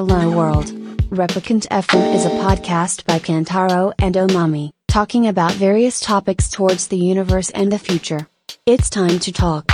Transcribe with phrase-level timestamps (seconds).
[0.00, 0.72] Hello World.
[1.10, 6.96] Replicant FM is a podcast by Kantaro and Omami, talking about various topics towards the
[6.96, 8.26] universe and the future.
[8.64, 9.66] It's time to talk.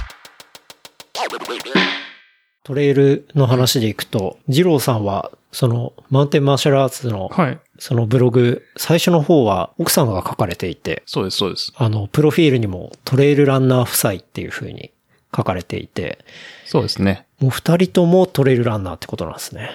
[2.64, 7.60] トレイルの話でいくと、二郎さんは、その、マウンテンマーシャルアーツの、はい。
[7.78, 11.72] そのブログ、最初の方は奥さんが書かれていて、そうです、そうです。
[11.76, 14.90] あの、プロフィールにもトレイルランナー夫妻っていう風に
[15.36, 16.18] 書かれていて、
[16.64, 17.28] そうですね。
[17.38, 19.70] もう二人ともトレイルランナーってことなんですね。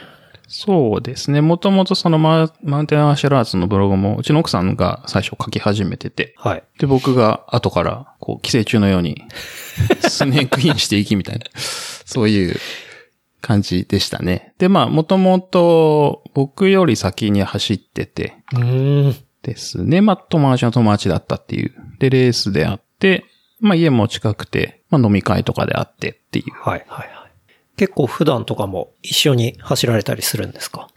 [0.54, 1.40] そうですね。
[1.40, 6.64] もともとそのママウンテンアーシャルアーツのブログも、うちの奥さんが最初書き始めてて、はい。
[6.78, 9.24] で、僕が後から、こう、寄生虫のように、
[10.08, 12.58] スネークインしていきみたいな、そういう
[13.40, 14.54] 感じでしたね。
[14.58, 19.16] で、まあ、もともと、僕より先に走ってて、うーん。
[19.44, 20.02] ですね。
[20.02, 21.74] まあ、友達の友達だったっていう。
[22.00, 23.26] で、レースであって、
[23.60, 26.54] まあ、家も近くて、まあ、飲み会とかであってっていう。
[26.54, 27.21] はい、はい、はい。
[27.82, 30.88] 結構普段とかも一緒に走られたりするんですか？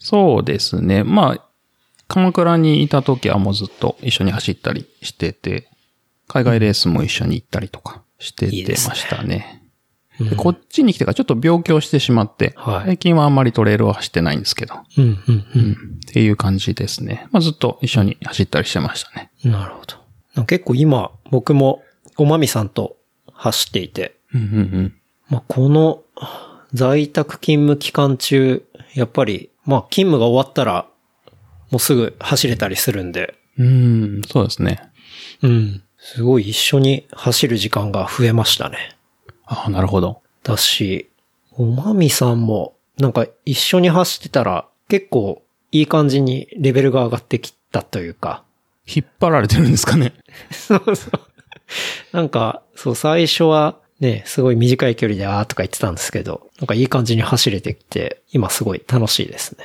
[0.00, 1.04] そうですね。
[1.04, 1.48] まあ、
[2.08, 5.68] 鎌倉にいた時はもうずっと一緒に走ったりしてて、
[6.26, 9.62] 海外レースも一緒に行ったりとかしててましたね。
[10.18, 15.72] うんでこっちに来てからちょっと病気をしてしまって、はい最近はあんまりトレイルは走ってないんですけど、うん、うん、うん。
[15.72, 15.76] っ
[16.12, 17.28] ていう感じですね。
[17.30, 19.30] まあ、ずっと一緒に走ったりしてましたね。
[19.44, 19.82] なるほ
[20.34, 20.44] ど。
[20.46, 21.82] 結構今、僕も
[22.18, 22.96] おまみさんと
[23.32, 24.94] 走っていて、うんうんうん。
[25.28, 26.02] まあ、この
[26.72, 30.86] 在宅勤務期間中、やっぱり、まあ、勤務が終わったら、
[31.70, 34.90] もうすぐ走れたりするんで、うん、そうですね。
[35.42, 35.82] うん。
[35.98, 38.96] すごい一緒に走る時間が増えましたね。
[39.46, 40.22] ああ、なるほど。
[40.42, 41.10] だし、
[41.52, 48.42] おまみさんも、なんか一緒に走ってたら、結構いい感じにレベルが上がってきたというか、
[48.86, 50.12] 引っ張られてるんですかね。
[50.50, 51.20] そうそう。
[52.12, 59.64] なんか、そう、最初はね、すごい短い距離であーとか言ってたんですけど、なんかいい感じに走れてきて、今すごい楽しいですね。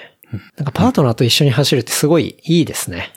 [0.58, 3.12] なんかパートナーと一緒に走るってすごいいいですね。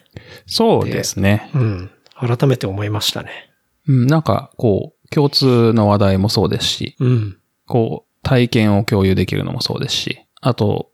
[0.47, 1.50] そうですね。
[1.54, 1.91] うん。
[2.14, 3.53] 改めて思いましたね。
[3.86, 7.38] うん、なんか、こう、共通の話題もそうですし、うん。
[7.66, 10.91] こう、体験を共有できるのもそうですし、あと、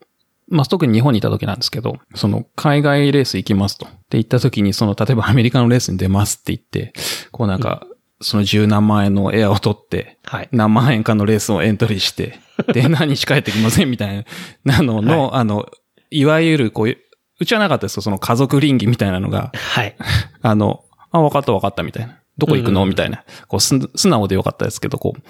[0.49, 3.87] まあ、特に日本にいた時なんですけど、その、海外レース行きますと。
[3.87, 6.93] って言った時に、その、例えばアメリカのレースに出ますって言って、
[7.31, 7.87] こうなんか、
[8.21, 10.49] その十何万円のエアを取って、はい。
[10.53, 12.39] 何万円かのレースをエントリーして、
[12.73, 14.25] で、何日帰ってきませんみたい
[14.65, 15.67] なのの、あの、
[16.11, 16.99] いわゆる、こういう、
[17.41, 19.95] うちはなかったですよ、その家族倫理みたいなのが、はい。
[20.41, 22.19] あの、あ、わかったわかったみたいな。
[22.39, 23.25] どこ行くの、みたいな。
[23.49, 25.23] こうす、素直でよかったですけど、こう、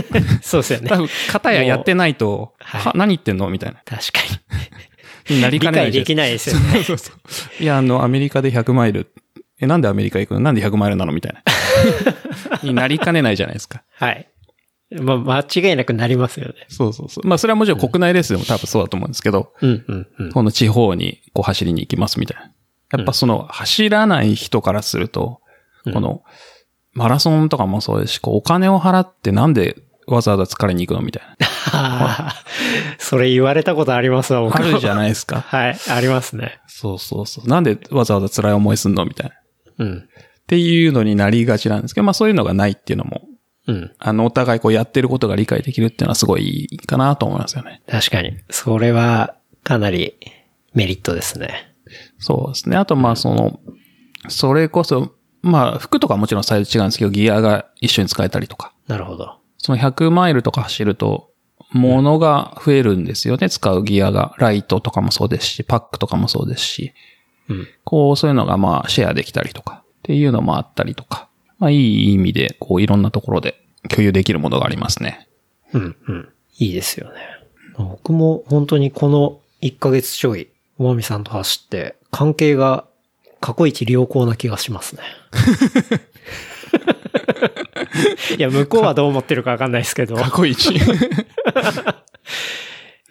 [0.42, 0.96] そうですよね多。
[0.96, 3.80] 分、片ややってないと、はいは、何言ってんのみたいな。
[3.84, 4.20] 確か
[5.28, 5.52] になに。
[5.52, 6.72] 理りかねない解できないですよね。
[6.72, 7.12] そうそうそ
[7.60, 7.62] う。
[7.62, 9.10] いや、あの、アメリカで100マイル、
[9.60, 10.40] え、なんでアメリカ行くの？
[10.40, 11.12] なんで100マイルなの？
[11.12, 11.42] みたいな。
[12.62, 13.82] になりかねないじゃないですか。
[13.92, 14.28] はい。
[14.90, 16.66] まあ、間違いなくなりますよね。
[16.68, 17.26] そうそうそう。
[17.26, 20.32] まあ、それはもちろん国内レースでも多分そうだと思うんですけど、うん、うん、うん。
[20.32, 22.52] この地方にこう走りに行きますみたいな。
[22.98, 25.40] やっぱその走らない人からすると、
[25.92, 26.22] この
[26.92, 31.22] マラソンとかもそうですし、こうお金を払ってなんでわざわざ疲れに行くのみたい
[31.72, 32.34] な。
[32.98, 35.40] それ言われたことありますわ、僕もあるじゃないですか。
[35.40, 36.60] はい、ありますね。
[36.66, 37.48] そうそうそう。
[37.48, 39.34] なんでわざわざ辛い思いすんのみたいな。
[39.34, 39.38] っ
[39.78, 40.08] うん。
[40.46, 43.28] ていうのになりがちなんですけど、まあそういうのがないっていうのも、
[43.66, 43.92] うん。
[43.98, 47.82] あの、お互いこうやってることが理解できるっていうのはすごいいいかなと思いますよね。
[47.88, 48.36] 確かに。
[48.50, 50.14] それは、かなり
[50.74, 51.74] メリットですね。
[52.18, 52.76] そうですね。
[52.76, 53.60] あとまあその、
[54.28, 58.74] それこそ、まあ服とかもちろんサイズ違うんですけど、ギアが一緒に使えたりとか。
[58.86, 59.38] なるほど。
[59.56, 61.30] その100マイルとか走ると、
[61.72, 64.34] 物が増えるんですよね、使うギアが。
[64.38, 66.92] ライトとかもそうですし、パックとかもそうですし。
[67.48, 67.68] うん。
[67.84, 71.28] こう、そういうのがまあ、シェアできたりとか、っていうのもあったりとか。
[71.58, 75.26] まあ、いい意味で、こう、いろんなところで共有できるものがありますね。
[75.72, 76.28] うん、うん。
[76.58, 77.14] いいですよね。
[77.78, 80.48] 僕も本当にこの1ヶ月ちょい、
[80.78, 82.84] おまみさんと走って、関係が
[83.40, 85.02] 過去一良好な気がしますね。
[88.36, 90.16] いや、向こうはどう思ってるかわかんないですけど。
[90.16, 90.68] 過去一。
[90.76, 90.80] い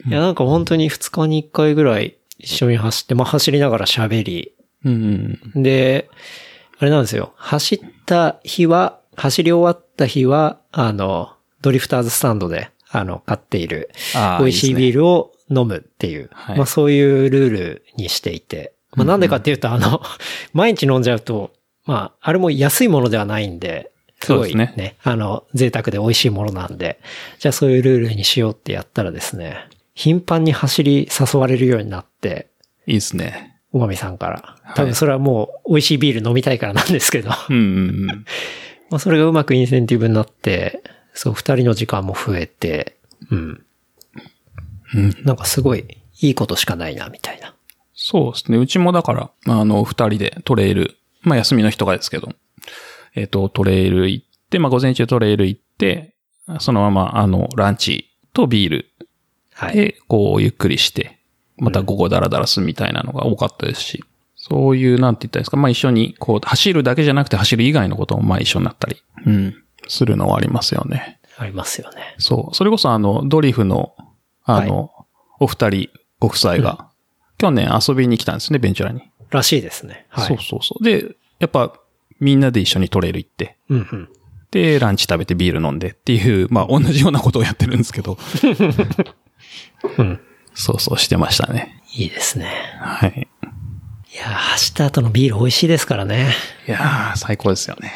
[0.10, 4.54] や、なんか本当に2日に1回ぐらい一緒に走って、まあ走りながら喋り、
[4.86, 5.40] うん。
[5.56, 6.10] で、
[6.83, 7.31] あれなんですよ。
[7.38, 11.31] 走った日は、走り終わった日は、あの、
[11.62, 13.89] ドリフターズスタンドで、あの、買っている
[14.39, 16.57] 美味しいビールを飲むっていう、はい。
[16.57, 20.01] まあそういうルールにしていて、まあなんでかっていうと、あの、
[20.51, 21.53] 毎日飲んじゃうと、
[21.85, 27.00] まあ、あれも安いものではないんで、すごいそうですね、あの、贅沢で美味しいものなんで、
[27.39, 32.50] じゃあそういうルールにしようってやったらですね、頻繁に走り誘われるようになって、
[32.88, 33.53] いいですね。
[33.74, 34.56] おまみさんから。
[34.75, 37.31] 多分それはもう美味しいビール飲みたいからなんですけど。
[37.50, 38.25] うんうんうん。
[38.90, 40.84] まあそれがうまくインセンティブになって、
[41.14, 42.98] そう、二人の時間も増えて、
[43.31, 43.66] うん。
[44.96, 45.86] うんなんかすごい
[46.22, 47.56] いいことしかないな、みたいな。
[47.96, 48.58] そうですね。
[48.58, 52.30] うちもだから、あの、二人でトレイル、まあ休みの日とかですけど、
[53.16, 56.14] えっ、と、トレイル行って、まあ午前中トレイル行って、
[56.60, 58.94] そのまま、あの、ランチとビール
[59.54, 59.76] はい。
[59.76, 61.19] で、こう、ゆっくりして、
[61.58, 64.04] また午後ダラダラするみたいなのが多かったですし、
[64.36, 69.56] そういう、なんて言ったらいいですか、まあ一緒に、こう、走るだけじゃなくて走る以外のことも、まあ一緒になったり、うん、
[69.88, 71.20] するのはありますよね。
[71.38, 72.16] ありますよね。
[72.18, 72.56] そう。
[72.56, 73.96] それこそ、あの、ドリフの、
[74.44, 74.92] あの、
[75.40, 75.90] お二人、
[76.20, 76.90] ご夫妻が、
[77.38, 79.04] 去年遊びに来たんですね、ベンチュラに。
[79.30, 80.06] らしいですね。
[80.10, 80.28] はい。
[80.28, 80.84] そうそうそう。
[80.84, 81.74] で、やっぱ、
[82.20, 84.10] みんなで一緒にトレイル行って、うんうん。
[84.52, 88.18] で、ランチ食べてビール飲んでっていう、まあ同じようなことをやってるんですけど、
[89.98, 90.20] うん。
[90.54, 91.82] そうそうしてましたね。
[91.96, 92.52] いいですね。
[92.80, 93.28] はい。
[94.14, 96.34] いやー走った後のビール美味しいですからね。
[96.68, 97.92] いやー、最高ですよね。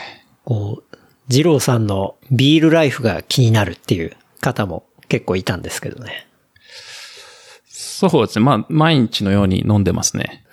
[0.45, 0.97] こう、
[1.29, 6.27] 二郎さんのビールライフが気になるっていう方も結構いたんですけどね。
[7.67, 8.45] そうですね。
[8.45, 10.43] まあ、毎日のように飲んでますね。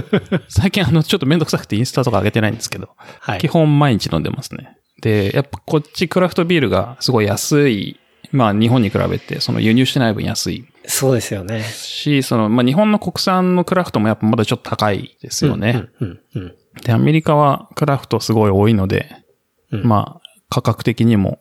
[0.48, 2.90] 最近あの、ちょっとめんどくさくてインスタとか上げてないんですけど、
[3.20, 4.76] はい基本毎日飲んでますね。
[5.02, 7.99] で、やっぱこっちクラフトビールがすごい安い。
[8.32, 11.62] まあ、日本に比べて、その輸入してない分安いそうですよね。
[11.62, 15.88] し、その、まあ、日本の国産のクラフトもやっぱまだちょっと高いですよね。
[16.00, 16.56] うん、うん、うん。
[16.82, 19.24] で、アメリカはクラフトすごい多いので、
[19.72, 21.40] うんまあ、価格的にも、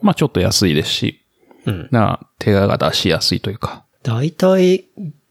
[0.00, 1.20] まあちょっと安いですし、
[1.66, 1.88] うん。
[1.90, 3.84] な、手が出しやすいというか。
[4.02, 4.86] だいたい、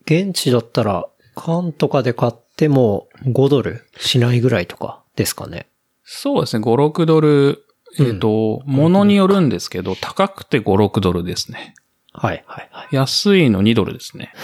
[0.05, 1.05] 現地だったら、
[1.35, 5.67] 缶とかで買っても5ドルしないぐらいとかですかね。
[6.03, 7.62] そうですね、5、6ドル、
[7.99, 11.75] えっ、と、ものによるんですけど、高くて5、6ドルですね。
[12.13, 12.95] はい、はい、はい。
[12.95, 14.33] 安いの2ドルですね。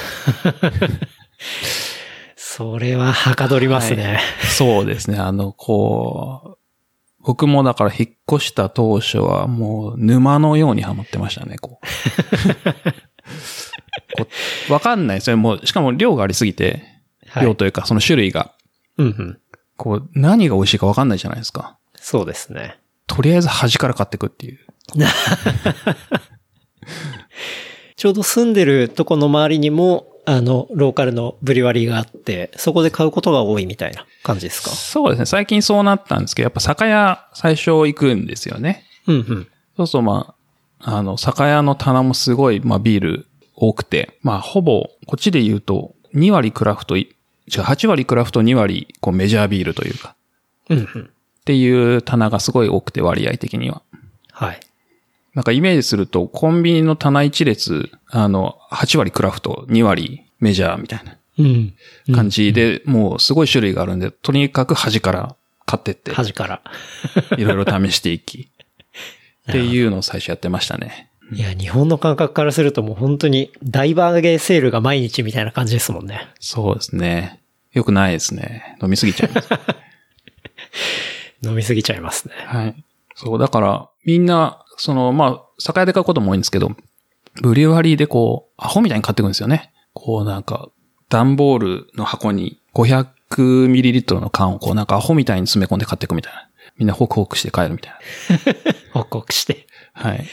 [2.36, 4.20] それははかどりますね。
[4.56, 6.58] そうですね、あの、こう、
[7.22, 11.80] 僕もだから引っ越した当初はもう沼のようにハマってましたね、こ
[14.70, 14.70] う。
[14.74, 15.38] わかんないですよ。
[15.38, 16.84] もう、しかも量がありすぎて、
[17.28, 18.56] はい量というかその種類が、
[18.98, 19.40] うん、うん。
[19.78, 21.78] こう、何が美味しいかわかんないじゃないですか。
[21.96, 22.80] そうですね。
[23.10, 24.60] とりあえず端から買ってくっていう。
[27.98, 34.70] ちょうど住んでるとこの周りにも、あの、ローカルのブリュワリーがあって、そこで買うことが多いみたいな感じですか？
[34.70, 35.26] そうですね。
[35.26, 38.86] 最近そうなったんですけど、やっぱ酒屋最初行くんですよね。
[39.08, 39.48] うんうん。
[39.76, 40.36] そうそう、ま
[40.82, 47.02] あ、あの、酒屋の棚もすごい、まあ、ビール多くて、まあ、ほぼ、こっちで言うと、2割クラフトい、
[47.54, 50.16] 違う、8割クラフト、2割、こう、メジャービールというか、
[50.70, 51.10] うんうん。
[51.50, 53.82] っていう棚がすごい多くて、割合的には。
[54.32, 54.60] はい。
[55.34, 61.74] なんかイメージすると、コンビニの棚一列、あの、8割クラフト、2割メジャーみたいなうん。
[62.14, 65.36] 感じで、もうすごい種類があるんで、とにかく端から
[65.66, 66.62] 買ってって、端から。
[67.36, 68.52] いろいろ試していき、
[69.50, 71.10] っていうのを最初やってましたね。
[71.34, 76.28] いや、日本の感覚からするともう本当に大バーゲーセールが毎日みたいな感じですもんね。
[76.40, 77.40] そうですね。
[77.74, 78.78] よくないですね。
[78.84, 79.50] 飲みすぎちゃいます。
[81.44, 82.34] 飲みすぎちゃいますね。
[82.46, 82.86] はい。
[83.16, 86.72] そう、だから、みんな、その、まあ、酒屋で買うことも多いんですけど、
[87.42, 89.72] ブリュワリーでこう、アホみたいに買ってくるんですよね。
[89.94, 90.70] こうなんか、
[91.10, 96.50] 段ボールの箱に 500ml の缶をこうなんかアホみたいに詰め込んで買っていくみたいな。
[96.78, 97.94] みんなホクホクして帰るみたい
[98.94, 99.68] 報告 して。
[99.96, 100.12] な。
[100.12, 100.26] はい。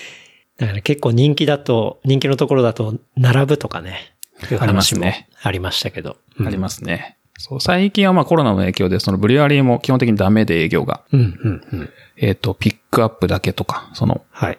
[0.59, 4.15] だから結構人気だと、人気のところだと、並ぶとかね。
[4.61, 6.19] ありますねありましたけど。
[6.45, 7.17] ありますね。
[7.39, 11.03] そう、最近はまあコロナの影響で、そのブリュワリーも基本的にダメで営業が。
[11.13, 11.91] うん、うん、うん。
[12.17, 14.59] えっ、と、ピックアップだけとか、その、はい。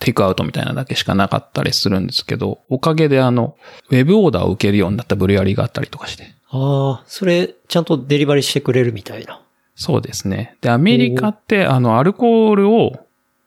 [0.00, 3.56] テイクアウトみたいなだけしかなかったりするんですけど、おかげであの、
[3.90, 6.34] ウェブオーダーを受けるようになったブリュワリーがあったりとかして。
[6.50, 9.40] ああ、それ、ちゃんとデリバリーしてくれるみたいな。
[9.76, 10.56] そうですね。
[10.60, 13.06] で、アメリカって、あの、アルコールを、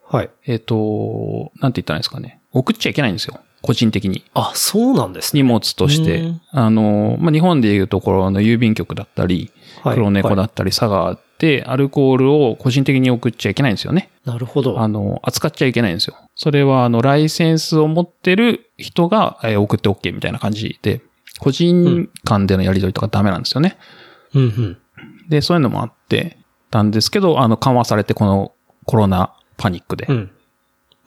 [0.10, 0.30] はい。
[0.46, 2.40] えっ、と、なんて言ったらいいんですかね。
[2.52, 3.40] 送っちゃいけないんですよ。
[3.62, 4.24] 個人的に。
[4.34, 5.42] あ、そうなんですね。
[5.42, 6.42] 荷物としてうん。
[6.52, 14.10] あの、まあ、日本でいうところの郵便局だったり、はい黒猫だったり、佐川って、アルコールを個人的に送っちゃいけないんですよね。
[14.26, 14.80] なるほど。
[14.80, 16.16] あの、扱っちゃいけないんですよ。
[16.36, 21.02] それは、あの、ライセンスを持ってる人が、えー送って OK みたいな感じで、
[21.40, 23.78] 個人間でのやり取りとかダメなんですよね。
[24.34, 24.78] うんうん。
[25.30, 26.38] で、そういうのもあって
[26.72, 28.54] たんですけど、あの、緩和されてこの
[28.86, 30.08] コロナパニックで。
[30.10, 30.32] うん。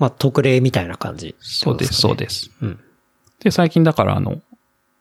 [0.00, 2.50] まあ、特例みたいな感じ、そうです、そうすです。
[2.50, 2.76] かね。
[3.44, 4.40] で、最近だから、あの、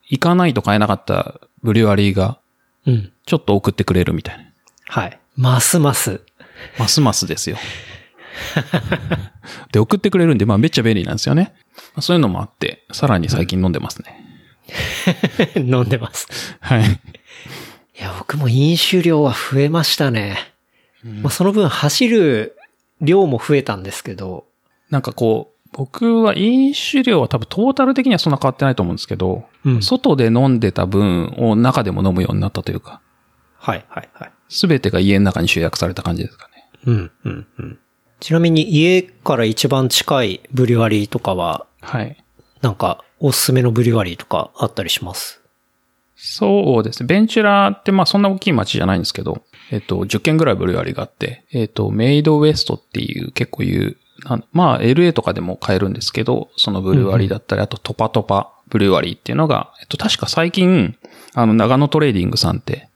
[0.10, 2.38] 行かないと買えなかったブリュワリーが、
[2.86, 2.94] うん。
[2.94, 3.12] うん。
[3.26, 4.44] ちょっと送ってくれるみたいな。
[4.88, 5.20] はい。
[5.36, 6.22] ますます。
[6.78, 7.58] ますますですよ。
[9.72, 11.54] で、送ってくれるんで、まあめっちゃ便利なんですよね。
[11.76, 14.26] まあそういうのもあって、さらに最近飲んでますね。
[15.56, 16.28] 飲んでます。
[16.60, 16.84] はい。
[16.84, 16.88] い
[18.02, 20.38] や、僕も飲酒量は増えましたね。
[21.04, 22.58] まあ、その分走る
[23.02, 24.46] 量も増えたんですけど、
[24.90, 33.02] なんかこう、僕は飲酒量は多分トータル的にはそんな変わってないと思うんですけど、うん外で飲んでた分を中でも飲むようになったというか、
[33.58, 34.32] はいはいはい。
[34.48, 36.70] すべてが家の中に集約された感じですかね。
[36.86, 37.80] うん、うん、うん。
[38.20, 42.18] ちなみに家から一番近いブリュワリーとかは、はい。
[42.62, 45.42] なんかおすすめのブリュワリーとかあったりします？
[46.16, 47.08] そうですね。
[47.08, 60.96] ベンチュラーってまあそんな大きい街じゃないんですけど、えっと、10軒ぐらいブルワリーがあって、えっと、 MadeWest っていう結構言う、なんまあ LA とかでも買えるんですけど、そのブルワリーだったり、あと Topa Topa ブルワリーっていうのが、えっと、確か最近、
[61.34, 62.90] あの、長野トレーディングさんって、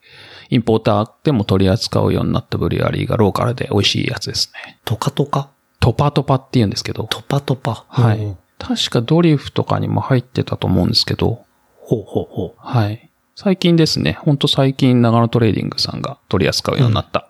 [0.49, 4.77] インポーターでも取り扱うようになったブリュワリーがローカルで美味しいやつですね。
[4.85, 5.49] Topa Topa？
[5.79, 7.85] Topa Topa って言うんですけど、 Topa Topa？
[7.87, 8.37] ほはい。
[8.59, 12.53] 確かドリフとかにも入ってたと思うんですけど、うほうほう。
[12.57, 13.09] はい。
[13.35, 17.27] 最近ですね、ほんと最近長野トレーディングさんが取り扱うようになった。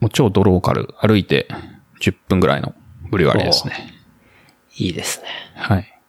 [0.00, 1.48] もう超ドローカル、歩いて
[2.00, 2.74] 10分ぐらいの
[3.10, 3.94] ブリュワリーですね。
[4.76, 5.26] いいですね。
[5.56, 6.00] はい。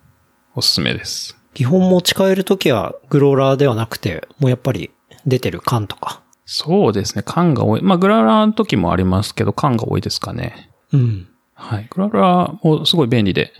[0.55, 1.37] おすすめです。
[1.53, 4.91] 基本持ち帰るときはグロウラーではなくて、もうやっぱり
[5.25, 6.21] 出てる缶とか。
[6.45, 7.81] そうですね、缶が多い。
[7.81, 10.71] まあ、グロウラーの時もありますけど、缶が多いですかね。
[10.93, 11.27] うん。
[11.53, 11.87] はい。
[11.89, 13.51] グララもすごい便利で。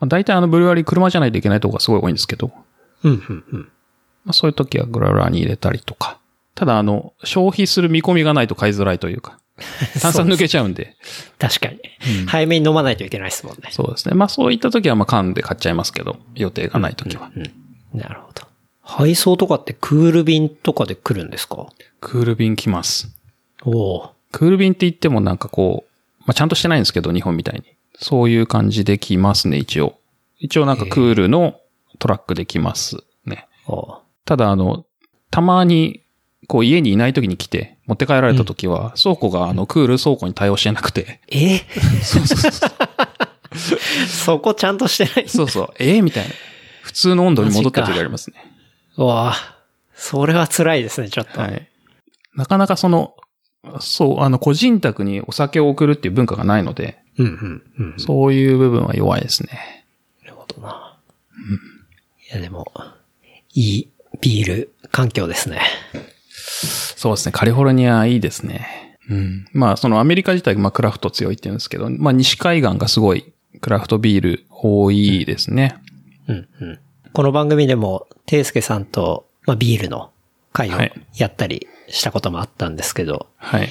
[0.00, 2.50] まあ、大体あのブリュワリー車じゃないといけないとこがすごい多いんですけど、
[3.02, 3.60] うん、うん、うん。
[4.24, 6.18] まあ、そういう時はグララに入れたりとか。
[6.54, 9.38] ただあの、消費する見込みがないと買いづらいというか、
[10.02, 10.96] 炭酸抜けちゃうんで。
[11.38, 11.78] 確かに。
[12.26, 13.68] 早めに飲まないといけないですもんね。
[13.70, 14.14] そうですね。
[14.14, 17.30] まあそういった時はまあ缶で買っちゃいますけど、予定がない時は。
[17.92, 18.42] なるほど。
[18.82, 21.66] 配送とかってクール便とかで来るんですか？
[22.00, 23.08] クール便来ます。
[23.62, 27.64] おおクール便って言ってもなんかこう、まあちゃんとしてないんですけど、日本みたいに。
[27.96, 29.98] そういう感じで来ますね、一応。
[30.38, 31.60] 一応なんかクールの
[32.00, 33.46] トラックで来ますね。
[33.68, 34.84] おただあの、
[35.30, 36.02] たまに、
[36.46, 41.58] こう家にいない時に来て、持って帰られた時は、倉庫があのクール倉庫に対応してなくて、え？
[42.02, 42.70] そうそうそう。
[44.08, 45.28] そこちゃんとしてない？
[45.28, 45.74] そうそう。
[45.78, 45.96] え？
[45.96, 46.30] えみたいな。
[46.82, 48.36] 普通の温度に戻った時ありますね。
[48.96, 49.56] わあ、
[49.94, 51.40] それは辛いですね、ちょっと。
[51.40, 51.68] はい。
[52.34, 53.16] なかなかその、
[53.80, 57.98] そう、あの、個人宅にお酒を送るっていう文化がないので、うん、うん、うん。
[57.98, 59.86] そういう部分は弱いですね。
[60.22, 60.98] なるほどな。
[62.30, 62.70] いや、でも、
[63.54, 63.88] いい
[64.20, 65.62] ビール環境ですね。
[66.96, 67.32] そうですね。
[67.32, 68.98] カリフォルニアいいですね。
[69.08, 69.46] うん。
[69.52, 75.76] まあ、そのアメリカ自体がまあクラフト強いって言うんですけど、まあ西海岸がすごいクラフトビール多いですね。
[76.28, 76.78] うん、うん。
[77.12, 80.10] この番組でも、ていすけさんと、まあ、ビールの
[80.52, 83.68] 会をはいやったりしたこともあったんですけど、はい。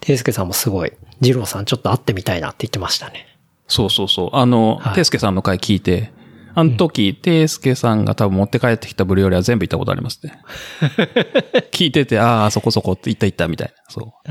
[0.00, 3.26] ていすけさんもすごい、二郎さんちょっと会ってみたいなって言ってましたね。
[3.68, 4.30] そうそうそう。
[4.32, 6.12] あの、はいていすけさんの回聞いて、
[6.54, 10.38] あの時、ていすけさんが多分持って帰ってきたブリよりは全部行ったことありますね。
[11.72, 13.74] 聞いてて、ああ、そこそこって行った行ったみたいな。
[13.88, 14.30] そう。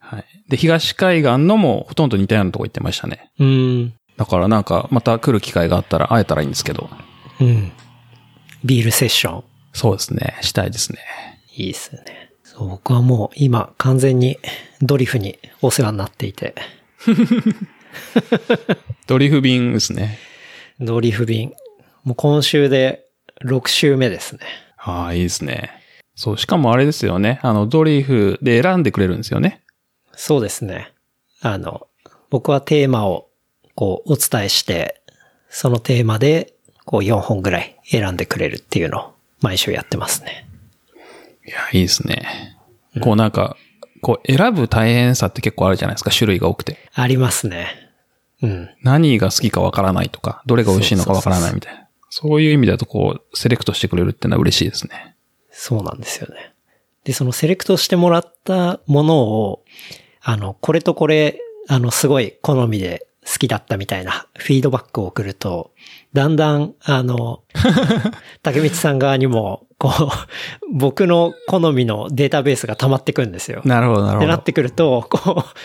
[0.00, 0.24] はい。
[0.48, 3.30] で、東海岸のもほとんど似たようなとこ行ってましたね。
[3.38, 3.94] うん。
[4.16, 6.90] だからなんか、また来る機会があったら会えたらいいんですけど。
[7.40, 7.72] うん。
[8.64, 9.44] ビールセッション。
[9.72, 10.36] そうですね。
[10.42, 10.98] したいですね。
[11.56, 12.32] いいっすよね。
[12.42, 14.38] そう、僕はもう今完全に
[14.80, 16.54] ドリフにお世話になっていて、
[19.06, 20.18] ドリフ便ですね。
[20.80, 21.52] ドリフ便。
[22.02, 23.06] もう今週で
[23.44, 24.40] 6週目ですね。
[24.76, 25.70] ああ、いいですね。
[26.14, 27.40] そう、しかもあれですよね。
[27.42, 29.62] あの、ドリフで選んでくれるんですよね。
[30.12, 30.92] そうですね。
[31.40, 31.86] あの、
[32.30, 33.28] 僕はテーマを
[33.74, 35.00] こうお伝えして、
[35.48, 36.54] そのテーマで
[36.84, 40.48] こう4本ぐらい選んでくれるっていうのを毎週やってますね。
[41.46, 42.56] いや、いいですね。
[43.00, 43.56] こうなんか、
[44.00, 46.10] こう選ぶ大変さって結構あるじゃないですか。
[46.10, 46.78] 種類が多くて。
[46.94, 47.83] ありますね。
[48.44, 48.70] うん。
[48.82, 51.88] 何が好きかわからないとか、どれが美味しいのかわからないみたいな。
[52.10, 55.16] そういう意味だとこう、セレクトしてくれるってのは嬉しいですね。
[55.50, 56.52] そうなんですよね。
[57.04, 59.64] で、そのセレクトしてもらったものを、
[60.22, 65.72] あの、これとこれ、あの、すごい好みで好きだったみたいなフィードバックを送ると、
[66.12, 67.42] だんだん、あの、
[68.42, 70.08] 竹光さん側にも、こう、
[70.72, 73.62] 僕の好みのデータベースが溜まってくんですよ。
[73.64, 74.18] なるほど、なるほど。
[74.18, 75.64] ってなってくると、こう、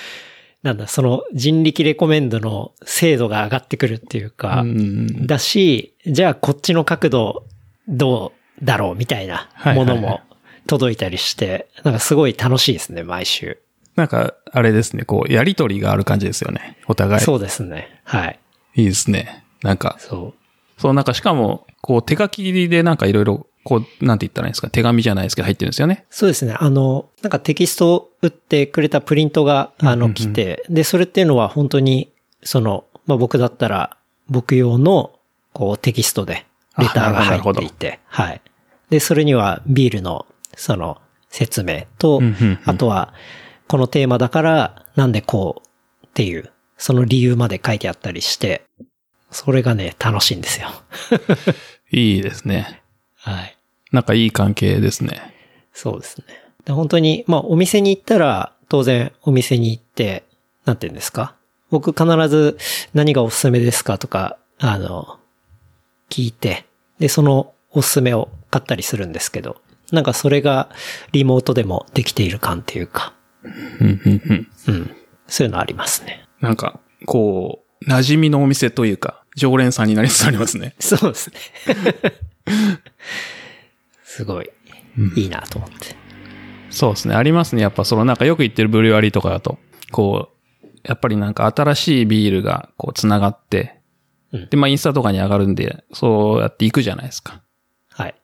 [0.64, 7.46] なんだ、その人力レコメンドの精度が上がってくるっていうか、うんだし、じゃあこっちの角度
[7.88, 10.22] どうだろうみたいなものも
[10.68, 13.62] 届いたりして、なんかすごい楽しいですね、毎週。
[13.96, 16.78] なんか、あれですね、こう、やりとりがある感じですよね。
[16.88, 17.22] お互い。
[17.22, 18.02] そうですね。
[18.04, 18.40] はい。
[18.76, 19.44] いいですね。
[19.62, 20.34] なんか、そ
[20.78, 26.06] そう、なんかしかも、こう、手書きでなんかいろいろ、こう、なんて言ったらいいんですか、手紙じゃないですけど入ってるんですよね。
[26.10, 26.14] う。
[26.14, 26.56] そうですね。
[26.58, 32.12] あの、なんかテキストを打ってくれたプリントが、あの、来て、で、それっていうのは本当に、
[32.44, 33.98] その、まあ、僕だったら、
[34.28, 35.12] 僕用の、
[35.54, 36.46] こう、テキストで、
[36.78, 38.42] レターが入っていて、はい。
[38.90, 40.26] で、それにはビールの、
[40.56, 42.22] その、説明と
[42.66, 43.14] あとは、
[43.68, 45.62] このテーマだから、なんでこ
[46.04, 48.64] うっていうその理由まで書いてあったりして、
[49.30, 50.70] それがね、楽しいんですよ。
[51.92, 52.82] いいですね。
[53.20, 53.58] はい。
[53.92, 55.34] なんかいい関係ですね。
[55.74, 56.26] そうですね。
[56.66, 60.24] で本当に、まあお店に行ったら、当然お店に行って、
[60.66, 61.36] なんて言うんですか？
[61.70, 62.58] 僕必ず
[62.94, 65.20] 何がおすすめですかとか、あの、
[66.10, 66.66] 聞いて、
[67.00, 69.62] で、そのおすすめを買ったりするんですけど、
[69.92, 70.70] なんかそれが
[71.12, 74.96] リモートでもできている感っていうか、うんうんうんうん。
[75.28, 76.26] そういうのありますね。
[76.42, 80.76] なんか、こう、馴染みのお店というか、常連さんになりつつありますね。
[80.80, 81.36] そうですね。
[84.04, 84.50] すごい、
[85.16, 85.96] いいなと思って。
[86.70, 87.16] そうですね。
[87.16, 87.62] ありますね。
[87.62, 89.58] やっぱそのなんかよく言ってるブリュワリーとかだと、
[89.92, 90.30] こ
[90.64, 93.80] う、やっぱりなんか新しいビールがこう繋がって、
[94.32, 97.42] うんで、まあインスタとかに上がるんで、そうやって行くじゃないですか。
[97.90, 98.16] はい。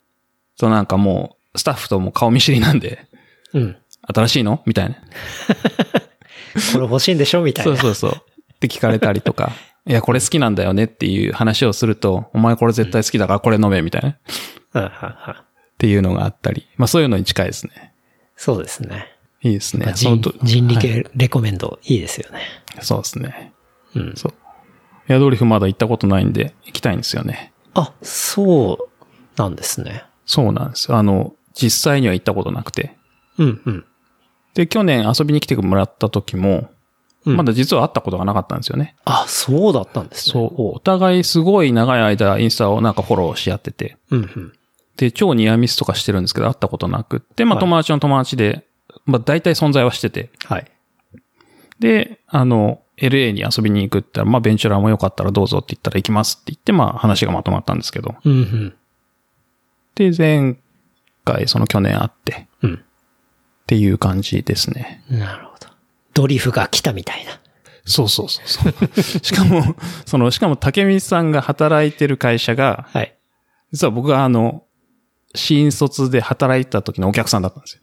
[0.55, 3.07] そうなんかもう、スタッフとも顔見知りなんで、
[3.53, 3.77] うん。
[4.13, 4.61] 新しいの？
[4.67, 4.95] みたいな。
[6.73, 7.41] これ欲しいんでしょ？
[7.41, 7.75] みたいな。
[7.75, 8.21] そうそうそう。
[8.53, 9.51] って聞かれたりとか、
[9.87, 14.17] いや、これ好きなんだよねっていう話をすると、お前これ絶対好きだからこれ飲めみたい
[14.73, 15.39] な。
[15.73, 16.67] っていうのがあったり。
[16.77, 17.93] まあそういうのに近いですね。
[18.35, 19.07] そうですね。
[19.41, 19.93] いいですね。
[19.95, 22.41] そ人人力はいレコメンドいいですよね。
[22.81, 23.53] そうですね。
[23.95, 24.13] うん。
[24.15, 24.33] そう。
[25.07, 27.53] エアドリフまだ行ったことないんで、行きたいんですよね。
[27.75, 28.89] あ、そう
[29.37, 30.03] なんですね。
[30.25, 30.97] そうなんですよ。
[30.97, 32.97] あの、実際には行ったことなくて。
[33.37, 33.85] うんうん。
[34.55, 36.74] で、去年遊びに来てもらった時も、うん
[37.25, 38.95] まだ実は会ったことがなかったんですよね。
[39.05, 40.33] あ、そうだったんですね。
[40.33, 40.53] そう。
[40.75, 43.97] お互いすごい長い間インスタをなんかフォローし合ってて。
[44.11, 44.53] うんうん。
[44.97, 48.65] で、超ニアミスとかしてるんですけど、会ったことなくって、まあはい友達の友達で、
[49.05, 50.29] まあ大体存在はしてて。
[50.45, 50.71] はい。
[51.79, 58.15] で、あの、LA に遊びに行くって言ったら、まあベンチュラーもよかったらどうぞって言ったら行きますって言って、まあ話がまとまったんですけど。
[58.23, 58.75] うんうん。
[59.95, 60.57] で、前
[61.23, 62.73] 回、その去年会って、うん。
[62.75, 62.77] っ
[63.67, 65.03] ていう感じですね。
[65.09, 65.67] なるほど。
[66.15, 67.39] ドリフが来たみたいな。
[67.85, 69.01] そうそうそうそう。
[69.21, 69.75] しかも、
[70.07, 73.15] その、しかも竹光さんが働いてる会社が、はい。
[73.71, 74.63] 実は僕があの、
[75.35, 77.81] 新卒で働いてた時のお客さんだったんですよ。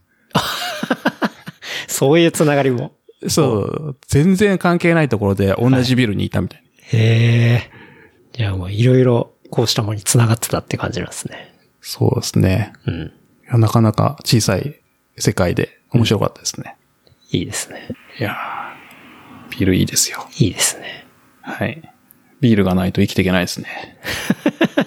[1.87, 2.97] そういうつながりも。
[3.29, 3.97] そう。
[4.09, 6.67] 全然関係ないところで同じビルにいたみたいな。
[6.99, 7.71] へえ。
[8.33, 11.55] じゃあもういろいろこうしたものに繋がってたって感じなんですね。
[11.83, 12.73] そうですね。
[12.87, 13.61] うん。
[13.61, 14.81] なかなか小さい
[15.19, 16.77] 世界で面白かったですね。
[17.33, 17.89] いいですね。
[18.19, 20.27] いやービールいいですよ。
[20.39, 21.07] いいですね。
[21.41, 21.83] はい。
[22.41, 23.99] ビールがないと生きていけないですね。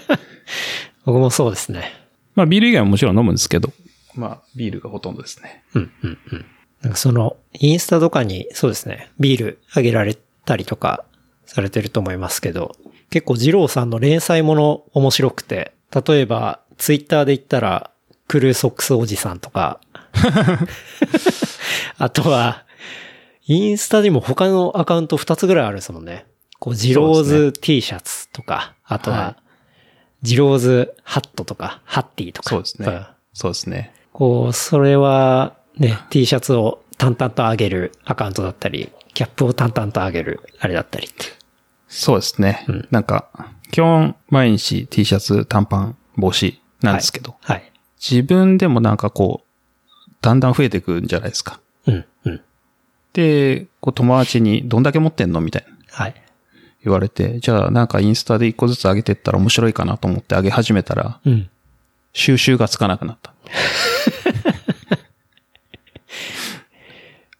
[1.05, 1.91] 僕もそうですね。
[2.35, 3.73] まあビール以外ももちろん飲むんですけど、
[4.15, 5.63] まあビールがほとんどですね。
[5.73, 6.45] うん、うん、うん。
[6.81, 11.03] なんかその、インスタとかに、そうですね、ビールあげられたりとか
[11.45, 12.75] されてると思いますけど、
[13.09, 15.73] 結構二郎さんの連載もの面白くて、
[16.07, 17.91] 例えば、ツイッターで言ったら、
[18.27, 19.79] クルーソックスおじさんとか、
[21.97, 22.63] あとは、
[23.47, 26.25] インスタにも他のアカウント2つぐらいあるんですもんね。
[26.59, 29.45] こう、ジローズ T シャツとか、あとは、はい
[30.25, 32.49] ジローズハットとか、ハッティとか。
[32.49, 32.87] そうですね。
[32.87, 33.93] んそうですね。
[34.11, 41.25] こう、それはね、T シャツを淡々と上げるアカウントだったり、キャップを淡々と上げるあれだったりって。
[41.87, 42.65] そうですね。
[42.67, 43.29] うんなんか、
[43.71, 47.71] 基本毎日 T シャツ、短パン、帽子なんですけど、はい。
[47.99, 49.44] 自分でもなんかこう、
[50.25, 51.59] だんだん増えてくんじゃないですか。
[51.85, 52.41] うん、うん。
[53.13, 56.15] で、こう友達にどんだけ持ってんのみたいなはい。
[56.83, 61.47] 言われて、じゃあなんかインスタで一個ずつ上げてったら面白いかなと思って上げ始めたら、うん。
[62.13, 63.35] 収集がつかなくなった。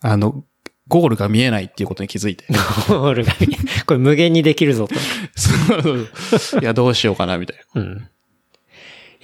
[0.08, 0.44] あの、
[0.88, 2.46] ゴールが見えないっていうことに気づいて。
[2.88, 4.94] ゴールが見え、これ無限にできるぞと。
[5.36, 7.82] そういや、どうしようかな、みたいな。
[7.82, 8.08] うん。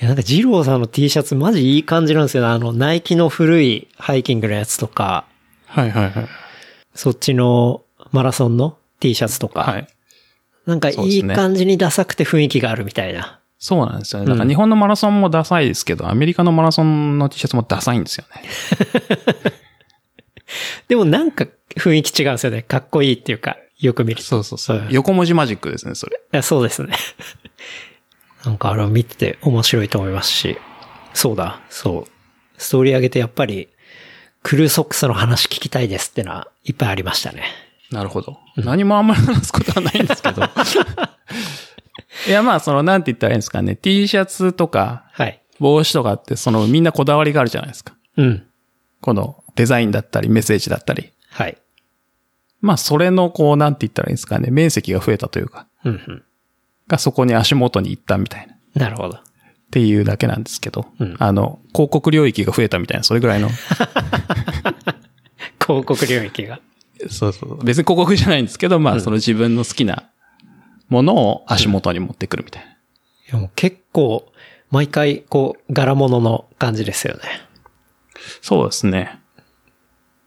[0.01, 2.49] いや、なんか、ジローさんの T シャツマジいい感じなんですよね。
[2.49, 5.25] あの、ナイキの古いハイキングのやつとか、
[5.67, 6.27] はいはいはい。
[6.95, 9.87] そっちのマラソンの T シャツとか、はい。
[10.65, 13.41] なんかいい感じにダサくて雰囲気があるみたいな。
[13.59, 14.27] そうなんですよね。
[14.27, 18.41] だから日本のマラソンもダサいですけど、アメリカのマラソンの T シャツもダサいんですよね。
[20.89, 21.45] でもなんか
[21.77, 22.63] 雰囲気違うんですよね。
[22.63, 24.23] かっこいいっていうか、よく見ると。
[24.23, 24.87] そうそうそううん。
[24.89, 26.17] 横文字マジックですね、それ。
[26.17, 26.95] いやそうですね。
[28.45, 30.57] なんかあれを見てて面白いと思いますし。
[31.13, 32.11] そうだ、そう。
[32.57, 33.69] ストーリー上げてやっぱり、
[34.43, 37.43] クルーソックスの話聞きたいですってのはいっぱいありましたね。
[37.91, 38.37] なるほど。
[38.55, 40.43] 何もあんまり話すことはないんですけど。
[42.27, 43.75] いや、まあ、その、なんて言ったらいいんですかね。
[43.75, 45.41] T シャツとか、はい。
[45.59, 47.93] 帽子とかって、その、みんなこだわりがあるじゃないですか。
[48.17, 48.47] うん。
[49.01, 51.11] この、デザインだったり、メッセージだったり。
[51.29, 51.57] はい。
[52.61, 54.49] まあ、それの、こう、なんて言ったらいいんですかね。
[54.51, 56.23] 面積が増えたというか、うんうん。
[56.91, 58.53] がそこに足元に行ったみたいな。
[58.53, 59.19] っなるほど。
[59.71, 63.49] ていうだけなんですけど、うんあの、広告領域が増えたみたいな、それぐらいの。
[65.65, 66.59] 広告領域が。
[67.09, 67.63] そうそう。
[67.63, 70.09] 別に広告じゃないんですけど、まあ、その自分の好きな
[70.89, 72.71] ものを足元に持ってくるみたいな。
[72.71, 72.75] い
[73.31, 74.29] やもう結構、
[74.69, 77.21] 毎回、こう、柄物の感じですよね。
[78.41, 79.21] そうですね。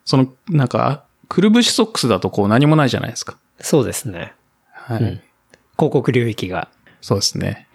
[0.07, 3.37] その、なんか、くるぶしソックスだとこう何もないじゃないですか。
[3.61, 4.33] そうですね。
[4.73, 5.03] はい。
[5.03, 5.21] うん
[5.77, 6.69] 広告領域が。
[7.01, 7.69] そうですね。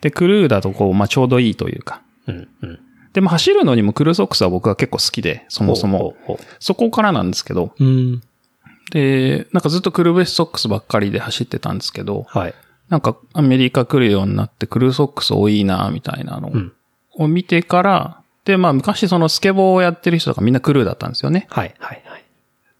[0.00, 2.02] で、クルーだとこう、まあちょうどいいというか。
[2.26, 2.80] うん、うん。
[3.12, 6.16] でも走るのにもクルーソックスは僕は結構好きで、そもそも。
[6.58, 7.72] そこからなんですけど。
[7.78, 7.84] う。
[7.84, 8.22] うん。
[8.90, 12.54] で、なんかずっとくるぶしソックスばっかりで走ってたんですけど、はい。
[12.88, 16.72] なんかアメリカ来るようになってクルーソックス多いな、みたいなのうん。
[17.14, 21.46] を見てから、で、まあ昔そのスケボーをやってる人とかみんなクルーだったんですよね。
[21.50, 22.21] はい、はい、はい。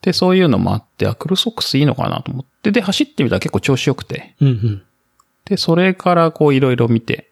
[0.03, 4.83] で、そういうのもあって、あ、クルーソックスいいのかなと思って、で、走ってみたら結構調子良くて、うん、うん。
[5.45, 7.31] で、それからこういろいろ見て、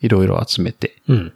[0.00, 1.32] いろいろ集めて、うん。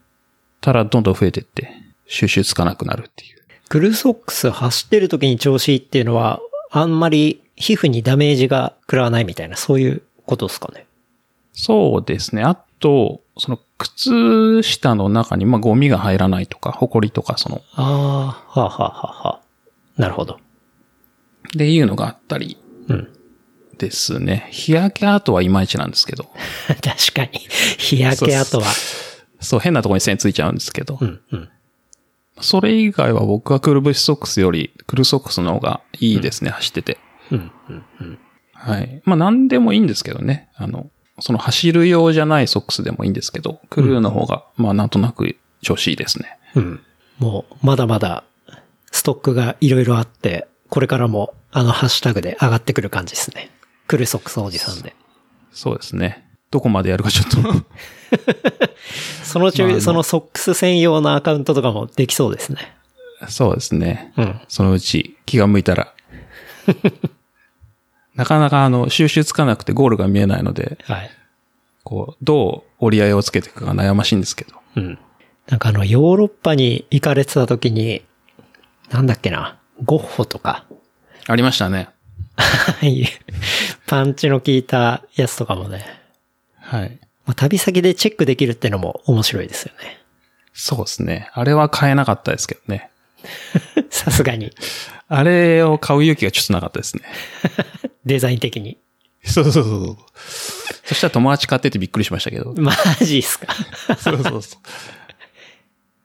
[0.61, 1.71] たらどんどん増えてって、
[2.07, 3.41] 収集つかなくなるっていう。
[3.69, 6.41] クルーソックス走ってる時に調子いいっていうのは、
[6.71, 10.87] あんまり皮膚にダメージが食らわないみたいな、そういうことですかね。
[11.53, 12.43] そうですね。
[12.43, 19.41] あと、その靴下の中にまあゴミが入らないとか、ホコリとかその、ああ、はあ、はあはあはあ。
[20.01, 20.39] なるほど。
[21.55, 22.57] っていうのがあったり
[22.89, 23.09] うん。
[23.79, 24.47] ですね。
[24.51, 26.31] 日焼け跡はいまいちなんですけど、
[26.83, 27.39] 確かに。
[27.79, 28.67] 日焼け跡は。
[29.41, 31.49] そう変なところに線ついちゃうんですけど、うん、うん。
[32.41, 36.99] それ以外は僕はクルブシソックスよりクルソックスの方がいいですね、走ってて。
[37.31, 38.19] うん、うん、うん。
[38.53, 39.03] はい。
[39.07, 40.51] まあ何でもいいんですけどね。
[40.57, 46.39] あの、その走る用じゃないソックスでもいいんですけど、クルーの方が、まあなんとなく調子いいですね。
[46.55, 46.81] うん。
[47.19, 48.25] もう、まだまだ、
[48.93, 53.51] ストックがいろいろあって、これからも、あの、ハッシュタグで上がってくる感じですね。
[53.87, 54.95] クルソックスおじさんで。
[55.53, 56.27] そうですね。
[56.51, 57.39] どこまでやるかちょっと
[59.23, 62.75] そのうち、まあそのソックス専用のアカウントとかもできそうですね。
[63.29, 64.13] そうですね。
[64.17, 64.41] うん。
[64.49, 65.95] そのうち気が向いたら。
[68.15, 71.11] なかなかあの、収集つかなくてゴールが見えないので、はい。
[71.85, 74.55] こう、どう折り合いをつけていくかが悩ましいんですけど。
[74.77, 74.99] うん。
[75.49, 78.03] なんかあの、ヨーロッパに行かれてた時に、
[78.91, 80.65] なんだっけな、ゴッホとか、
[81.31, 81.89] ありましたね。
[82.37, 83.07] はい。
[83.87, 85.85] パンチの効いたやつとかもね、
[86.57, 86.99] はい。
[87.25, 90.01] まあ、旅先でチェックできるってのも面白いですよね。
[90.53, 91.31] そうですね。
[91.35, 92.91] あれは買えなかったですけどね。
[93.91, 94.53] さすがに、
[95.07, 97.05] あれを買う勇気がちょっとなかったですね。
[98.05, 98.79] デザイン的に。
[99.23, 99.97] そうそうそう
[100.85, 102.55] そしたら友達買っててびっくりしましたけど。
[102.57, 103.55] マジっすか。
[103.99, 104.61] そうそうそう。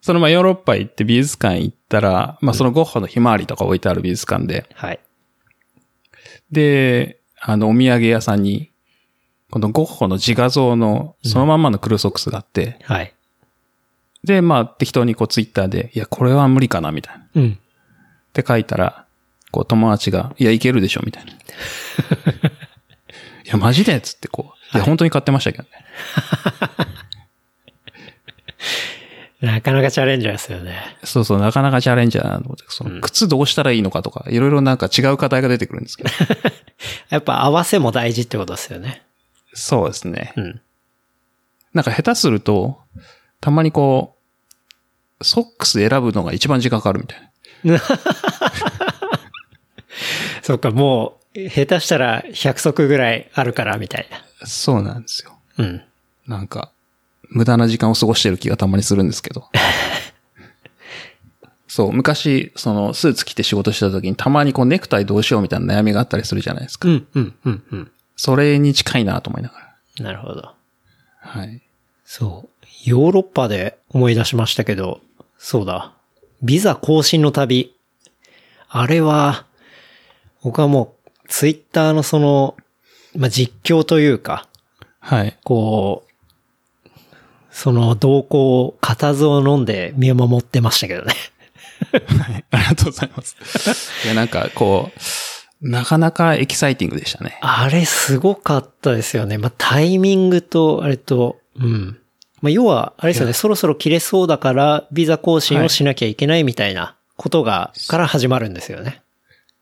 [0.02, 5.00] そのまあヨーロッパ行って美術館行ったら、まあそのゴッホのひまわりとか置いてある美術館で、はい。
[6.52, 8.72] で、あのお土産屋さんに、
[9.52, 13.14] このゴッホの自画像のそのまんまのクルーソックスがあって、はい。
[14.24, 17.24] で、まあ適当にこうツイッターで、いや、これは無理かな、みたいな。
[17.24, 17.60] っうん。
[18.34, 19.06] て書いたら、
[19.52, 21.32] こう友達が、いや、いけるでしょ、みたいな。
[21.38, 21.38] い
[23.46, 23.96] や、マジで？
[23.96, 25.70] っつってこう、いや、本当に買ってましたけどね。
[29.46, 30.98] なかなかチャレンジャーですよね。
[31.04, 36.10] そうそう、なかなかチャレンジャーなと思って、その靴どうしたらいいのかとか、いろいろなんか違う課題が出てくるんですけど。
[37.10, 39.04] やっぱ合わせも大事ってことですよね。
[39.54, 40.34] そうですね。
[40.36, 40.62] うん。
[41.74, 42.80] なんか下手すると、
[43.40, 44.16] たまにこ
[45.20, 47.22] う、ソックス選ぶのが一番時間かかるみたい
[47.64, 47.80] な。
[50.42, 54.08] そっか、もう、下手したら100足ぐらいあるから、みたい
[54.44, 55.38] そうなんですよ。
[55.58, 55.66] な。
[55.66, 55.84] うん。
[56.28, 56.72] なんか、
[57.30, 59.50] 無駄な時間を過ごしてる気がたまにするんですけど。
[61.68, 66.88] そう、昔、その、スーツ着て仕事した時にたまにこうネクタイどうしようみたいな悩みがあったりするじゃないですか。
[66.88, 67.92] うん、うん、うん、うん。
[68.16, 70.06] それに近いなと思いながら。
[70.06, 70.54] なるほど。
[71.20, 71.62] はい。
[72.06, 72.66] そう。
[72.86, 75.02] ヨーロッパで思い出しましたけど、
[75.38, 75.94] そうだ。
[76.42, 77.76] ビザ更新の旅。
[78.70, 79.46] あれは、
[80.44, 82.56] 僕はもう、ツイッターのその、
[83.16, 84.48] まあ、実況というか、
[85.00, 85.38] はい。
[85.44, 86.05] こう、
[87.56, 91.14] その動向を固唾を飲んで見守ってましたけどね。
[91.90, 92.46] はい。
[92.52, 93.38] ありがとうございます。
[94.04, 94.92] いや、なんか、こ
[95.62, 97.40] う、なかなかエキサイティングでしたね。
[97.40, 99.38] あれすごかったですよね。
[99.38, 101.98] まあ、タイミングと、あれと、うん。
[102.42, 109.02] まあ、要は、あれですよね、そろそろ切れそうだから、ビザ更新をしなきゃいけないみたいなことが、から始まるんですよね。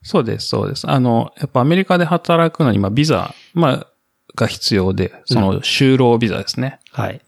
[0.01, 0.89] そうです、そうです。
[0.89, 3.88] あの、やっぱアメリカで働くのに、まあ、ビザ、まあ、
[4.36, 6.79] が必要で、その就労ビザですね。
[6.91, 7.21] はい。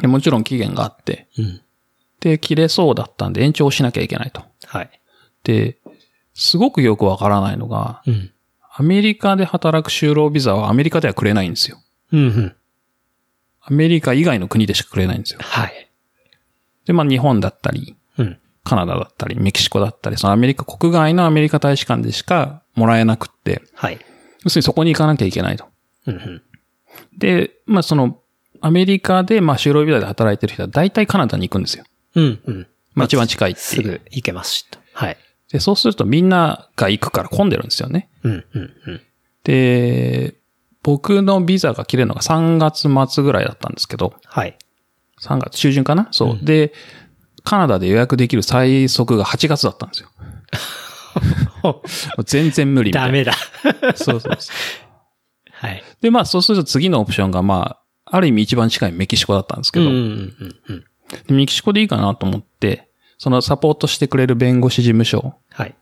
[0.00, 1.60] でもちろん期限があって、うん。
[2.20, 4.42] で、切れそうだったんで延長しなきゃいけないと。
[4.66, 4.90] はい。
[5.44, 5.78] で、
[6.34, 8.30] すごくよくわからないのが、うん。
[8.74, 11.78] アメリカで働く就労ビザはアメリカではくれないんですよ。
[12.12, 12.56] うん、うん。
[13.60, 15.40] アメリカ以外の国でしかくれないんですよ。
[15.42, 15.90] はい。
[16.86, 18.38] で、まあ日本だったり、うん。
[18.64, 23.98] カナダだったり、メキシコだったり、そのアメリカ、国外のアメリカ大使館でしかもらえなくって、はい。
[24.44, 25.66] 要するにそこに行かなきゃいけないと。
[26.06, 26.42] うんうん。
[27.16, 28.20] で、まあその、
[28.60, 31.84] アメリカで、まあ就労ビザで働いてる人は大体カナダに行くんですよ。
[32.14, 32.66] うんうん。
[32.94, 33.82] まあ一番近いってすいう。
[33.84, 34.78] ぐ行けますしと。
[34.92, 35.16] はい。
[35.50, 38.10] で、そうするとみんなが行くから混んでるんですよね。
[38.22, 39.00] うんうんうん。
[39.44, 40.36] で、
[40.82, 44.56] 僕のビザが切れるのが3月末ぐらいだったんですけど、はい。
[45.20, 46.08] 3月中旬かな？
[46.10, 46.44] そう。
[46.44, 46.72] で、
[47.44, 50.10] カナダで予約できる最速が8月だったんですよ。
[52.24, 53.06] 全然無理みたいな。
[53.08, 53.32] ダメだ。
[53.96, 54.54] そうそうそう。
[55.52, 55.82] はい。
[56.00, 60.84] で、まあそうすると次のオプションがまあ、ある意味一番近いメキシコだったんですけど、うんうんうんうん。
[61.26, 65.74] でメキシコでいいかなと思って、そのサポートしてくれる弁護士事務所はい。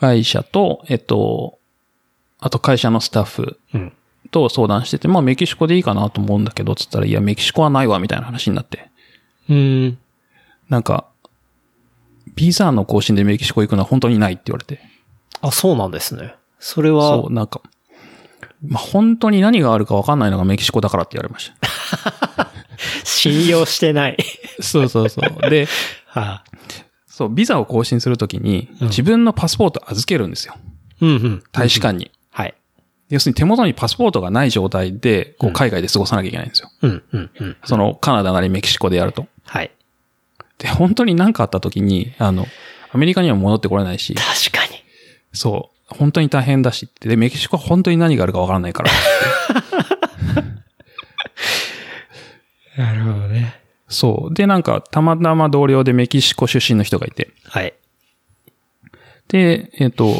[0.00, 1.58] 会社と、えっと、
[2.38, 3.92] あと会社のスタッフうん。
[4.30, 8.90] と相談してて、まあメキシコでいいかなと思うんだけど、つったら、いや、メキシコはないわ、みたいな話になって。
[9.48, 9.98] うん。
[10.68, 11.06] なんか、
[12.34, 14.80] ビザの更新でメキシコ行くのは本当にないって言われて。
[15.40, 16.34] あ、そうなんですね。
[16.58, 17.62] それはそう、、なんか、
[18.66, 22.50] まあ本当に何があるか分かんないのがメキシコだからって言われました。
[23.04, 24.16] 信用してない。
[24.60, 25.50] そうそうそう。
[25.50, 25.68] で、
[26.06, 26.44] はあ。
[27.06, 30.54] そう、ビザを更新するときに、うん自分のパスポート預けるんですよ。
[31.00, 31.42] うんうん。
[31.52, 32.10] 大使館に。
[32.30, 32.54] はい。
[33.08, 36.70] 要するに手元にパスポートがない状態で、こううん海外で過ごさなきゃいけないんですよ。
[36.82, 37.56] うんうんうん。
[37.64, 39.26] その、カナダなりメキシコでやると。
[39.44, 39.70] はい。
[40.58, 42.46] で、本当に何かあった時に、あの、
[42.92, 44.82] アメリカには戻ってこれないし、確かに。
[45.32, 48.90] そう、本当に大変だしって、で、メキシコは本当に何があるかわからないから。
[52.76, 53.60] なるほどね。
[53.88, 54.34] そう。
[54.34, 57.74] で、なんか、たまたま同僚でメキシコ出身の人がいて、はい。
[59.28, 60.14] で、えっ、と、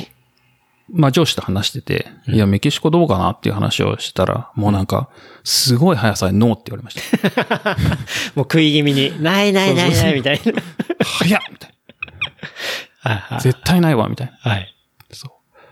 [0.91, 5.11] まあ、上司と話してて、いや、メキシコどうかなっていう話をしたら、もうなんか、
[5.45, 7.77] すごい速さでノーって言われました。
[8.35, 10.63] もう食い気味に、ないないないないみたいな。
[11.05, 11.71] 早っみたい
[13.31, 13.39] な。
[13.41, 14.51] 絶対ないわみたいな。
[14.51, 14.75] はい。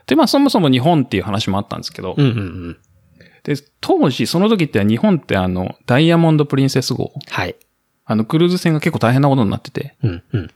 [0.06, 2.40] で、まあ、そもそも日本っていう話もあったんですけど、うんうんう
[2.70, 2.76] ん。
[3.42, 7.56] で、当時、その時って日本ってあの、ダイヤモンドプリンセス号、はい。
[8.04, 10.50] あの、クルーズ船が結構大変なことになってて、うんうん。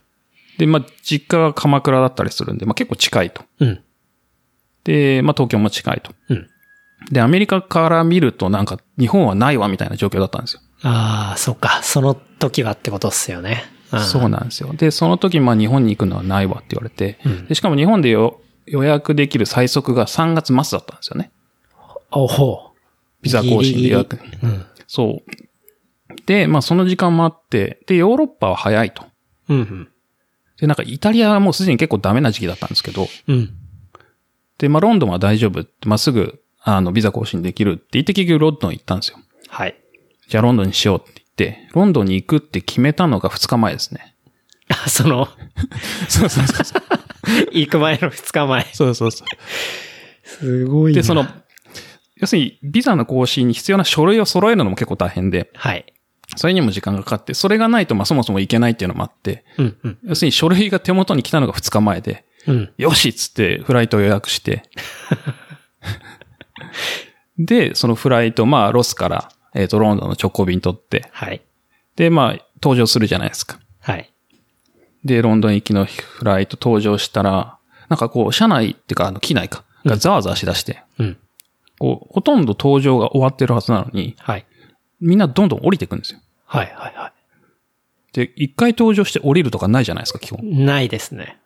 [0.57, 3.43] で、まあ、実家が鎌倉だったりするんで、まあ、結構近いと。
[3.59, 3.81] うん。
[4.83, 6.13] で、まあ、東京も近いと。
[6.29, 6.47] うん。
[7.11, 10.61] で、アメリカから見るとなんか、日本はないわみたいな状況だったんですよ。
[10.83, 11.81] ああ、そっか。
[11.83, 13.63] その時はってことっすよね。
[13.99, 14.73] そうなんですよ。
[14.73, 21.31] で、その時、まあ、日本に行くのはないわって言われて、うんでしかも日本でよ予約できる最速が3月末だったんですよね。
[22.11, 22.77] おほう。
[23.21, 24.19] ビザ更新で予約。
[24.43, 24.65] うん。
[24.87, 26.25] そう。
[26.25, 29.05] で、まあ、その時間もあって、で、ヨーロッパは早いと。
[29.49, 29.87] うんうん。
[30.59, 33.53] で、なんか、イタリアはもうすでに結構ダメな時期だったんですけど、うん。
[34.57, 39.17] で、まあ、ロンドンは大丈夫って、まあ、すぐ、あの、ビザ更新できるって言って結局ロンドン行ったんですよ。
[39.47, 39.75] はい。
[40.27, 44.15] じゃあロンドンにしようって言って、ロンドンに行くって決めたのが2日前ですね。
[44.69, 45.27] あ、その、
[46.07, 46.83] そうそうそうそう。
[47.51, 48.67] 行く前の2日前。
[48.73, 49.27] そうそうそう。
[50.23, 51.27] すごいで、その、
[52.15, 55.85] 要するに、ビザの更新に必要な書類を揃えるのも結構大変で、はい。
[56.35, 59.97] それにも時間がかかって、それがないと、まあ、そもそも行けないっていうのもあって、うんうん。
[60.03, 62.73] 要するに書類が手元に来たのが2日前で、うん。
[62.77, 64.63] よしっつってフライトを予約して、
[67.37, 71.41] で、そのフライト、まあ、ロスから、えっ、と、ロンドンの直行便取って、はい。
[71.95, 73.59] で、まあ、登場するじゃないですか。
[73.79, 74.11] はい。
[75.03, 77.57] で、ロンドン行きのフライト登場したら、
[77.89, 81.17] なんかこう、車内っていうか、あの、機内か、がざわざわしだして、うん。
[81.79, 84.45] こう、ほとんど登場が終わってるはずなのに、はい。
[84.99, 86.19] みんなどんどん降りていくんですよ。
[86.45, 87.11] はいはいは
[88.13, 90.39] で、一回登場して降りるとかないじゃないですか、基本。
[90.43, 90.65] い。
[90.65, 91.37] ないですね。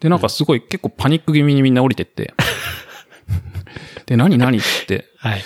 [0.00, 2.34] で、なんかすごい結構パニック気味にみんな降りてって、
[4.06, 5.06] で、何何って。
[5.18, 5.42] はい。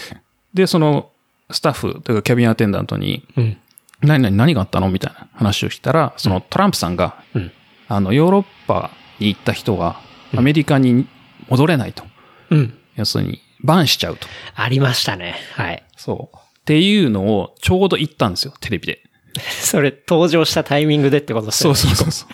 [0.55, 1.11] で、その、
[1.51, 3.59] スタッフというかキャビンアテンダントに、うん。
[4.05, 4.91] 何何何があったの？
[4.91, 7.53] みたいな話をしたら、そのトランプさんが、うん。
[7.89, 10.01] あの、ヨーロッパに行った人は、
[10.37, 11.07] アメリカに
[11.49, 12.05] 戻れないと。
[12.51, 12.79] うん。
[12.97, 14.27] 要するに、バンしちゃうと。
[14.55, 15.37] ありましたね。
[15.55, 15.83] はい。
[15.97, 16.37] そう。
[16.37, 19.03] っていうのをちょうど言ったんですよ、テレビで。
[19.61, 21.77] それ、登場したタイミングでってことですよね。
[21.77, 22.29] そうそうそう。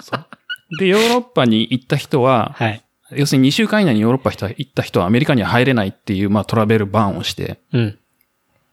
[0.00, 2.82] そうで、ヨーロッパに行った人は、はい。
[3.12, 7.98] 要するに2週間以内にヨーロッパ行った人はアメリカには入れないっていう、まあトラベルバンをして、うん。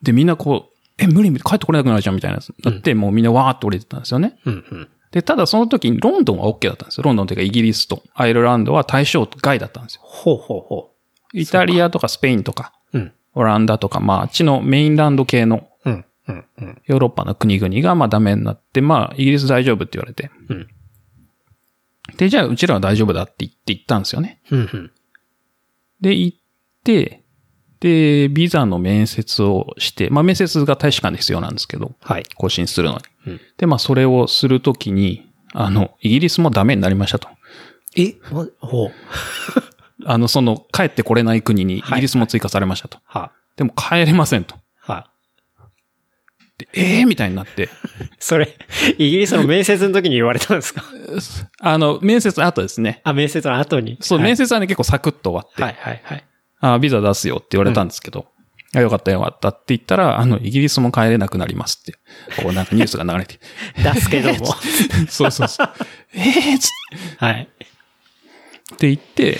[0.03, 2.53] で、みんなこう、え、無理無理、帰ってこれなくなるじゃんみたいなやつ。
[2.61, 4.39] だって、もうみんなわーって降りてたんですよね。
[4.45, 4.53] うん。
[4.53, 4.89] うん。
[5.11, 7.03] で、ただその時にロンドンは OK だったんですよ。
[7.03, 10.01] ロンドンというかイギリスとアイルランドは対象外だったんですよ。
[10.03, 10.91] ほうほうほ
[11.33, 12.97] イタリアとかスペインとか、う。
[12.97, 13.13] うん。
[13.33, 16.05] オランダとか、まあ、あっちのメインランド系のうん。
[16.27, 16.45] うん。
[16.57, 16.81] うん。
[16.85, 20.31] ヨーロッパの国々がまあダメになって、まあ、イギリス大丈夫って言われて。
[20.49, 20.67] うん。
[22.17, 24.41] で、じゃあ、うちらは大丈夫だって言って行ったんですよね。
[24.51, 24.59] うん。
[24.59, 24.91] うん。
[26.01, 26.37] で、行っ
[26.83, 27.24] て、
[27.79, 32.23] で、ビザの面接をして、まあ、面接が大使館で必要なんですけど、はい。
[32.35, 33.01] 更新するのに。
[33.27, 37.27] うんで、まあ、それをするときに、あの、イギリスもダメになりましたと。
[37.97, 38.91] え、ま、ほう。
[40.05, 42.97] あの、その、帰ってこれない国にイギリスも追加されましたと。
[43.05, 44.55] は、でも帰れませんと。
[44.79, 45.09] は。
[46.57, 47.07] でえー？
[47.07, 47.69] みたいになって。
[48.19, 48.57] それ、
[48.97, 50.83] イギリスの面接の時に言われたんですか？
[51.59, 53.01] あの、面接の後ですね。
[53.03, 53.97] あ、面接の後に。
[54.01, 55.61] そう、はい面接はね、結構サクッと終わって。
[55.63, 56.23] はいはいはい。
[56.59, 58.27] あ、ビザ出すよって言われたんですけど。
[58.75, 61.93] あ、よかったよかったって言ったら、あの、イギリスも帰れなくなりますって。
[62.41, 63.39] こうなんかニュースが流れて。
[63.81, 64.45] 出すけども。
[65.09, 65.69] そうそうそう。
[66.13, 66.69] えーっつ
[67.17, 67.49] はい。
[68.73, 69.39] って言って、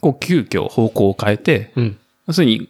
[0.00, 1.98] こう急遽方向を変えて、うん。
[2.26, 2.68] 要するに、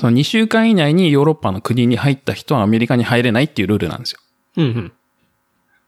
[0.00, 4.20] その2週間以内にヨーロッパの国に入った人はアメリカに入れないっていうルールなんですよ。
[4.56, 4.92] うんうん。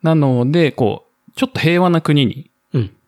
[0.02, 2.50] なので、こう、ちょっと平和な国に、うん。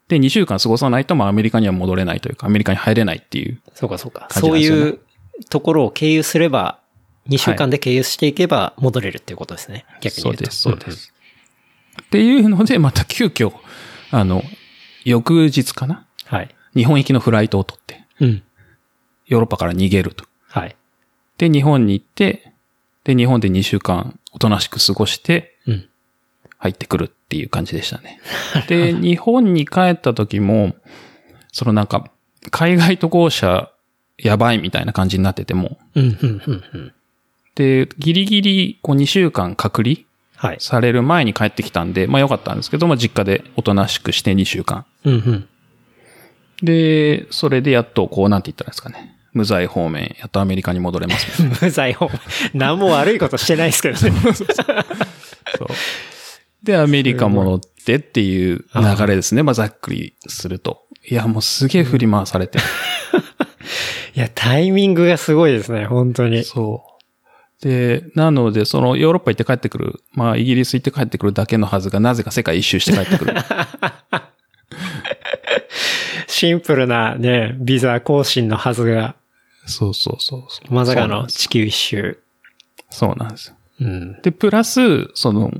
[0.08, 3.60] で、2週間過ごさないと、まあアメリカには戻れないというか、アメリカに入れないっていう。
[3.74, 4.28] そうかそうか。
[4.30, 5.00] そういう
[5.50, 6.80] ところを経由すれば、
[7.28, 9.84] 2週間で経由していけば戻れるっていうことですね。
[10.00, 10.44] 逆に言うと。
[10.44, 11.12] そうです、そうです。
[12.02, 13.52] っていうので、また急遽、
[14.12, 14.44] あの、
[15.04, 16.06] 翌日かな？
[16.30, 16.36] うん。
[16.36, 16.54] はい。
[16.74, 18.42] 日本行きのフライトを取って、うん。
[19.26, 20.24] ヨーロッパから逃げると。
[20.48, 20.76] はい。
[21.38, 22.52] で、日本に行って、
[23.02, 25.55] で、日本で2週間おとなしく過ごして、うん。
[26.66, 28.20] 入ってくるっていう感じでしたね。
[28.68, 30.74] で、日本に帰った時も、
[31.52, 32.10] そのなんか、
[32.50, 33.70] 海外渡航者
[34.18, 35.78] やばいみたいな感じになってても。
[37.54, 39.96] で、ギリギリこう2週間隔離
[40.36, 40.56] はい。
[40.60, 44.84] される前に帰ってきたんで、まあ良かったんですけど、まあ実家でおとなしくして2週間。
[45.04, 45.48] うん、うん。
[46.62, 49.16] で、それでやっとこうなんて言ったらいいですかね。
[49.32, 51.42] 無罪方面、やっとアメリカに戻れます。
[51.62, 52.10] 無罪を。
[52.54, 54.12] 何も悪いことしてないですけどね。
[55.58, 55.68] そう。
[56.66, 59.44] で、アメリカ戻ってっていう流れですね。
[59.44, 60.82] まあざっくりすると。
[61.08, 62.58] いや、もうすげえ振り回されて。
[64.16, 66.42] いや、タイミングがすごいですね、本当に。
[66.42, 66.82] そ
[67.62, 67.64] う。
[67.64, 73.34] で、なので、そのヨーロッパ行って帰ってくる、まあイギリス行って帰ってくるだけのはずが、なぜか世界一周して帰ってくる。
[76.26, 79.14] シンプルなね、ビザ更新のはずが、
[79.66, 80.74] そうそうそうそう。
[80.74, 82.18] まさかの地球一周。
[82.90, 83.56] そうなんですよ。
[83.80, 84.20] うん。
[84.22, 85.52] で、プラス、その、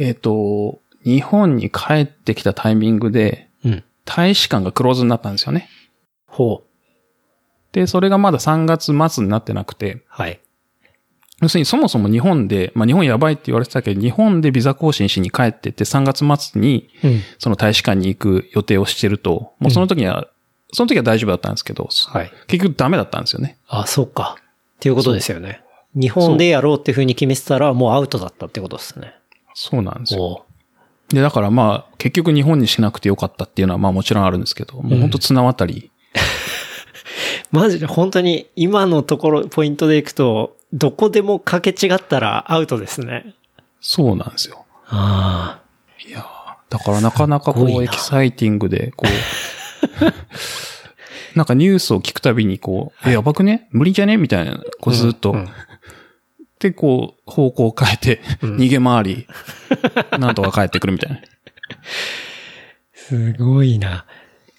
[0.00, 3.84] えっ、と、日本に帰ってきたタイミングで、うん。
[4.06, 5.68] 大使館がクローズになったんですよね。
[6.26, 6.70] ほう。
[7.72, 10.40] で、それがまだ3月末になってなくて、はい。
[11.42, 17.20] 要するにそもそも日本で、まあ日本やばいって言われてたけど、日本でビザ更新しに帰ってって3月末にうん。
[17.38, 20.28] その大使館に行く予定をしてると、もうその時には、
[20.72, 22.32] その時は大丈夫だったんですけど、はい。
[22.46, 23.58] 結局ダメだったんですよね。
[23.68, 24.36] あ、そうか。
[24.38, 25.62] っていうことですよね。
[25.94, 29.14] 日本でやろうっていう風に決めてたら、もうアウトだったってことですね。
[29.54, 30.44] そうなんですよ。
[31.08, 35.90] で、だからまあ、結局日本にしなくてよかったっていうのはまあもちろんあるんですけど、もう本当綱渡り。
[37.50, 43.34] マジで本当に今のところ、ポイントでいくと、どこでもかけ違ったらアウトですね。
[43.80, 44.64] そうなんですよ。
[44.86, 45.60] あ
[46.06, 46.24] いやー
[46.68, 49.14] だからなかなかこう、エキサイティングで、こう、
[51.36, 53.66] なんかニュースを聞くたびにこう、え、やばくね？
[53.72, 54.16] 無理じゃね？
[54.16, 55.32] みたいな、こうずっと。
[55.32, 55.48] うんうん
[56.60, 59.26] で、こう、方向を変えて、逃げ回り、
[60.18, 61.18] なんとか帰ってくるみたいな。
[62.92, 64.04] すごいな。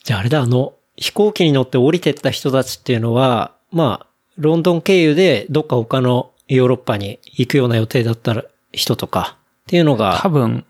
[0.04, 10.66] じゃああれだ、あの、飛行機に乗って降りてった人たちっていうのは、まあ、ロンドン経由でどっか他のヨーロッパに行くような予定だったら人とかっていうの多が分、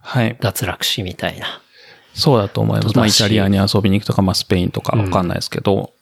[0.00, 0.36] はい。
[0.40, 1.60] 脱落死みたいな。
[2.14, 2.96] そうだと思います。
[2.96, 5.92] まあ、イタリアに遊びに行くとか、まあ、スペインとかわかんないですけど、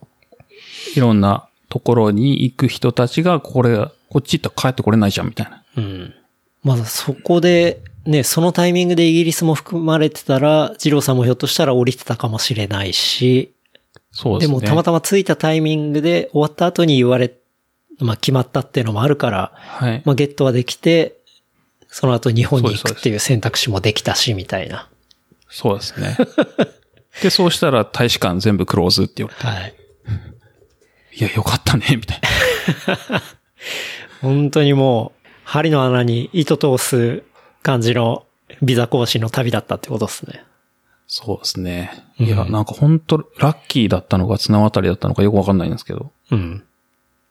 [0.95, 3.77] いろんなところに行く人たちが、これ、
[4.09, 5.65] こっち行ったら帰ってこれないじゃん、みたいな。
[5.77, 6.15] うん。
[6.63, 13.53] まだそこで、ね、そのタイミングでイギリスも含まれてたら、二郎さんもひょっとしたら降りてたかもしれないし、
[14.13, 14.53] そうでね。
[14.53, 17.35] ですもたまたま着いたタイミングで終わった後に言われ、
[17.99, 20.03] まあ決まったっていうのもあるから、はい。
[20.05, 21.17] まあゲットはできて、
[21.89, 24.89] その後日本に行くっていう選択肢もできたし、みたいな。
[25.49, 26.17] そうですね。
[27.23, 29.75] で、そうしたら大使館全部クローズって言われて、はい。
[31.19, 32.21] いや、よかったね、みたい
[32.87, 33.23] な。
[34.21, 37.23] 本当にもう、針の穴に糸通す
[37.63, 38.25] 感じの
[38.63, 40.45] ビザ更新の旅だったってことですね。
[41.07, 42.05] そうですね。
[42.21, 46.65] うんいや、なんか本当ラッキーだったのか綱渡りだったのかよくわかんないんですけど、うん。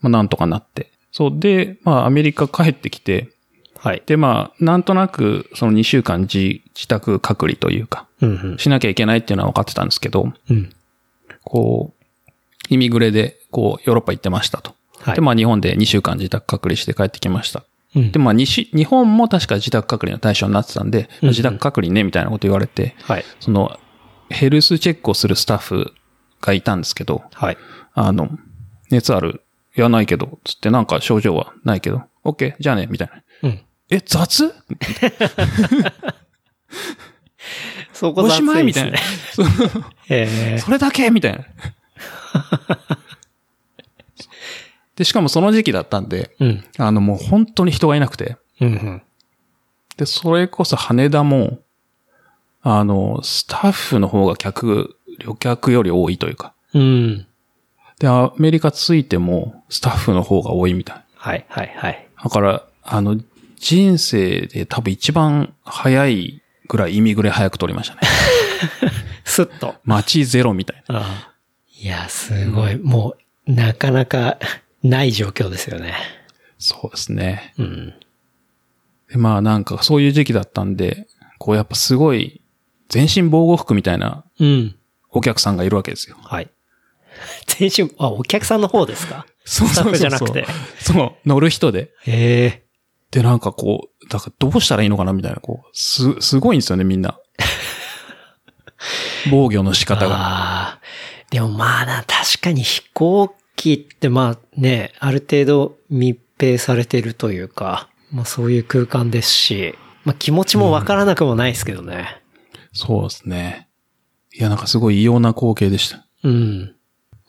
[0.01, 0.91] まあなんとかなって。
[1.11, 1.31] そう。
[1.39, 3.29] で、まあアメリカ帰ってきて、
[3.77, 4.01] はい。
[4.05, 8.57] で、まあ、なんとなく、その2週間自、自宅隔離というか、うんうん。
[8.57, 10.73] しなきゃいけないっていうのは分かってたんですけど、うん。
[11.43, 12.05] こう、
[12.69, 14.75] イミグレで、こう、ヨーロッパ行ってましたと。
[14.99, 17.63] はいで、まあ、日本で2週間自宅隔離して帰ってきました。
[17.95, 23.23] うんで、まあ、西、日本も確か自宅隔離の対象になってたんで、うん自宅隔離ね、みたいなこと言われて、はい。
[23.39, 23.79] その、
[24.29, 25.93] ヘルスチェックをするスタッフ
[26.41, 27.57] がいたんですけど、はい。
[27.93, 28.29] あの、
[28.91, 29.43] 熱ある？
[29.77, 33.09] いや、ないけど、つってなんか症状はないけど、OK、じゃあね、みたい
[33.41, 33.49] な。
[33.49, 33.61] うん。
[33.89, 34.53] え、雑？
[37.93, 38.63] そこおしまい？
[38.63, 38.97] みたいな
[40.09, 41.09] えそれだけ？
[41.11, 41.45] みたいな。
[44.95, 46.63] で、しかもその時期だったんで、うん。
[46.77, 48.37] あのもう本当に人がいなくて。
[48.61, 49.01] うんうん。
[49.97, 51.59] で、それこそ羽田も、
[52.61, 56.53] あの、スタッフの方が客、旅客より多いというか。
[56.73, 57.27] うん。
[57.99, 61.03] で、アメリカ着いても、スタッフの方が多いみたい。
[61.15, 62.07] はいはいはい。
[62.23, 63.19] だから、あの、
[63.57, 68.01] 人生で多分一番早いぐらいイミグレ早く取りましたね。
[69.23, 69.75] スッと。
[69.83, 70.99] 待ちゼロみたいな。
[70.99, 71.31] ああ
[71.77, 72.77] いや、すごい。
[72.77, 73.15] も
[73.47, 74.37] う、なかなか
[74.89, 75.93] ない状況ですよね。
[76.57, 77.53] そうですね。
[77.57, 77.93] うん。
[79.09, 81.07] で、まあなんかそういう時期だったんで、
[81.37, 82.41] こうやっぱすごい、
[82.89, 84.75] 全身防護服みたいなうん。
[85.11, 86.17] お客さんがいるわけですよ。
[86.21, 86.49] はい。
[87.47, 89.25] 全身、あ、お客さんの方ですか？
[89.45, 90.45] そうスタッフじゃなくて。
[90.79, 91.91] そう、乗る人で。
[92.05, 92.65] へえ。
[93.11, 97.17] で、なんかこう、だからどうしたらいいのかなみたいな、こう、す、すごいんですよね、みんな。
[99.31, 100.79] 防御の仕方が。
[101.31, 112.21] でもまあな、確かに飛行機ってまあね、ある程度密閉されてるというか、まあそういう空間ですし、まあ気持ちもわからなくもないですけどね。
[112.73, 113.67] そうですね。
[114.33, 116.05] いや、なんかすごい異様な光景でした。
[116.23, 116.75] うん。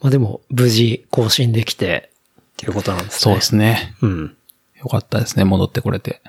[0.01, 2.11] まあでも、無事更新できて、
[2.53, 3.19] っていうことなんですね。
[3.19, 3.95] そうですね。
[4.01, 4.37] うん。
[4.75, 6.21] よかったですね、戻ってこれて。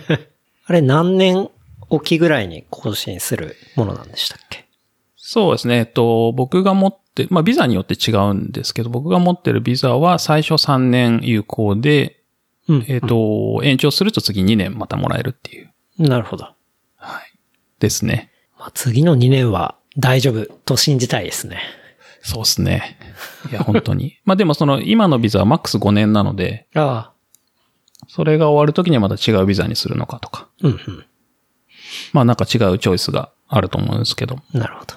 [0.66, 1.50] あれ何年
[1.90, 4.63] おきぐらいに更新するものなんでしたっけ？
[5.26, 5.78] そうですね。
[5.78, 12.20] えっと、僕が持って、まあ、ビザによって違うんですけど、僕が持ってるビザは最初3年有効で、
[12.68, 15.72] うんえっと、延長すると次2年またもらえるっていう。
[15.98, 16.44] なるほど。
[16.96, 17.38] はい。
[17.78, 18.32] ですね。
[18.58, 21.58] まあ次の2年は大丈夫と信じたいですね。
[22.20, 22.98] そうですね。
[23.50, 24.18] いや、本当に。
[24.26, 27.12] まあでもその、今のビザはマックス5年なので、ああ。
[28.08, 30.48] それが終わるときにはまた違うビザにするのかとか。
[30.60, 31.04] うん
[32.12, 34.38] まあなんか違うチョイスがあると思うんですけど。
[34.52, 34.60] うん。
[34.60, 34.96] なるほど。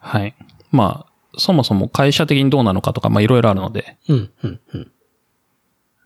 [0.00, 0.34] はい。
[0.72, 4.92] まあ、そもそも会社的にどうなのかとか、まあいろいろあるので、うん、うん、うん。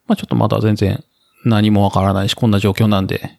[0.06, 1.02] まあちょっとまだ全然
[1.44, 3.38] 何もわからないし、こんな状況なんで、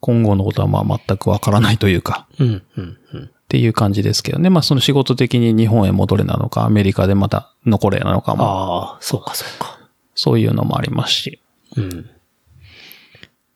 [0.00, 3.24] 今後のことはまあ全くわからないというか、うん、うん、うん。
[3.24, 4.50] っていう感じですけどね。
[4.50, 9.78] まあその仕事的に日本へ戻れなのか、アメリカでまた残れなのかも、ああ、そうか、そうか。
[10.14, 11.40] そういうのもありますし。
[11.76, 12.10] うん。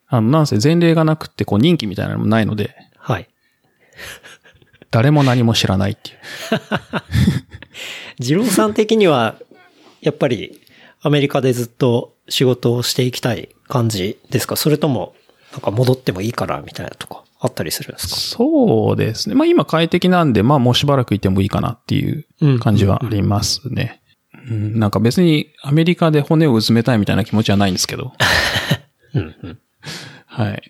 [0.09, 3.29] あの、なんせ前例がなくって、こう任期みたいなのもないので、はい。
[4.91, 6.17] 誰も何も知らないっていう。
[8.19, 9.37] 二郎さん的には、
[10.01, 10.61] やっぱり
[11.03, 14.57] アメリカでずっと仕事をしていきたい感じですか？
[14.57, 15.15] それとも、
[15.53, 18.17] なんか戻ってもいいからみたいなとかあったりするんですか？
[18.17, 19.35] そうですね。
[19.35, 24.01] まあ今快適なんで、まあもうしばらくいてもいいかなっていう感じはありますね。
[24.49, 28.13] うん、なんか別にアメリカで骨をうずめたいみたいな気持ちはないんですけど。
[29.15, 29.59] うん、うん。
[30.27, 30.63] はい。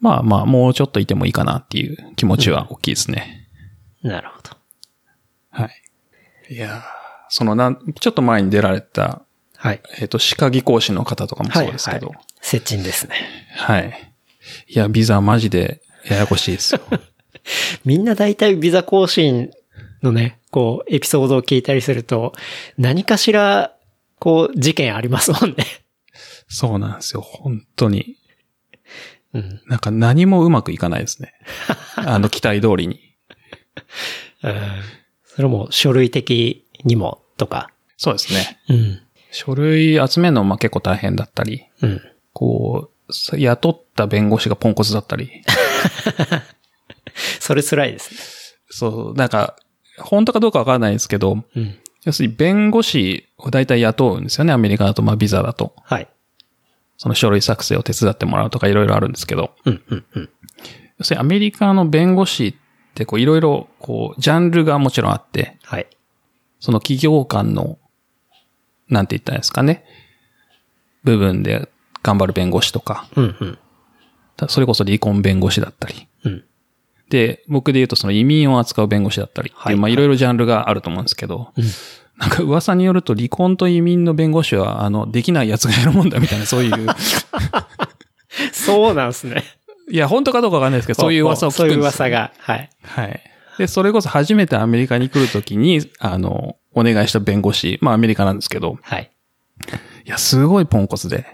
[0.00, 3.48] まあまあ、もうちょっといてもいいかなっていう気持ちは大きいですね。
[4.02, 4.50] なるほど。
[5.50, 5.66] は
[6.50, 6.54] い。
[6.54, 6.82] いやー
[7.30, 9.22] そのなん、ちょっと前に出られた、
[9.56, 9.82] はい。
[9.98, 12.08] えっ、と、歯科技講師の方とかもそうですけど。
[12.08, 13.14] はいはい接近ですね。
[13.56, 14.14] はい。
[14.68, 16.80] いや、ビザマジでややこしいですよ。
[17.84, 19.50] みんな大体ビザ更新
[20.02, 22.32] のね、こう、エピソードを聞いたりすると、
[22.76, 23.74] 何かしら、
[24.18, 25.66] こう、事件ありますもんね。
[26.48, 27.20] そうなんですよ。
[27.20, 28.16] 本当に。
[29.34, 29.60] うん。
[29.66, 31.34] なんか何もうまくいかないですね。
[31.96, 33.00] あの期待通りに。
[35.24, 37.70] それも書類的にも、とか。
[37.96, 38.58] そうですね。
[38.68, 39.02] うん。
[39.30, 42.00] 書類集めるのも結構大変だったり、うん。
[42.32, 45.30] こう、さ雇った弁護士がポンコツだったり。
[47.40, 48.20] それ辛いですね。
[48.70, 49.56] そう、なんか、
[49.98, 51.78] 本当かどうかわからないんですけど、うん。
[52.04, 55.74] 要するに弁護士を大体雇うんですよね、アメリカだと、まあビザだと。
[55.82, 56.08] はい。
[56.98, 60.30] その書類作成を手伝ってもらうとかいろいろあるんですけど、うん、うん、うん。
[60.98, 62.54] 要するにアメリカの弁護士っ
[62.94, 65.86] てこういろいろ、こう、ジャンルがもちろんあって、はい。
[66.58, 67.78] その企業間の、
[68.88, 69.84] なんて言ったらいいですかね、
[71.04, 71.70] 部分で
[72.02, 73.58] 頑張る弁護士とか、うん、うん。
[74.36, 76.44] たそれこそ離婚弁護士だったり、うん。
[77.10, 81.64] で、僕で言うとその移民を扱う弁護士だったりはいまあいろいろジャンルがあると思うんですけど、うん
[82.18, 86.86] なんか噂によると離婚と移民の弁護士は、あの、できない奴がいるもんだみたいな、そういう、
[88.52, 89.44] そうなんですね。
[89.90, 92.32] いや、本当かどうかわかんないですけど、そういう噂を聞くそういう噂が。
[92.38, 92.70] はい。
[92.82, 93.20] はい。
[93.58, 99.10] で、それこそ初めてアメリカに来るときに、あの、お願いした弁護士、まあアメリカなんですけど、はい。
[100.04, 101.24] いや、すごいポンコツで。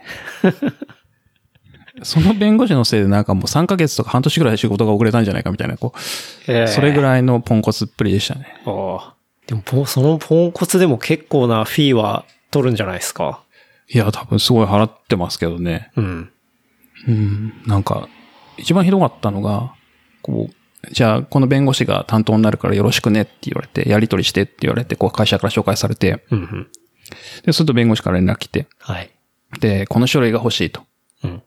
[2.02, 6.00] その弁護士のせいでなんかもう3ヶ月とか半年ぐらい仕事が遅れたんじゃないかみたいな、こう、
[6.68, 7.02] それぐい。
[7.02, 8.46] らいのポンコツっぷりでしたね。
[8.66, 9.14] おー
[9.46, 13.42] でもポ、そのポンコツでも結構なフィーは取るんじゃないですか？
[13.88, 15.92] いや、多分すごい払ってますけどね。
[15.96, 16.30] うん。
[17.06, 18.08] うん、なんか、
[18.56, 19.74] 一番ひどかったのが、
[20.22, 20.54] こう、
[20.92, 26.70] じゃあ、この弁護士が担当になるからよろしくねって言われて、やり取りしてって言われて、こう会社から紹介されて、うんうん。
[27.44, 29.10] で、すると弁護士から連絡来て、はい。
[29.60, 30.80] で、この書類が欲しいと。
[30.80, 31.42] ってうん。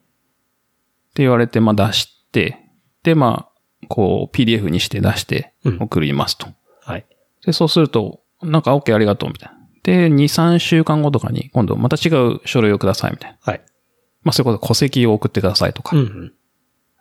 [1.16, 2.60] 言われて、まあ出して、
[3.02, 3.48] で、ま
[3.84, 6.48] あ、こう、PDF にして出してうん、送りますと。
[6.82, 7.06] はい。
[7.48, 9.58] で、そうすると、なんか OK ありがとうみたいな。
[9.84, 13.38] で、2、3週間後とかに、今度また違う書類をくださいみたいな。
[13.42, 13.62] はい。
[14.24, 16.34] まあ、そういうこと、戸籍を送ってくださいとか、うんうん。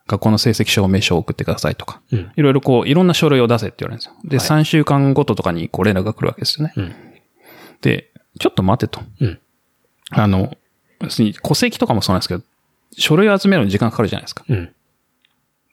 [0.06, 2.32] 学校の成績証明書を送ってくださいとか、うん。
[2.36, 4.14] いろいろこう、いろんな書類を出せって言われるんですよ。
[4.24, 6.74] で、はい3週間ごととかにこう連絡が来るわけですよね。
[6.76, 6.94] うん。
[7.80, 9.00] で、ちょっと待てと。
[9.20, 9.40] うん。
[10.10, 10.56] あの、
[11.00, 12.44] 要するに戸籍とかもそうなんですけど、
[12.96, 14.44] 書類を集めるのに時間かかるじゃないですか。
[14.48, 14.72] うん。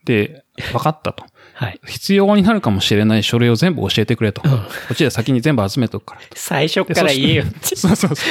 [0.04, 1.26] で、分かったと。
[1.54, 1.80] はい。
[1.86, 4.41] 必要になるかもしれない書類を全部教えてくれと。
[4.41, 4.49] こ
[4.91, 6.22] っちで先に全部集めとくから。
[6.36, 7.76] 最初から言えよって。
[7.76, 8.28] そうそうそ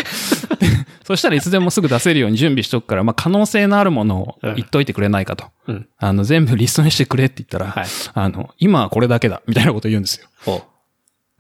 [0.54, 0.56] う。
[0.56, 0.66] で
[1.04, 5.46] そしたらいつでもすぐ出せるように準備しとくから、まあ、可能性のあるものを言っといてくれないかと。
[5.66, 5.88] うん。
[5.98, 10.28] あの、全部リストにしてくれって言ったら、はいあの、今はこれだけだ、みたいなこと言うんですよ。
[10.46, 10.62] お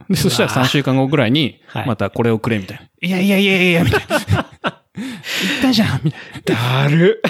[0.08, 2.84] で、そしたら3週間後ぐらいにはい、またこれをくれ、みたいな。
[3.00, 4.46] いやいやいやいや、みたいな。
[4.94, 7.22] 言ったじゃん、みたいだる。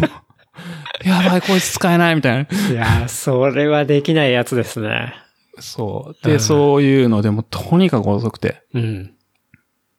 [0.00, 0.24] な。
[1.04, 2.70] やばい、こいつ使えない、みたいな。
[2.70, 5.14] いやー、それはできないやつですね。
[5.60, 6.26] そう。
[6.26, 8.62] で、うんそういうのでも、とにかく遅くて。
[8.74, 9.14] うん。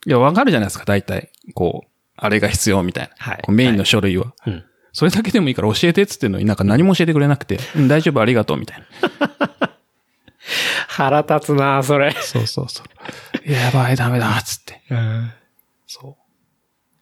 [0.06, 1.32] いや、わかるじゃないですか、大体。
[1.54, 3.16] こう、あれが必要みたいな。
[3.18, 4.34] はいメインの書類は。
[4.46, 4.64] うん。
[4.94, 8.86] それだけでもいいから教えてっつってんのになんか何も教えてくれなくて、うん、大丈夫、ありがとう、みたいな。
[10.88, 12.14] 腹立つなそれ。
[12.14, 12.84] そうそうそ
[13.46, 13.52] う。
[13.52, 14.82] やばい、ダメだ、つって。
[14.90, 15.32] うん。
[15.86, 16.25] そう。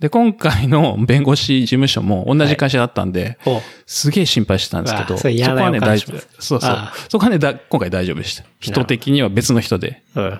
[0.03, 6.19] で、今回の 弁護士事務所も同じ会社だったんで、おすげえ心配してたんですけど、それ嫌なこはね、大丈夫。
[6.39, 6.89] そうそう。
[7.07, 8.43] そこはね、だ今回大丈夫でした。
[8.59, 10.23] 人的には別の人で、うん。
[10.23, 10.39] は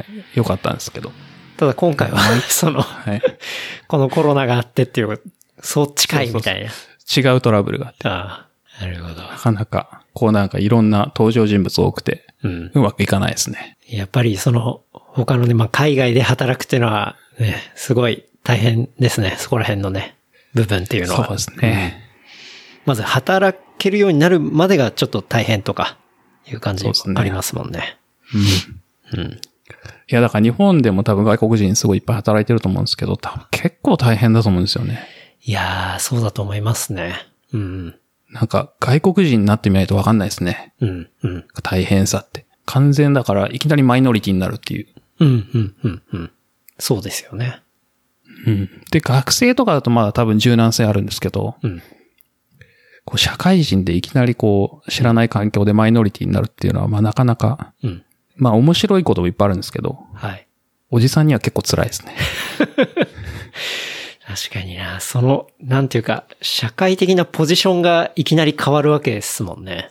[0.00, 0.04] い。
[0.34, 1.12] よかったんですけど。
[1.56, 2.18] ただ今回は、
[2.50, 3.22] その、はい。
[3.86, 5.20] このコロナがあってっていう、
[5.60, 6.70] そっちかいみたいな。
[7.16, 8.48] 違うトラブルがあって、あ
[8.80, 9.22] あ、なるほど。
[9.22, 12.72] なかなか、こうなんかいろんな登場人物多くて、うん。
[12.74, 13.76] うまくいかないですね。
[13.88, 19.34] やっぱりその、他のね、まあ、海外で働くっていうのは、ね、すごい大変ですね。
[19.36, 20.16] そこら辺のね、
[20.54, 21.26] 部分っていうのは。
[21.26, 22.02] そうですね。
[22.86, 25.98] まず働けるようになるまでがちょっと大変とか、
[26.50, 27.98] いう感じありますもんね。
[29.12, 29.22] うん。
[29.32, 29.34] い
[30.08, 35.06] や、だから日本でも多分外国人すごいいっぱい働いてると思うんですけど、多分結構大変だと思うんですよね。
[35.42, 37.16] いやー、そうだと思いますね。
[37.52, 37.96] うん。
[38.30, 40.72] なんか外国人になってみないとわかんないですね。
[40.80, 41.10] うん。
[41.22, 41.44] うん。
[41.62, 42.46] 大変さって。
[42.64, 44.86] 完全だから、いきなりマイノリティになるっていう。
[45.20, 45.28] うん。
[45.52, 45.74] うん。
[45.84, 46.02] うん。
[46.14, 46.30] うん。
[46.78, 47.60] そうですよね。
[48.46, 48.82] うん。
[48.90, 51.82] で、学生とかだとまだ多分柔軟性あるんですけど、うん。
[53.04, 58.04] こう社会人でいきなりこう、知らない環境でマイノリティになるっていうのは、まあなかなか、うん。
[58.36, 60.46] まあ面白いこともいっぱいあるんですけど、はい。
[60.90, 62.16] おじさんには結構辛いですね。
[64.26, 65.00] 確かにな。
[65.00, 69.90] その、なんていうか、社会的なポジションがいきなり変わるわけですもんね。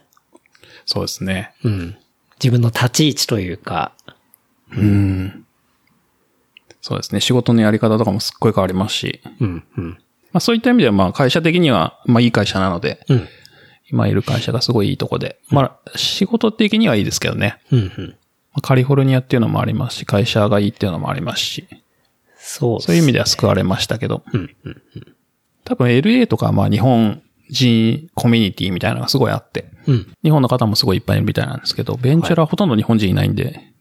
[0.85, 1.53] そうですね。
[1.63, 1.97] うん。
[2.39, 3.93] 自分の立ち位置というか。
[4.71, 5.46] うん。
[6.87, 7.19] そうですね。
[7.19, 9.63] 仕事のやり方とかもすっごい変わりますし、うん。
[9.77, 9.89] うん。
[9.89, 13.27] まあそういった意味ではまあ会社的には、まあいい会社なので、うん。
[13.89, 17.59] 今いる会社がすごいいいとこで、まあ仕事的にはいいですけどね。
[17.73, 17.79] うん。
[17.79, 18.15] うん。
[18.53, 21.67] まあカリフォルニアっていうのもありますし、会社がいいっていうのもありますし、
[22.37, 24.55] そうそういう意味ではす救われましたけど、うん。
[24.63, 24.81] うん。
[25.65, 30.15] 多分 LA とかはまあ日本人コミュニティみたいなのがすごいあって、うん。
[30.23, 33.73] 日本の方もすごいいっぱいいるみたいなんですけど、ベンチャーはほとんど日本人いないんで、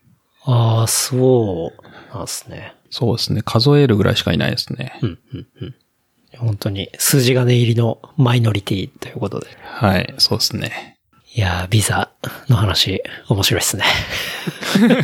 [0.46, 2.75] ああ、そうなんですね。
[2.98, 3.42] そうですね。
[3.42, 4.98] 数えるぐらいしかいないですね。
[5.02, 5.18] うん。
[5.34, 5.46] うん。
[5.60, 5.74] うん。
[6.38, 9.48] 本当に数字金入りのマイノリティということで。
[9.62, 10.96] はい、そうですね。
[11.34, 12.10] いやー、ビザ
[12.48, 13.84] の話、面白いですね。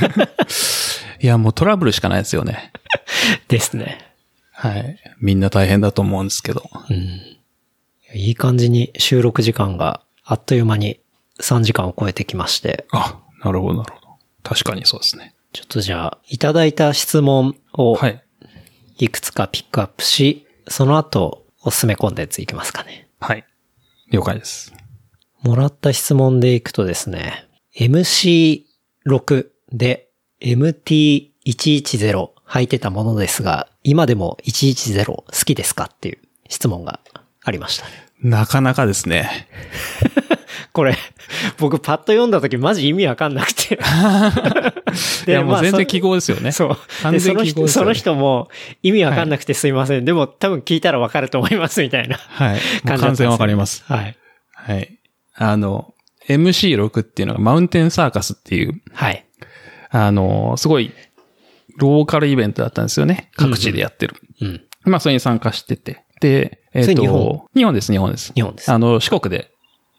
[1.20, 2.72] いや、もうトラブルしかないですよね。
[3.48, 3.98] ですね。
[4.52, 4.98] はい。
[5.20, 6.70] みんな大変だと思うんですけど。
[6.88, 7.20] うん。
[8.14, 10.98] いい感じに収録時間があっという間に
[11.40, 14.08] 3時間を超えてきまして、あ、なるほど、なるほど。
[14.42, 15.34] 確かにそうですね。
[15.52, 18.22] ちょっとじゃあ、いただいた質問をはい。
[18.98, 23.08] いくつかピックアップし、その後、おすすめコンテンツいきますかね。
[23.20, 23.44] はい。
[24.10, 24.72] 了解です。
[25.42, 30.08] もらった質問でいくとですね、MC6 で
[30.40, 37.00] MT110 履いてたものですが、今でも110好きですかっていう質問が
[37.42, 37.92] ありましたね。
[38.22, 39.48] なかなかですね。
[40.72, 40.96] これ、
[41.58, 43.78] 僕パッと読んだ時マジ意味わかんなくて。
[45.26, 46.52] いや、もう全そ然記号ですよね。
[46.52, 46.76] そう。
[47.02, 48.48] 完全の人、記号ですよねその人も
[48.82, 50.04] 意味わかんなくてすいません。
[50.04, 52.60] でも多分聞いたらわかると思いますみたいなはい。
[52.86, 53.84] 完全わかります。
[53.86, 54.16] はい。
[54.54, 54.98] はい。
[55.34, 55.94] あの、
[56.28, 59.24] MC6 っていうのがマウンテンサーカスっていう、はい。
[59.90, 60.92] あの、すごい、
[61.78, 63.30] ローカルイベントだったんですよね。
[63.36, 64.16] 各地でやってる。
[64.40, 64.62] うん。
[64.84, 66.04] まあ、それに参加してて。
[66.20, 68.32] で、えっ、と、それ日本日本です、日本です。
[68.34, 68.70] 日本です。
[68.70, 69.50] あの、四国で、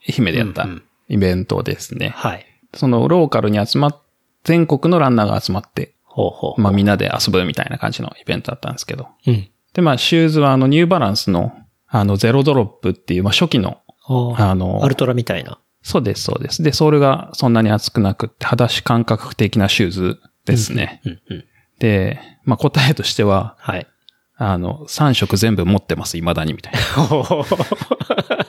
[0.07, 2.09] 愛媛でやったうんうんイベントですね。
[2.15, 2.45] はい。
[2.73, 4.01] そのローカルに集まっ、
[4.43, 6.61] 全国のランナーが集まって、ほうほう。
[6.61, 9.07] まあみんなで遊ぶみたいな感じのイベントだったんですけど。
[9.27, 9.49] うん。
[9.73, 11.53] で、まあシューズはあのニューバランスの
[11.87, 15.59] あのゼロドロップっていう、まあ初期の、ああのアルトラみたいな。
[15.81, 16.63] そうです、そうです。
[16.63, 21.01] で、ソールがそんなに厚くなくって、裸足感覚的なシューズですね。
[21.05, 21.45] うんうん。
[21.79, 23.87] で、まあ答えとしては、はい。
[24.35, 26.79] あの、3色全部持ってます、未だに、みたいな。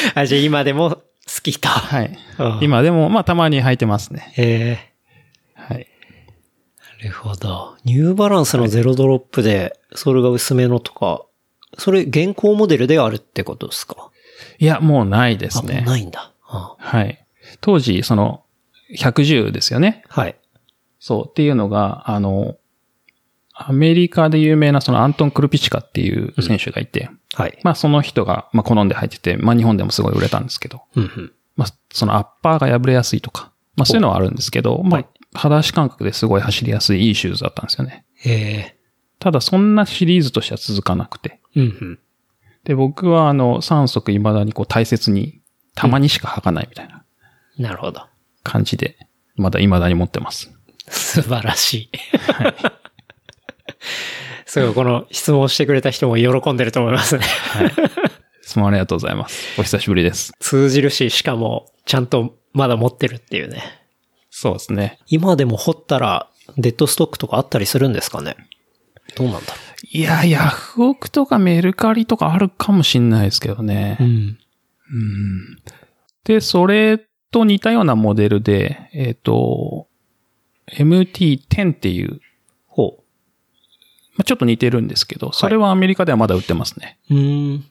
[0.14, 1.00] あ、じゃあ今でも好
[1.42, 1.68] きと。
[1.68, 2.18] はい。
[2.38, 4.32] あ今でも、まあたまに履いてますね。
[4.36, 4.78] え
[5.54, 5.86] はい。
[7.00, 7.76] ー、なるほど。
[7.84, 11.22] ニューバランスのゼロドロップで、それが薄めのとか、
[11.76, 14.10] それ現行モデルであるってことですか？
[14.58, 15.82] いや、もうないですね。
[15.86, 16.32] ないんだ。
[16.46, 17.24] あはい。
[17.60, 18.42] 当時、その、
[18.96, 20.02] 110ですよね。
[20.08, 20.36] はい。
[20.98, 21.28] そう。
[21.28, 22.56] っていうのが、あの、
[23.60, 27.58] アメリカで有名なそのアントン・クルピチカっていう選手がいて、はい。
[27.64, 31.32] まあその人が、まあ好んで入ってて、まあ日本でもすごい売れたんですけど、うんうん。
[31.56, 35.04] まあそのアッパーが破れやすいとか、まあそういうのはあるんですけど、まあ
[35.34, 38.04] 裸足感覚ですごい走りやすいいいシューズだったんですよね。
[38.24, 38.76] え
[39.18, 41.40] ただそんなシリーズとしては続かなくて。
[41.56, 41.98] ー、うんうん。
[42.64, 45.40] で、僕はあの3足未だにこう大切に、
[45.74, 47.04] たまにしか履かないみたいな
[47.58, 48.02] なるほど。
[48.42, 48.96] 感じで、
[49.36, 50.52] まだ未だに持ってます。
[50.88, 51.90] 素晴らしい。
[54.46, 57.24] すごい、この質問してくれた人も喜んでると思いますね。
[58.42, 59.60] 質問ありがとうございます。
[59.60, 60.32] お久しぶりです。
[60.40, 63.62] 通じるし、しかも、ちゃんとまだ持ってるっていうね。
[64.30, 64.98] そうですね。
[65.06, 68.36] 今でも掘ったら、デッドストックとかあったりするんですかね？
[69.16, 69.58] どうなんだろ
[69.90, 73.98] いや、ヤフオクとかメルカリとかあるかもしんないですけどね。
[74.00, 74.04] う。
[74.04, 74.38] ん。
[76.24, 76.98] で、それ
[77.30, 79.88] と似たようなモデルで、えっ、と、
[80.72, 82.16] MT10 っていう、ほ
[84.18, 86.98] まあ、ちょっと似てるんですけど、それはアメリカではまだ売ってますね。
[87.08, 87.14] う。
[87.14, 87.64] うん。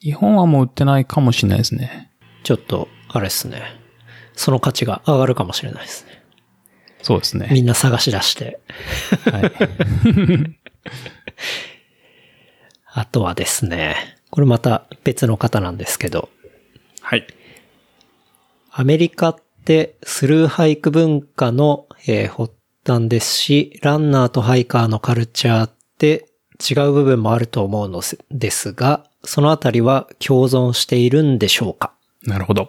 [0.00, 2.12] 日本はもう売ってないかもしれないですね。
[2.44, 3.62] ちょっと、あれですね。
[4.34, 6.22] その価値が上がるかもしれないですね。
[7.00, 7.48] そうですね。
[7.50, 8.60] みんな探し出して。
[9.30, 9.52] はい。
[12.92, 13.96] あとはですね、
[14.30, 16.28] これまた別の方なんですけど、
[17.00, 17.26] はい。
[18.70, 22.52] アメリカってスルーハイク文化の、えー発
[22.86, 26.28] 端ですし、ランナーとハイカーのカルチャーって
[26.70, 31.92] 違う部分もあると思うのですが、そのあたりは共存しているんでしょうか？
[32.22, 32.68] なるほど。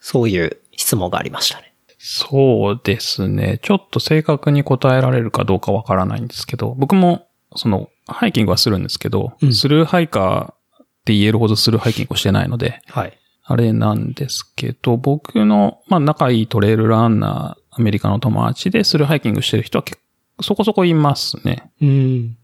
[0.00, 1.74] そういう質問がありましたね。
[1.98, 3.58] そうですね。
[3.62, 7.26] ちょっと正確に答えられるかどうかわからないんですけど、僕も、
[7.56, 13.18] その、ハイキングはするんですけど、うんスルーハイカーって言えるほどスルーハイキングをしてないので、はい。
[13.42, 20.02] あれなんですけど、僕の、まあ、仲いいトレイルランナー、アメリカの友達でスルーハイキングしてる人は結構
[20.40, 21.70] そこそこいますね。
[21.80, 22.36] うん。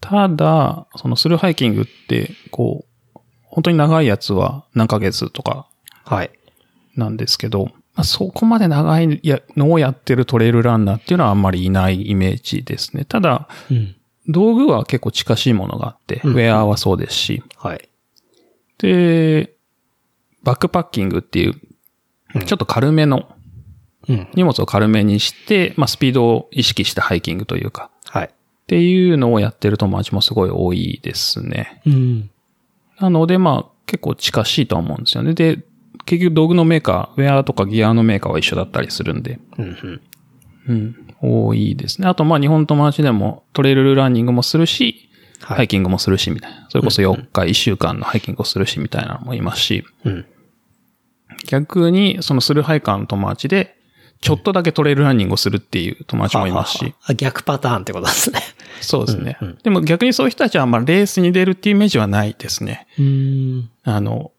[0.00, 5.68] ただ、そのスルーハイキングって、こう、本当に長いやつは何ヶ月とか
[6.04, 6.30] はい。
[6.96, 13.04] なんですけど、まあ、そこまで長いやのをやってるトレイルランナーっていうのはあんまりいないイメージですね。
[13.04, 13.96] ただ、うん。
[14.28, 17.88] 道具は結構近しいものがあって、うんウェアはそうですし、はい。
[18.78, 19.54] で、
[20.42, 21.54] バックパッキングっていう、
[22.44, 23.28] ちょっと軽めの、
[24.08, 24.28] うん。
[24.34, 28.26] 荷物を軽めにして、まあ、スピードを意識したハイキングというか、はい。
[28.26, 28.30] っ
[28.66, 31.80] ていうのをやってる友達もすごい多いですね。
[31.86, 32.30] うん。
[33.00, 35.34] なので、まあ、結構近しいとは思うんですよね。
[35.34, 35.58] で、
[36.04, 39.64] 結局道具のメーカー、ウェアとかギアのメーカーは一緒だったりするんで、うん。
[39.64, 40.00] うん。
[40.68, 42.08] うん、多いですね。
[42.08, 45.08] あと、まあ、日本の友達でもトレイルランニングもするし、
[45.40, 46.66] はいハイキングもするし、みたいな。
[46.68, 50.26] それこそ4日、1週間のハイキングをするし、みたいなのもいますし、うん。
[51.46, 53.77] 逆に、そのスルーハイカーの友達で、
[54.20, 58.40] ちょっとだけトレイルランニングをするっていう友達もいますし、あ、逆パターンってことですね。
[58.80, 62.86] そうですね、うんうんでも逆にそういう人たちはまあレースに出るっていうイメージはないですね。
[62.98, 63.70] うん。
[63.82, 64.32] あの、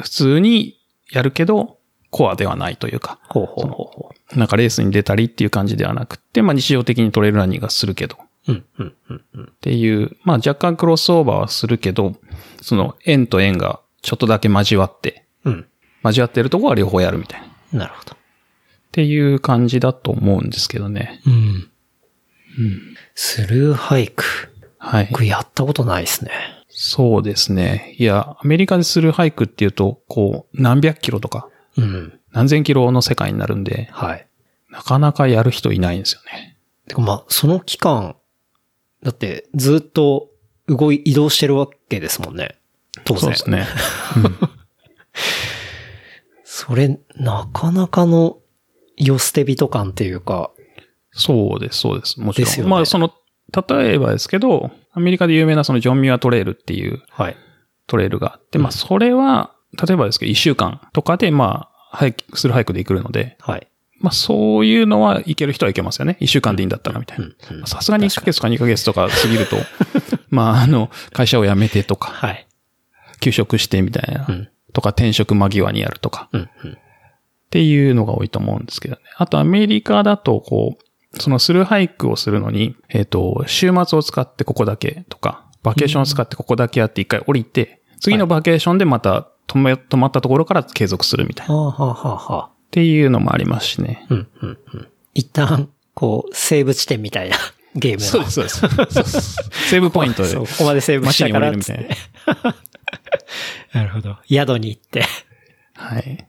[0.00, 0.78] 普通に
[1.10, 1.78] やるけど、
[2.10, 8.16] コアではないというか、ほうほうほうほなんかレースに出たりっていう感じではなくて、まあ日常的にトレイルランニングがするけど、
[8.48, 8.52] う。
[8.52, 8.64] うん。
[8.78, 8.94] うん。
[9.08, 9.24] うん。
[9.34, 9.44] うん。
[9.44, 12.16] っていう、まあ若干クロスオーバーはするけど、
[12.60, 15.66] その円と円がちょっとだけ交わって、うん。
[16.04, 17.46] 交わってるとこは両方やるみたいな。
[17.46, 18.16] っなるほど。
[18.92, 21.20] ていう感じだと思うんですけどね。
[21.26, 21.70] うん。
[23.14, 24.24] スルーハイク。
[24.78, 25.08] はい。
[25.10, 26.30] 僕やったことないですね。
[26.68, 27.94] そうですね。
[27.98, 32.18] いや、アメリカでするハイクっていうと、こう、何百キロとか、うん。
[32.32, 34.26] 何千キロの世界になるんで、はい。
[34.70, 36.56] なかなかやる人いないんですよね。
[36.88, 38.16] てかまあ、その期間、
[39.02, 40.30] だってずっと
[40.66, 42.56] 動い、移動してるわけですもんね。
[43.04, 43.20] 当然。
[43.20, 43.66] そうですね。
[46.44, 48.38] それ、なかなかの、
[49.06, 50.50] よ捨て人感っていうか、
[51.12, 52.20] そうです、そうです。
[52.20, 52.46] もちろん。
[52.46, 53.12] ですよねまあ、その、
[53.68, 57.36] 例えばですけど、アメリカで有名なそのジョン・ミュアトレイルっていうはい。
[57.86, 63.66] トレイルがあって、まあ、それは、例えばですけど、一週間とかで、まハイク、スルーハイクで行くので、はい。
[63.98, 66.16] まあそういうのは行ける人は行けますよね。
[66.20, 67.66] 一週間でいいんだったらみたいな。
[67.66, 69.56] さすがに1ヶ月か2ヶ月とか過ぎると、
[70.30, 72.46] まああの、会社を辞めてとか、はい。
[73.20, 76.78] 休職してみたいなうん、とか転職間際にやるとか、うん、うん。
[77.50, 79.00] っていうのが多いと思うんですけどね。
[79.16, 91.54] あとアメリカだと、こう、そのスルーハイクをするのに、えっ、と、週末を使ってここだけとか、バケーションを使ってここだけやって一回降りて、次のバケーションでまた止め、止まったところから継続するみたいな。
[91.54, 92.50] っはあ、はあ、はあ、はあ。
[92.70, 94.06] ていうのもありますしね。
[94.10, 94.88] うん、うん、うん。
[95.14, 97.36] 一旦、こう、セーブ地点みたいな
[97.74, 98.30] ゲームの。
[98.30, 99.32] そうです、そうです。
[99.68, 102.04] セーブポイントでここまでセーブしたからっつっ街に降りるみ
[102.36, 102.58] たいて。
[103.74, 104.16] なるほど。
[104.28, 105.04] 宿に行って。
[105.74, 106.26] はい。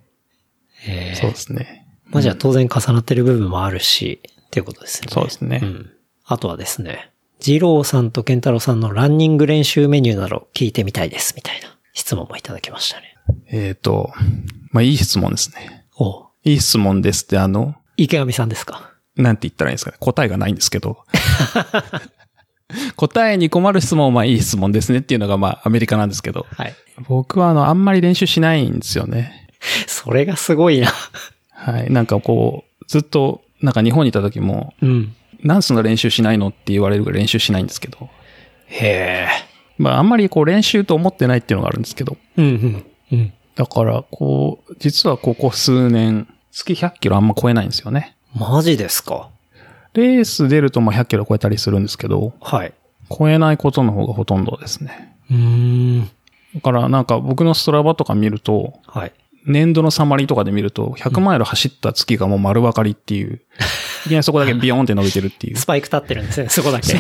[0.88, 1.88] えそうですね。
[2.10, 5.08] まあじゃあ当然重なってる部分もあるし、っていうことですね。
[5.12, 5.60] そうですね。
[5.64, 5.92] うん。
[6.26, 13.16] あとはですね、二郎さんと健太郎さんのランニング練習メニューなど聞いてみたいです、みたいな質問もいただきましたね。
[13.48, 14.12] えっ、と、
[14.72, 15.86] まあいい質問ですね。
[15.98, 18.92] おいい質問ですって、あの、池上さんですか？
[19.16, 19.98] なんて言ったらいいんですかね。
[20.00, 20.98] 答えがないんですけど。
[22.96, 26.46] 答えに困る質問はまあいい質問ですねっていうのがまあアメリカなんですけど。
[26.56, 26.74] はい。
[27.08, 29.41] 僕はあの、あんまり練習しないんですよね。
[29.88, 30.91] それがすごいな。
[31.51, 31.91] はい。
[31.91, 35.16] なんかこう、ずっと、なんか日本にいた時も、うん。
[35.43, 38.09] なんそんな練習しないのって言われるぐらい練習しないんですけど。
[38.68, 39.28] へえ。
[39.78, 42.18] まああんまりこう練習と思ってないっていうのがあるんですけど。
[42.38, 42.86] うん、うん。
[43.12, 43.34] うん。
[43.55, 48.16] だから、こう、実はここ数年、月100キロあんま超えないんですよね。
[48.36, 49.30] マジですか？
[49.93, 52.74] レース出るとまあ100キロ超えたりするんですけど、はい。
[53.09, 55.16] 超えないことの方がほとんどですね。
[55.30, 56.09] うーん。
[56.55, 59.12] だからなんか僕のストラバとか見ると、はい。
[59.46, 63.42] 年度のサマリーとかで見ると、100マイル走った月がもう丸分かりっていう、
[64.06, 65.58] いきなりそこだけビヨーンって伸びてるっていう。
[65.58, 66.94] スパイク立ってるんですね、 そこだけ。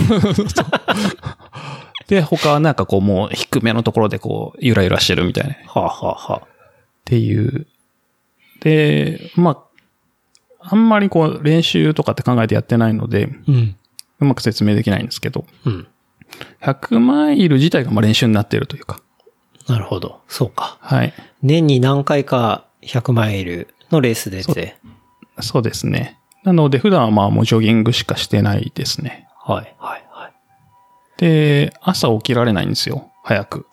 [2.07, 5.53] で、他はなんかこうもう低めのところでこう、ゆらゆらしてるみたいな。
[5.53, 6.47] っはあ、はあはあ、
[7.05, 7.67] ていう。
[8.59, 9.71] で、まあ、
[10.73, 13.75] あんまりこう練習とかって考えてやってないので、うん。
[14.19, 15.87] うまく説明できないんですけど、うん。
[16.61, 19.01] 100マイル自体がまあ練習になっているというか。
[19.67, 20.21] なるほど。
[20.27, 20.77] そうか。
[20.81, 21.13] はい。
[21.41, 24.75] 年に何回か100マイルのレース出て。
[25.41, 26.17] そうですね。
[26.43, 29.27] なので普段はまあもうジョギングしかしてないですね。
[29.43, 30.33] はい、はい、はい。
[31.17, 33.11] で、朝起きられないんですよ。
[33.23, 33.67] 早く。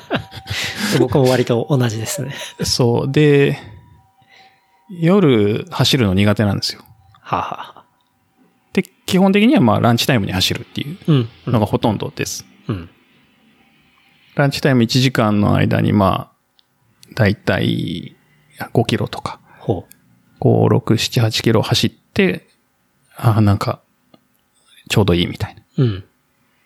[0.98, 2.34] 僕も割と同じですね。
[2.62, 3.12] そう。
[3.12, 3.58] で、
[4.90, 6.82] 夜走るの苦手なんですよ。
[7.20, 7.84] はあ、はあ、
[8.72, 11.28] で、基本的にはまあランチタイムに走るっていううん。
[11.46, 12.46] のがほとんどです。
[12.68, 12.90] うん。
[14.38, 18.16] ランチタイム1時間の間にまあ、だいたい
[18.72, 19.84] 5キロとか、ほ
[20.40, 22.46] 5、6、7、8キロ走って、
[23.16, 23.80] ああ、なんか、
[24.88, 25.62] ちょうどいいみたいな。
[25.78, 25.82] う。
[25.82, 26.04] うん。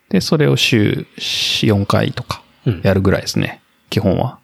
[0.09, 3.59] で、それを週4、4回とかうんやるぐらいですね。
[3.89, 4.37] 基本は。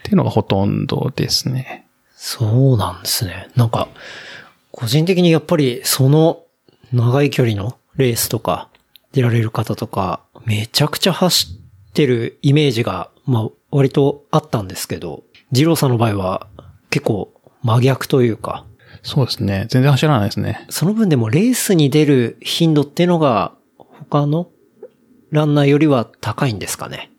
[0.00, 1.86] っていうのがほとんどですね。
[2.14, 3.48] そうなんですね。
[3.56, 3.88] なんか、
[4.70, 6.42] 個人的にやっぱりその
[6.92, 8.68] 長い距離のレースとか
[9.12, 11.59] 出られる方とか、めちゃくちゃ走
[11.90, 16.46] ってるイメージが、まあ割とあったんですけど、二郎さんの場合は
[16.90, 17.32] 結構
[17.62, 18.64] 真逆というか、
[19.02, 19.66] そうですね。
[19.68, 20.66] 全然走らないですね。
[20.68, 24.50] その分でもレースに出る頻度っていうのが他の
[25.30, 27.10] ランナーよりは高いんですかね。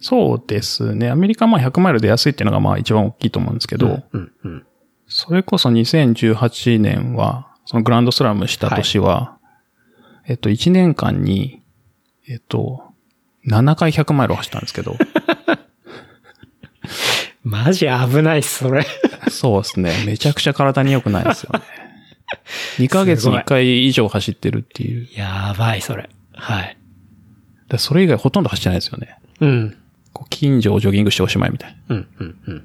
[0.00, 1.10] そうですね。
[1.10, 4.66] アメリカはまあ100マイルで安いっていうのがまあ一番大きいと思うんですけど、うん、うん。
[5.06, 9.38] それこそ2018年は、そのグランドスラムした年は、
[10.26, 11.62] えっと、1年間に、
[12.28, 12.93] えっと、
[13.46, 14.96] 7回100マイルを走ったんですけど、
[17.44, 18.86] マジ危ないっす、それ。
[19.28, 19.92] そうですね。
[20.06, 21.60] めちゃくちゃ体に良くないですよね。
[22.78, 25.08] 2ヶ月に1回以上走ってるっていう。
[25.14, 26.08] やばい、それ。
[26.32, 26.76] はい。
[27.68, 29.18] でそれ以外ほとんど走ってないですよね。
[29.40, 29.76] うん。
[30.12, 31.96] こう近所をジョギングしておしまいみたいな。
[31.96, 32.58] うん、うん、うん。
[32.58, 32.62] っ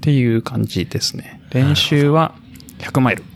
[0.00, 1.40] ていう感じですね。
[1.50, 2.34] 練習は
[2.78, 3.24] 100マイル。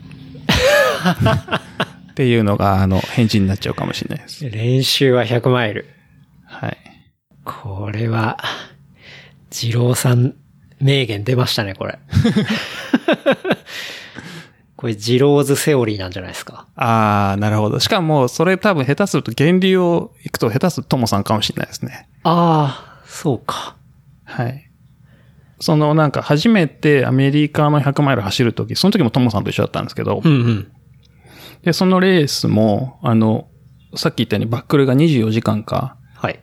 [2.14, 4.48] っていうのが、あの、返事になっちゃうかもしれないです。
[4.48, 5.86] 練習は100マイル。
[6.44, 6.78] はい。
[7.44, 8.38] これは、
[9.50, 10.36] 二郎さん
[10.78, 11.98] 名言出ましたね、これ。
[14.76, 16.68] これ、二郎ズセオリーなんじゃないですか。
[16.76, 17.80] ああ、なるほど。
[17.80, 22.08] しかも、それ多分下手すると、源流を行くと下手するとトモさんかもしれないですね。
[22.22, 23.74] ああ、そうか。
[24.24, 24.70] はい。
[25.58, 30.72] そのなんか初めてアメリカの100マイル走るとき、その時もトモさんと一緒だったんですけど、うんうん。
[31.64, 33.48] で、そのレースも、あの、
[33.96, 36.40] さっき言ったようにバックルが24時間か、はい。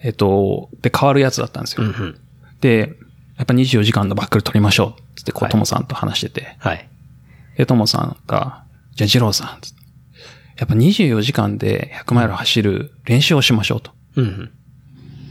[0.00, 1.84] えっと、で変わるやつだったんですよ。
[1.84, 2.20] うんうん。
[2.60, 2.94] で、
[3.36, 5.02] やっぱ24時間のバックル取りましょう。
[5.16, 6.56] つって、こう、はいトモさんと話してて。
[6.58, 6.88] はい。
[7.56, 8.64] で、トモさんが、
[8.94, 9.78] じゃあ、ジローさん、つって
[10.58, 13.92] やっぱ24時間で100マイル走る練習をしましょうと。
[14.16, 14.50] うんうん。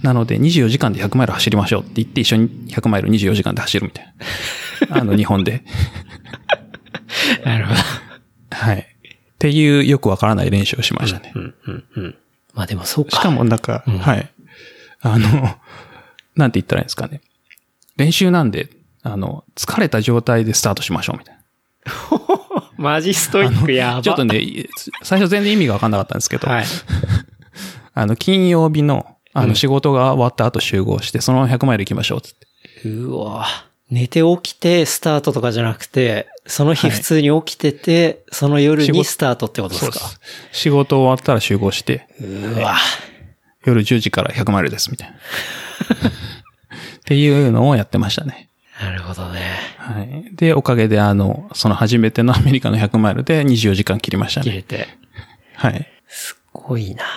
[0.02, 4.14] なので24時間で100マイル走りましょうって言って一緒に100マイル24時間で走るみたい
[4.90, 4.98] な。
[4.98, 5.64] あの、日本で。
[7.44, 7.80] なるほど。
[8.52, 8.97] はい。
[9.38, 11.32] っていうよくわからない練習をしましたね。
[11.36, 12.16] うん、うん、うん。
[12.56, 13.18] まあでもそうか。
[13.18, 14.30] しかもなんか、うんはい。
[15.02, 15.30] あの、
[16.36, 17.22] なんて言ったらいいんですかね。
[17.98, 18.70] 練習なんで、
[19.04, 21.38] あの、疲れた状態でスタートしましょうみたい
[22.78, 23.96] マジストイックやば。
[23.98, 24.02] な。
[24.02, 24.42] ちょっとね、
[25.04, 26.66] 最初全然意味がわかんなかったんですけど、はい。
[27.94, 32.34] あの、金曜日の、あの、うん仕事が終わった後集合して、そのまま100マイル行きましょうっつっ
[32.84, 32.90] て。
[32.90, 33.46] うわ
[33.90, 40.00] 寝て起きてスタートとかじゃなくて、その日はい普通に起きてて、その夜にスタートってことですか？
[40.52, 42.76] 仕事終わったら集合して、うわ
[43.66, 45.16] 夜10時から100マイルですみたいな。
[45.18, 45.20] っ
[47.06, 48.50] ていうのをやってましたね。
[48.82, 49.42] なるほどね。
[49.78, 50.36] はい。
[50.36, 54.44] で、おかげであの、その初めてのアメリカの100マイルで24時間切りましたね。
[54.44, 54.88] 切れて。
[55.56, 55.88] はい。
[56.08, 57.04] すごいな。
[57.04, 57.08] っ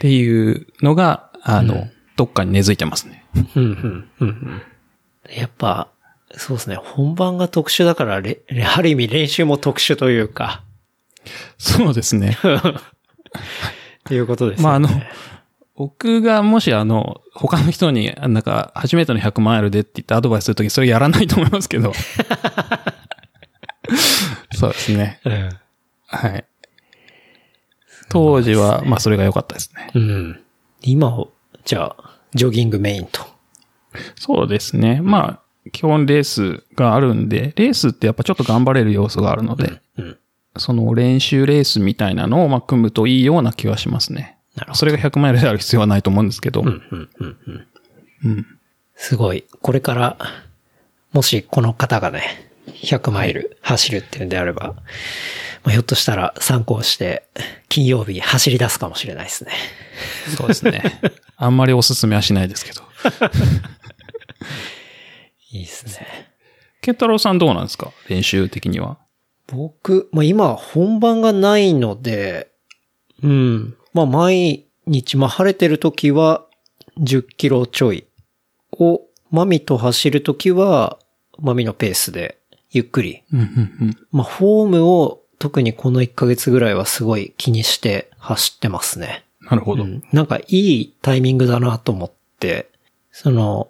[0.00, 3.24] ていうのが、あの、どっかに根付いてますね。
[3.54, 4.62] うん、うん、うんうん。
[5.32, 5.88] やっぱ、
[6.36, 6.76] そうですね。
[6.76, 8.42] 本番が特殊だから、れ
[8.74, 10.62] ある意味練習も特殊というか、
[11.58, 12.36] そうですね。
[12.36, 12.38] っ
[14.04, 14.64] ていうことですね。
[14.64, 14.88] まあ、あの、
[15.74, 21.92] 僕がもしあの、他の人に、なんか、初めての100マイルでって言ってアドバイスするとき、それやらないと思いますけど。
[24.54, 25.20] そうですね。
[25.24, 25.48] うん。
[26.06, 26.44] はい。
[28.08, 29.90] 当時は、まあ、それが良かったですね。
[29.94, 30.40] うん。
[30.82, 31.32] 今を、
[31.64, 33.26] じゃあ、ジョギングメインと。
[34.14, 35.00] そうですね。
[35.02, 40.18] まあ、基本レースがあるんで、レースってやっぱちょっと頑張れる要素があるので、うん。
[40.58, 44.38] その練習レースみたいなのをまあ組むといいような気はしますね。
[44.54, 44.78] なるほど。
[44.78, 46.62] それが100マイルである必要はないと思うんですけど。
[46.62, 47.66] うん、うん、うん、うん。
[48.24, 48.46] うん
[48.96, 49.44] すごい。
[49.60, 50.16] これから、
[51.12, 54.74] もしこの方がね、100マイル走るっていうんであれば、
[55.64, 57.26] まあ、ひょっとしたら参考して、
[57.68, 59.52] 金曜日走り出すかもしれないですね。
[60.36, 61.00] そうですね。
[61.36, 62.82] あんまりおすすめはしないですけど。
[65.56, 66.06] いいですね。
[66.82, 67.92] ケンタロウさんどうなんですか？
[68.08, 68.98] 練習的には。
[69.48, 72.50] 僕、まあ今本番がないので、
[73.22, 73.76] うん。
[73.92, 76.44] まあ毎日、まあ晴れてる時は
[77.00, 78.06] 10キロちょい
[78.72, 79.00] を、
[79.30, 80.98] マミと走る時は、
[81.38, 82.38] マミのペースで
[82.70, 89.24] ゆっくりうんうんまあ、フォームを特にこの1ヶ月ぐらいはすごい気にして走ってますね。
[89.42, 89.84] なるほど。
[89.84, 92.70] うんなんかいいタイミングだなと思って、
[93.12, 93.68] その、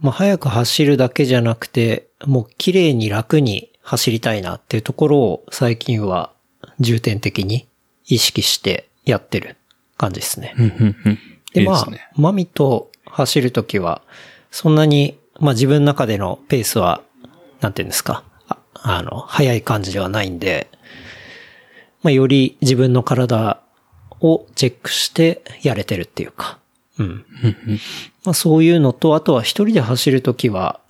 [0.00, 6.32] まあ、早く走るだけじゃなくて、もう綺麗に楽に走りたいなっていうところを最近は
[6.78, 7.66] 重点的に
[8.06, 9.56] 意識してやってる
[9.96, 10.54] 感じですね。
[11.52, 14.02] で、まあマミと走るときは、
[14.50, 17.02] そんなに、まあ自分の中でのペースは、
[17.60, 20.68] なんていうんですか、ああの、速い感じではないんで、
[22.02, 23.60] まあより自分の体
[24.20, 26.58] をチェックしてやれてるっていうか、
[26.98, 27.24] うん。
[28.24, 30.80] まあそういうのと、あとは一人で走るときは、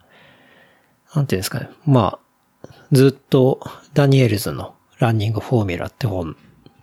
[1.14, 2.18] なんていうんですかね、ま
[2.62, 3.60] あ、ずっと
[3.94, 6.36] ダニエルズのランニングフォーミュラって本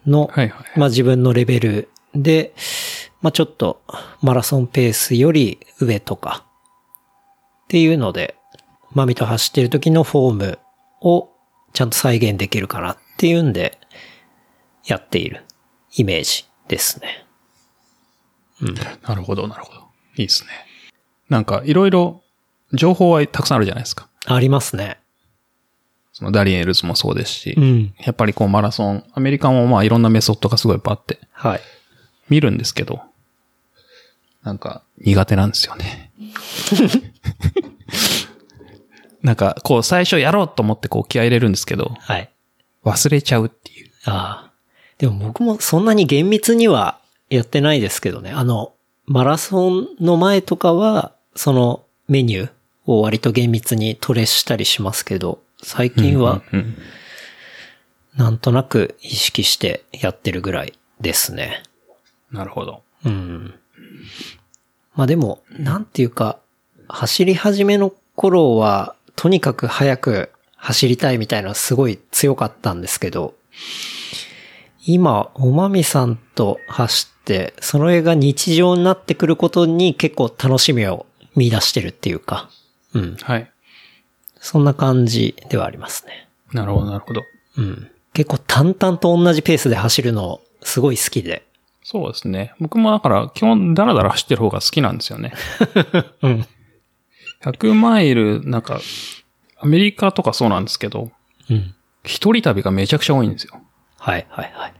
[0.06, 0.80] の、はいはい。
[0.80, 2.54] まあ自分のレベルで、
[3.22, 3.82] まあちょっと
[4.22, 6.46] マラソンペースより上とか
[7.66, 8.36] っていうので、
[8.94, 10.60] マミと走ってる時のフォーム
[11.02, 11.30] を
[11.74, 13.80] ちゃんと再現できるかなっていうんで、
[14.86, 15.44] やっている
[15.96, 17.25] イメージですね。
[18.62, 19.80] なるほど、なるほど。
[20.18, 20.50] いいですね。
[21.30, 22.22] なんか、いろいろ、
[22.74, 24.08] 情報はたくさんあるじゃないですか。
[24.26, 25.00] ありますね。
[26.14, 27.94] そのダリエルズもそうですし、ん。
[28.00, 31.62] やっぱりこうマラソン、アメリカもまあいろんなメソッドがすごいいっぱいあって、はい。
[32.30, 33.02] 見るんですけど、
[34.42, 36.12] なんか苦手なんですよね。
[39.22, 42.32] なんかこう最初やろうと思ってこう気合い入れるんですけど、はい。
[42.86, 43.92] 忘れちゃうっていう。
[44.06, 44.52] ああ。
[44.98, 47.00] でも僕もそんなに厳密には
[47.30, 48.32] やってないですけどね。
[48.32, 48.74] あの、
[49.06, 52.52] マラソンの前とかは、そのメニュー
[52.86, 56.78] を割と厳密にトレしたりしますけど、最近はうん
[58.16, 61.64] なんとなく意識してやってるぐらいですね。
[62.32, 62.82] なるほど。
[63.04, 63.54] うん。
[64.96, 66.40] まあでも、なんていうか、
[66.88, 73.36] 走り始めの頃は、とにかく早く走りたいみたいなすごい強かったんですけど、
[74.86, 77.15] 今、おまみさんと走って、
[77.60, 81.06] その絵が日常になってくることに結構楽しみを
[81.36, 82.50] 見出してるっていうか、
[82.94, 83.16] うん。
[83.22, 83.52] はい。
[84.40, 86.28] そんな感じではありますね。
[86.54, 87.24] なるほど、なるほど。
[87.58, 87.90] うん。
[88.14, 91.46] 結構淡々と同じペースで走るのすごい好きで。
[91.84, 92.54] そうですね。
[92.60, 95.34] 僕もだから基本ダラダラ走ってる方が好きなんですよね。
[96.22, 96.48] うん。
[97.44, 98.80] 100マイル、なんか、
[99.58, 101.12] アメリカとかそうなんですけど、
[101.50, 101.76] うん。
[102.04, 103.62] 一人旅がめちゃくちゃ多いんですよ。
[103.98, 104.74] はい、はい、はい。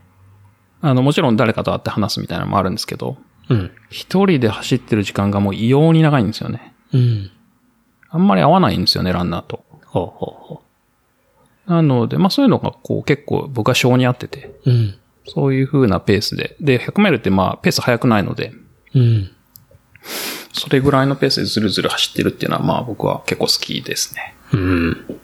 [0.88, 3.16] あの、もちろん誰かと会って話すみたいなのもあるんですけど、
[3.48, 3.72] うん。
[3.90, 6.74] 一人で走ってる時間がもう異様に長いんですよね。
[6.92, 7.30] うん。
[8.08, 9.64] あんまり合わないんですよね、ランナーと。
[9.84, 10.62] ほうほうほ
[11.66, 14.70] なので、まあそういうのがこう結構僕は性に合ってて、う。
[14.70, 14.94] うん。
[15.26, 16.56] そういう風なペースで。
[16.60, 18.52] で、100マイルってまあペース速くないので、
[18.94, 19.30] うん。
[20.52, 24.36] それぐらいのペースでずるずる走ってるっていうのはまあ僕は結構好きですね。
[24.52, 25.20] うん。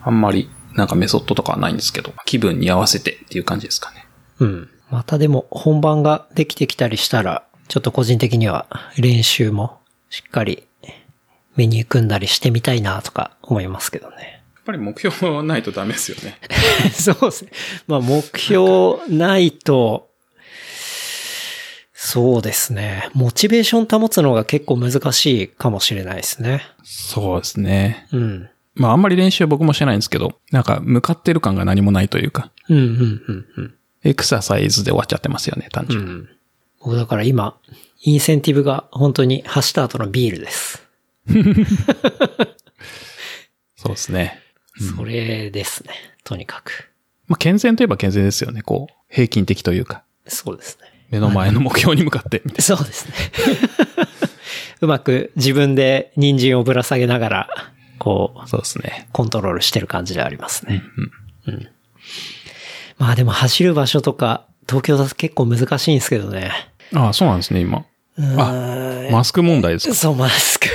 [0.00, 4.06] あんまりなんかメソッドとかはないんですけど、気分に合わせてっていう感じですかね。
[4.40, 4.70] うん。
[4.90, 8.66] またでも本番ができてきたりしたら、ちょっと個人的には
[8.98, 9.78] 練習も
[10.10, 10.66] しっかり
[11.56, 14.42] メニュー組んだりしてみたいなとか思いますけどね。
[14.56, 16.38] やっぱり目標ないとダメですよね。
[16.92, 17.52] そうですね。
[17.86, 20.10] まあ目標ないと、
[21.94, 23.10] そうですね。
[23.12, 26.62] モチベーション保つのが結構難しいかもしれないですね。
[26.82, 28.06] そうですね。
[28.12, 28.50] うん。
[28.74, 33.74] まああんまり練習は僕もしてないんですけど、なんか向かってる感が何もないというか、うん、うん、うん、うん。
[34.04, 36.12] エクササイズで終わっちゃってますよね、単う純に。
[36.12, 36.28] ん。
[36.80, 37.56] 僕だから今、
[38.02, 40.82] インセンティブが本当に走った後のビールです。
[43.76, 44.40] そうですね。
[44.96, 45.92] それですね。
[46.24, 46.90] とにかく。
[47.26, 48.62] まあ健全といえば健全ですよね。
[48.62, 50.90] こう、平均的というか、そうですね。
[51.10, 53.14] 目の前の目標に向かって、 そうですね。
[54.80, 57.48] うまく自分で人参をぶら下げながら、
[57.98, 59.08] こうな。、そうですね。
[59.12, 60.82] コントロールしてる感じでありますね。
[61.46, 61.68] うん。
[63.00, 66.52] まあでも走る場所とか、東京だと結構難しいんですけどね。
[66.94, 67.84] ああ、そうなんですね、今。
[68.36, 69.94] あ、マスク問題ですか？
[69.94, 70.68] そう、マスク。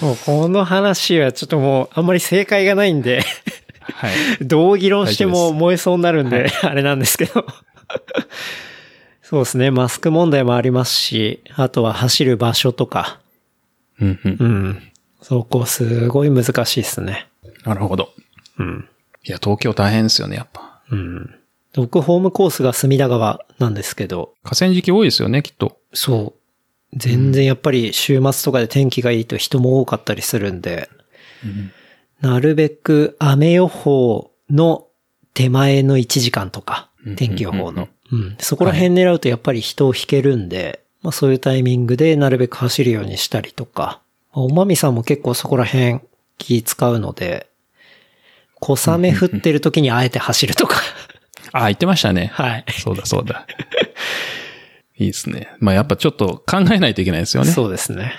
[0.04, 3.24] もうこの話はちょっともうあんまり正解がないんで、
[3.80, 4.12] はい。
[4.46, 7.46] どう議論しても燃えそうになるんで、あれなんですけど。
[9.22, 13.20] そうですね、マスク問題もありますし、あとは走る場所とか、
[14.00, 14.36] うんうん。
[14.38, 14.82] うん。
[15.22, 17.26] そこすごい難しいですね。
[17.64, 18.10] なるほど。
[18.58, 18.88] うん。
[19.24, 20.73] いや、東京大変ですよね、やっぱ。
[20.90, 21.34] うん。
[21.74, 25.78] 僕、ホームコースが隅田川なんですけど、河川敷多いですよね、きっと。
[25.92, 26.96] そう。
[26.96, 30.88] 全然やっぱり週末とかで天気がいいと人も多かったりするんで、
[32.20, 34.86] なるべく雨予報の
[35.34, 37.88] 手前の1時間とかうん、天気予報の。
[38.12, 38.36] うん。
[38.38, 44.00] そこら辺狙うとやっぱり人を引けるんで、まあそういうタイミングでなるべく走るようにしたりとか、
[44.32, 46.00] おまみさんも結構そこら辺
[46.38, 47.46] 気使うので、
[48.64, 50.80] 小雨降ってる時にあえて走るとか。
[51.52, 52.30] あ、言ってましたね。
[52.32, 52.64] はい。
[52.70, 53.46] そうだ、そうだ。
[54.96, 55.50] いいですね。
[55.58, 57.50] まあやっぱちょっと考えないといけないですよね。
[57.50, 58.14] そうですね。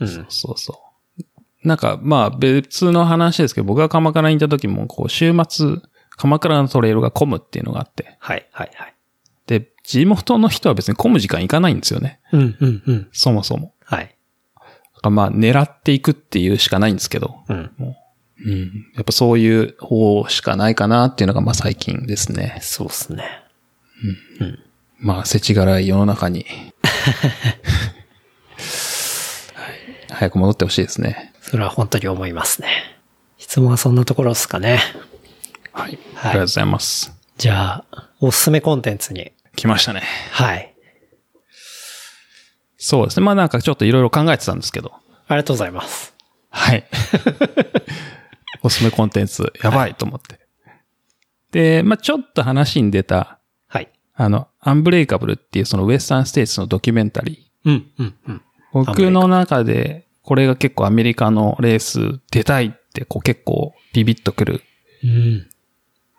[0.00, 0.26] うん。
[0.30, 0.80] そうそ
[1.18, 1.68] う。
[1.68, 5.76] なんか、まあ別の話ですけど、僕が鎌倉にいた時も、こう、週末、
[6.16, 8.16] 鎌倉のトレイルが混むっていうのがあって。
[8.18, 8.94] はい、はい、はい。
[9.46, 12.20] で、地元の人は別に混む時間行かないんですよね。
[12.32, 13.08] うん、うん、うん。
[13.12, 13.74] そもそも。
[13.84, 14.16] はい。
[15.10, 17.40] まあ狙っていくっていうしかないんですけど。
[17.48, 17.70] うん。
[17.78, 17.96] う
[18.50, 18.86] ん。
[18.94, 22.58] やっぱそういう方しかないかなっていうのがまあ最近ですね。
[22.60, 23.24] そうですね。
[24.98, 26.46] まあ、世知辛い世の中に。
[29.54, 30.06] はい。
[30.10, 31.32] 早く戻ってほしいですね。
[31.40, 32.68] それは本当に思いますね。
[33.38, 34.80] 質問はそんなところですかね。
[35.72, 35.90] はい。
[35.90, 37.12] ありはいがとうございます。
[37.36, 39.32] じゃあ、おすすめコンテンツに。
[39.56, 40.02] 来ましたね。
[40.30, 40.74] はい。
[42.78, 43.26] そうですね。
[43.26, 44.92] まあなんかちょっといろいろ考えてたんですけど。
[45.28, 46.14] ありがとうございます。
[46.50, 46.84] はい。
[48.62, 50.40] おすすめコンテンツ、やばいと思って。
[51.50, 53.38] で、まあちょっと話に出た、
[53.68, 53.88] はい。
[54.14, 57.70] あの、アンブレイカブルっていうそのウエスタンステーツのドキュメンタリー。
[57.70, 58.42] うん、うん、うん。
[58.72, 64.62] 僕の中で、これが結構アメリカのレース出たいって、こう結構ビビッとくる
[65.04, 65.48] うん。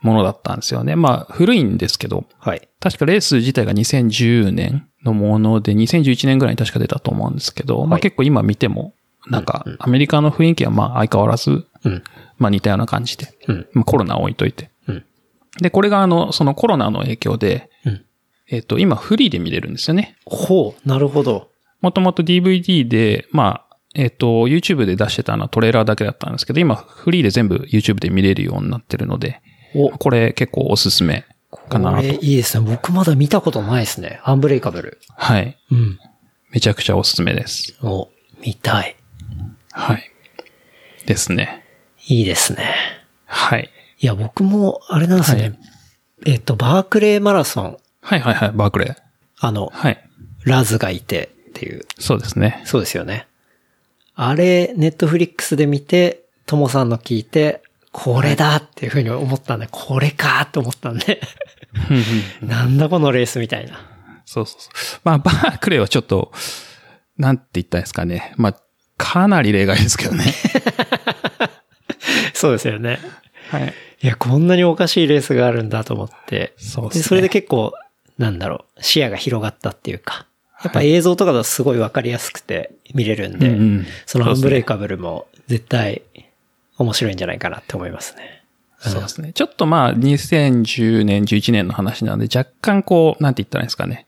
[0.01, 0.95] ものだったんですよね。
[0.95, 2.67] まあ古いんですけど、はい。
[2.79, 8.93] 確かレース自体が2010年のもので、2011年ぐらいに確か出たと思うんですけど、まあ結構今見ても、
[9.27, 12.03] なんかアメリカの雰囲気はまあ相変わらず、うん。
[12.37, 13.67] まあ似たような感じで、うん。
[13.73, 14.69] まあコロナ置いといて。
[14.87, 15.05] うん。
[15.61, 18.05] で、これがあの、そのコロナの影響で、うん。
[18.49, 20.15] えっ、と、今フリーで見れるんですよね。
[20.25, 21.49] ほう、なるほど。
[21.81, 29.41] もともと DVD で、まあ、えっ、と、YouTube で出してたのはトレーラーだけだったんですけど、今フリーで全部 YouTube で見れるようになってるので、
[29.75, 31.25] お、これ結構おすすめ
[31.69, 32.65] かなことれいいですね。
[32.65, 34.19] 僕まだ見たことないですね。
[34.23, 34.99] アンブレイカブル。
[35.15, 35.57] はい。
[35.71, 35.99] うん。
[36.51, 37.75] めちゃくちゃおすすめです。
[37.81, 38.09] お、
[38.41, 38.95] 見たい。
[39.71, 40.11] はい。
[41.05, 41.62] ですね。
[42.07, 42.75] いいですね。
[43.25, 43.69] はい。
[43.99, 45.41] いや、僕も、あれなんですね。
[45.41, 45.59] はい
[46.25, 48.95] えっと、バークレーマラソン、はいはいはい、バークレー。
[49.39, 50.09] あの、はい。
[50.45, 51.85] ラズがいてっていう。
[51.99, 52.61] そうですね。
[52.65, 53.27] そうですよね。
[54.15, 61.21] あれ、ネットフリックスで見て、ともさんの聞いて、これだっていうふうに思ったんで、これかって思ったんで、
[62.41, 63.79] なんだこのレースみたいな。
[64.25, 64.99] そうそうそう。
[65.03, 66.31] まあ、バークレーはちょっと、
[67.17, 68.33] なんて言ったらいいですかね。
[68.37, 68.55] まあ、
[68.97, 70.25] かなり例外ですけどね。
[72.35, 72.99] そうですよね。
[73.49, 73.73] はい。
[74.01, 76.53] いや、こんなにおかしいレースがあるんだと思って。
[76.57, 77.73] そうですねそれで結構、
[78.17, 80.25] なんだろう、視野が広がったっていうか。
[80.63, 86.03] やっぱ映像とかだとすごいわかりやすくて見れるんで、うんうんそのアンブレイカブルも絶対
[86.77, 88.43] 面白いんじゃないかなって思いますね。
[88.79, 89.31] そうですね。
[89.33, 94.07] ちょっとまあ、2010年、11年の話なんで、若干こう、なんて言ったらいいんですかね。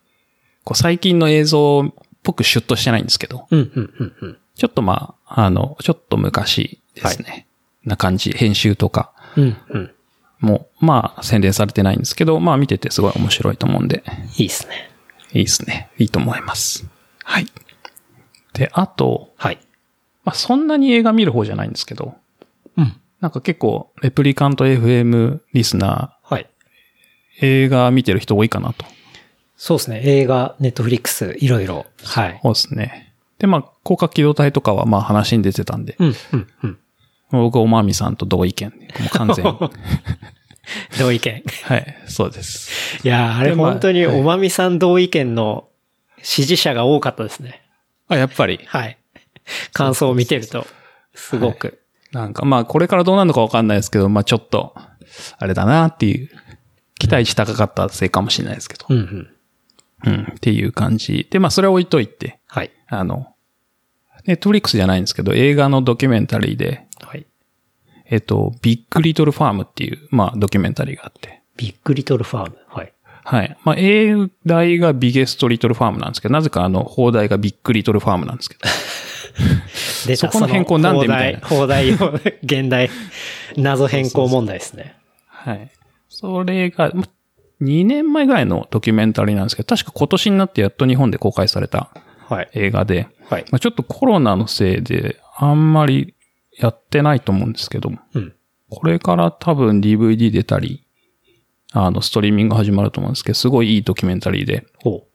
[0.64, 4.38] こう、最近の映像っぽくシュッとしてないんですけど、うん、うん、うん、うん。
[4.56, 7.48] ちょっとまあ、あの、ちょっと昔ですね。
[7.86, 8.32] な感じ。
[8.32, 9.92] 編集とかうん、うん。
[10.40, 14.04] も、まあ、宣伝されてないんですけど、まあ見ててすごい面白いと思うんで、
[14.38, 14.92] いいですね。
[15.34, 15.90] いいですね。
[15.98, 16.86] いいと思います。
[17.24, 17.48] はい。
[18.54, 19.60] で、あと、はい。
[20.24, 22.16] まあそんなに映画見る方じゃないんですけど、
[22.78, 22.94] うん。
[23.22, 26.50] なんか結構、レプリカント FM リスナはい。
[27.42, 28.86] ー、映画見てる人多いかなと。
[29.58, 30.02] そうですね。
[30.04, 31.86] 映画、ネットフリックス、いろいろ。
[32.04, 32.40] はい。
[32.44, 33.14] そうですね。
[33.40, 36.80] で、まあ、広角機動隊とかはまあ話に出てたんで、うん、うん、うん。
[37.42, 38.70] 僕、おまみさんと同意見。
[38.70, 39.54] もう完全に。
[41.00, 41.44] 同意見。
[41.64, 43.00] はい、そうです。
[43.04, 45.68] いやーあれ本当にはいおまみさん同意見の
[46.22, 47.62] 支持者が多かったですね。
[48.08, 48.60] あ、やっぱり。
[48.66, 48.98] はい。
[49.74, 50.66] 感想を見てると、
[51.14, 51.82] すごく。
[52.12, 54.76] なんかまあ、これからどうなるのかわかんないですけど、まあちょっと、
[55.38, 56.30] あれだなっていう、
[56.98, 58.86] 期待値高かったせいかもしれないですけど。
[58.90, 59.30] うん、うん。
[60.06, 61.28] うん、っていう感じ。
[61.30, 62.72] で、まあそれは置いといて、はい。
[62.88, 63.28] あの、
[64.26, 67.26] ネットフリックスじゃないんですけど、映画のドキュメンタリーで、はい。
[68.08, 72.58] えっと、ビッグリトルファームっていう、まあドキュメンタリーがあって、ビッグリトルファーム。
[72.68, 72.93] はい。
[73.24, 73.58] はい。
[73.64, 74.14] まあ、英
[74.45, 78.62] 題がビゲストリトルファームなんですけど、なぜかあの、放題がビッグリトルファームなんですけど。
[80.08, 82.89] でそこの変更なんでみたいな放題、放題を、現代、
[83.58, 84.95] 謎変更問題ですね。
[85.28, 85.72] はい。
[86.08, 87.06] それが、ま
[87.62, 91.89] 2年前ぐらいのドキュメンタリーなんですけど、確か今年になってやっと日本で公開された
[92.28, 92.49] はい。
[92.53, 93.45] 映画で、はい。
[93.51, 96.14] まあ、ちょっとコロナのせいであんまり
[96.58, 98.34] やってないと思うんですけど、うん。
[98.70, 100.86] これから多分 DVD 出たり、
[101.72, 105.08] あの、ストリーミング始まると思うんですけど、すごいいいドキュメンタリーで、ほ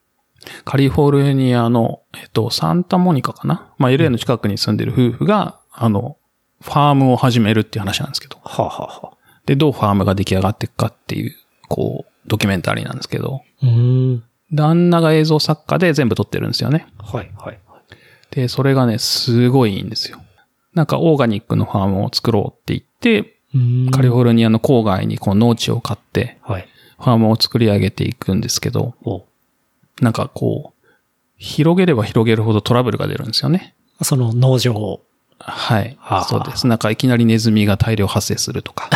[0.65, 3.73] カリフォルニアの、えっと、サンタモニカかな？
[3.79, 6.17] まあ、LA の近くに住んでる夫婦が、あの、
[6.63, 8.37] ファームを始めるっていう話なんですけど。
[8.37, 8.41] う。
[8.45, 9.17] はあ、はあはあ、
[9.47, 11.35] で、どうファームが出来上がっていくかっていう、
[11.69, 14.25] こう、ドキュメンタリーなんですけど、うーん。
[14.53, 16.87] 旦那が映像作家で全部撮ってるんですよね。
[16.99, 17.59] はい、はい。
[18.31, 20.21] で、それがね、すごいいいんですよ。
[20.75, 23.41] なんか、オーガニックのファームを作ろうって言って、
[23.91, 26.69] カリフォルニアの郊外にこう農地を買って、はい。
[26.99, 29.25] ファームを作り上げていくんですけど、お
[30.01, 30.89] なんかこう、
[31.37, 33.75] 広げれば広げるほどトラブルが出るんですよね。
[34.03, 35.03] その農場を。
[35.39, 35.97] はい。
[35.99, 36.67] はあそうです。
[36.67, 38.91] なんかいきなりネズミが大量発生するとか。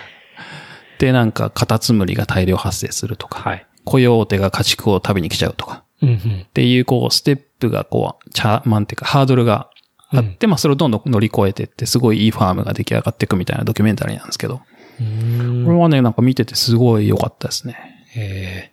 [0.98, 3.40] で、なんかカタツムリが大量発生するとか。
[3.40, 3.66] はい。
[3.84, 5.84] コヨーテが家畜を食べに来ちゃうとか。
[6.02, 6.44] うん、うん。
[6.46, 9.69] っていう、こう、ステップがこう、チャーマンっていうか、ハードルが
[10.12, 14.56] あって、まあ、それをどんどん乗り越えてって、すごいいいファームが出来上がっていくみたいなドキュメンタリーなんですけど。
[14.58, 14.62] こ
[14.98, 17.76] れはね、なんか見ててすごい良かったですね。
[18.14, 18.72] へ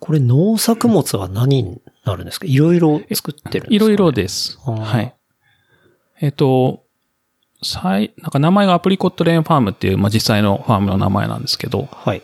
[0.00, 2.46] これ農作物は何になるんですか？
[2.46, 4.58] いろいろ作ってるんですか、いろいろです。
[4.60, 5.14] はい。
[6.20, 6.84] えっ、と、
[7.62, 12.22] 最、なんか名前がアプリコットレーンファームっていう、まあ、実際のファームの名前なんですけど、はい。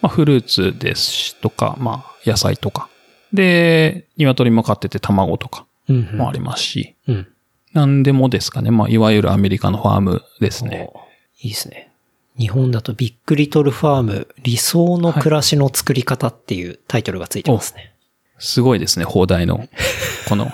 [0.00, 2.88] まあ、フルーツですしとか、まあ、野菜とか。
[3.34, 5.66] で、鶏も飼ってて卵とかうん、うん。
[5.88, 7.28] もありますし、うん。
[7.72, 8.70] なんでもですかね。
[8.70, 10.90] まあ、いわゆるアメリカのファームですね。
[10.94, 11.00] お
[11.40, 11.90] いいですね。
[12.38, 17.94] 日本だとビッグリトルファーム理想の暮らしの作り方っていうタイトルがついてますね。
[18.38, 19.68] すごいですね、放題の、
[20.28, 20.50] この、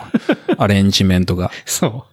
[0.59, 1.51] アレンジメントが。
[1.65, 2.05] そう。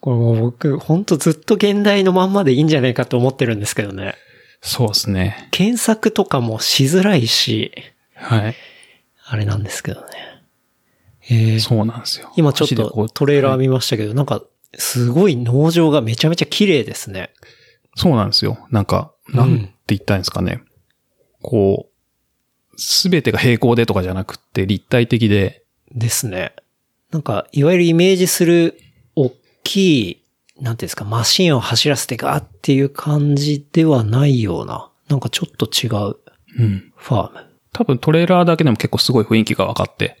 [0.00, 4.14] これもう僕、ほんとずっと現代のまんまでいいんじゃないかと思ってるんですけどね。
[4.60, 5.48] そうですね。
[5.50, 7.72] 検索とかもしづらいし、
[8.14, 8.54] はい。
[9.28, 10.06] あれなんですけどね。
[11.28, 12.32] えーそうなんですよ。
[12.36, 14.42] 今ちょっとうトレーラー見ましたけど、なんか、
[14.78, 17.30] すごい農場がめちゃめちゃ綺麗ですね。
[17.96, 18.58] そうなんですよ。
[18.70, 20.62] なんか、なんて言ったんですかね。
[21.42, 26.54] こう、すべてが平行でとかじゃなくって立体的で、ですね。
[27.10, 28.78] なんか、いわゆるイメージする、
[29.16, 29.32] 大
[29.64, 30.22] きい、
[30.60, 36.16] なんていうんですか、マシンを走らせてガーっていう感じではないような、なんかちょっと違う
[36.58, 36.92] うん。
[36.96, 37.46] ファーム。
[37.76, 40.16] 多分トレーラーだけでも結構すごい雰囲気が分かって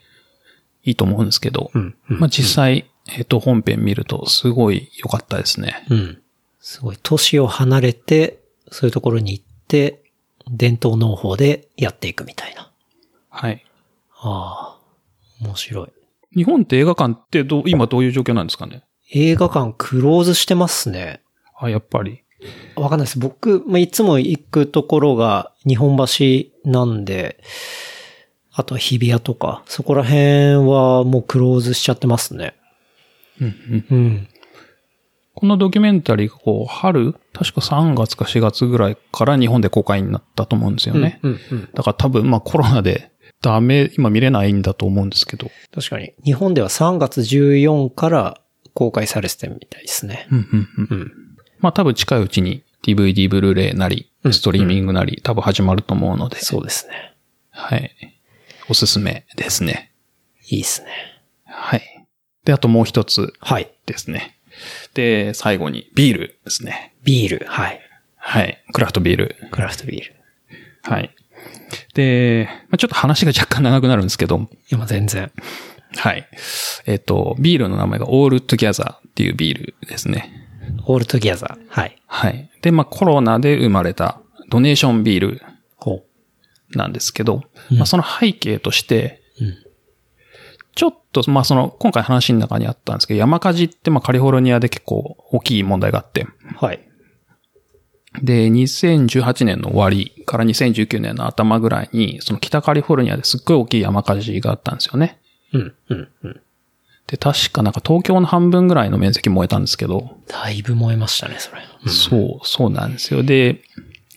[0.84, 1.96] いいと思うんですけど、うん。
[2.10, 5.86] うんまあ実際、えっ、と、本編見るとすごい良かったですね。
[5.88, 6.22] うん。
[6.60, 6.98] すごい。
[7.02, 10.02] 都市を離れて、そういうところに行って、
[10.50, 12.70] 伝統農法でやっていくみたいな。
[13.30, 13.64] はい。
[14.18, 15.88] ああ、面白い。
[16.36, 18.82] 日本って映画館ってどう、今どういう状況なんですかね？
[19.12, 21.22] 映画館クローズしてますね。
[21.58, 22.22] あ、やっぱり。
[22.76, 23.18] わかんないです。
[23.18, 27.42] 僕、まあ、いつも行くところが日本橋なんで、
[28.52, 32.54] あとは日比谷とか、そこら辺はもうクローズしちゃってますね。
[33.40, 33.46] うん
[33.90, 33.96] うん。
[33.96, 34.28] うん。
[35.34, 41.20] このドキュメンタリーがこう、春、確か3月か4月ぐらいから日本で公開になったと思うんですよね。
[41.22, 41.68] うんうん。
[41.74, 45.50] だから多分、まあコロナでダメ、今見れないんだと思うんですけど。
[45.74, 46.14] 確かに。
[46.24, 48.40] 日本では3月14から
[48.72, 50.26] 公開されてたみたいですね。
[50.30, 51.12] うんうんうんうん。
[51.60, 56.38] まあ多分近いうちに DVD、ブルーレイなり、ストリーミングなり、多分始まると思うので。
[56.38, 57.14] そうですね。
[57.50, 57.90] はい。
[58.68, 59.92] おすすめですね。
[60.48, 60.88] いいですね。
[61.44, 62.06] はい。
[62.44, 63.72] で、あともう一つはい。
[63.86, 64.38] ですね。
[64.94, 66.94] で、最後にビールですね。
[67.02, 67.46] ビール。
[67.46, 67.80] はい。
[68.16, 68.62] はい。
[68.72, 69.36] クラフトビール。
[69.50, 70.06] クラフトビール。
[70.06, 70.12] い
[70.82, 71.14] はい。
[71.94, 75.30] で、まあちょっと話が若干長くなるんですけど、や、まあ全然。
[75.96, 76.28] はい。
[76.86, 80.45] えっ、と、ビールの名前が All Together っていうビールですね。
[80.86, 81.58] All Together。
[81.68, 81.96] はい。
[82.06, 82.50] はい。
[82.62, 85.42] で、まあコロナで生まれたドネーションビール
[85.76, 86.04] ほ
[86.70, 89.66] なんですけど、まあその背景として、うん
[90.76, 96.28] ちょっと、まあその、今回話の中にあったんですけど、山火事ってまあカリフォルニアで結構大きい問題があって、う。
[96.54, 96.86] はい。
[98.22, 105.18] で、2018年の終わりから2019年の頭ぐらいに、その北カリフォルニアですっごい大きい山火事があったんですよね。
[105.54, 106.40] うん、うん、うん。
[107.06, 111.62] で、確かなんか東京の半分ぐらいの面積燃えたんですけど、だいぶ燃えましたね、それ。
[111.90, 113.22] そう、そうなんですよ。
[113.22, 113.62] で、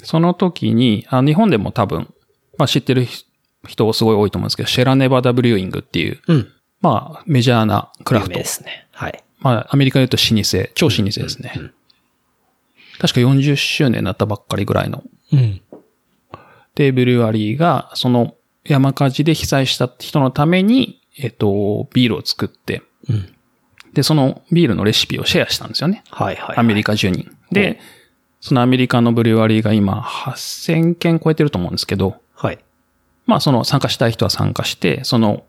[0.03, 2.11] その時に、あ日本でも多分、
[2.57, 3.05] まあ知ってる
[3.67, 6.47] 人すごい多いと思うんですけど、シェラネバダブリューイングっていう、うん。
[6.81, 8.45] まあメジャーなクラフトで。
[8.45, 8.87] すね。
[8.91, 9.23] はい。
[9.39, 11.53] まあアメリカで言うと老舗、超老舗ですね。
[12.99, 15.03] 確か40周年になったばっかりぐらいの。
[15.31, 15.61] うん。
[16.75, 18.35] で、ブリュワリーが、その
[18.65, 23.35] 山火事で被災した人のために、えっと、ビールを作って、うん。
[23.93, 26.03] で、そのビールのレシピをシェアしたんですよね。
[26.09, 26.57] はい、はい。
[26.57, 27.27] アメリカ中に。
[27.51, 27.79] で、
[28.39, 32.59] そのアメリカのブリュワリーが今8000件超えてると思うんですけど、はい。
[33.25, 35.43] まあその参加したい人は参加して、その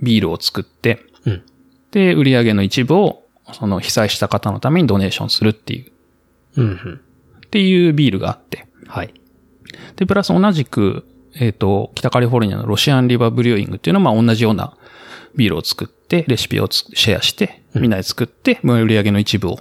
[0.00, 1.42] ビールを作って、うん。
[1.90, 5.92] で、売り上げの一部をその被災した方のためにドネーションするっていう、
[6.56, 7.00] うん、うん。
[7.46, 8.66] っていうビールがあって。
[8.86, 9.14] はい。
[9.96, 14.76] で、プラス同じく、えっ、と、北カリフォルニアのロシアンリバーブリューイングっていうのはまあ同じような
[15.36, 19.58] ビールを作って、レシピをつシェアして、みんなで作って、売り上げの一部を、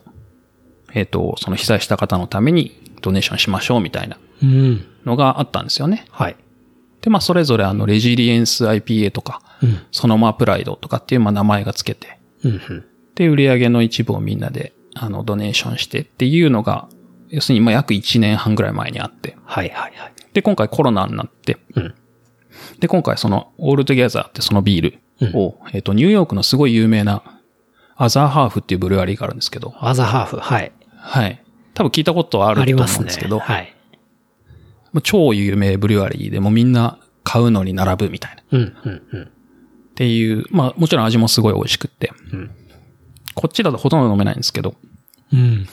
[0.93, 4.85] えっ、と、その被災した方のためにドネーションしましょうみたいなうん。
[5.05, 6.05] のがあったんですよね。
[6.11, 6.35] はい。
[7.01, 9.79] で、まあそれぞれあの、レジリエンス IPA とか、うん。
[9.91, 12.85] ソノマプライドとかっていうまあ名前がつけて、うん、うん。
[13.15, 16.87] で、売り上げの一部をみんなで、あの、ドネーションしてっていうのが、
[17.29, 20.13] 要するにまあ約1年半ぐらい前にあって、はい、はい、はい。
[20.33, 21.95] で、今回コロナになって、うん。
[22.79, 24.99] で、今回その、 All Together ってそのビー
[25.31, 27.23] ルを、えっ、と、ニューヨークのすごい有名な、
[27.95, 30.37] アザーハーフっていうブルワリーがあるんですけど、アザハーフ。
[30.37, 30.71] はい。
[30.95, 31.43] はい。
[31.73, 33.75] 多分聞いたことはあると思ますねうんですけど、はい。
[34.93, 38.41] もう超有名ブルワリーでもうみんな買うのに並ぶみたいな。
[38.41, 39.31] っうん、うん、うん。
[39.95, 42.51] ていう、まあもちろん味もすごい美味しくって、うん
[43.37, 44.73] こっちだとほとんど飲めないんですけど、
[45.31, 45.67] うん。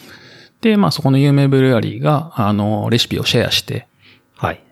[0.65, 3.87] で、まあそこの有名ブルワリーが、あの、レシピをシェアして、
[4.35, 4.63] はい。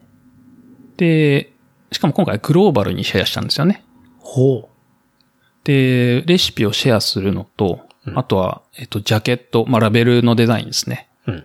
[0.97, 1.52] で、
[1.93, 3.85] しかも今回グローバルにシェアしたんですよね。
[4.19, 4.70] ほ
[5.64, 7.81] で、レシピをシェアするのと、
[8.14, 11.10] あとは、えっと、ジャケット、まあラベルのデザインですね。
[11.27, 11.32] う。
[11.32, 11.44] うん。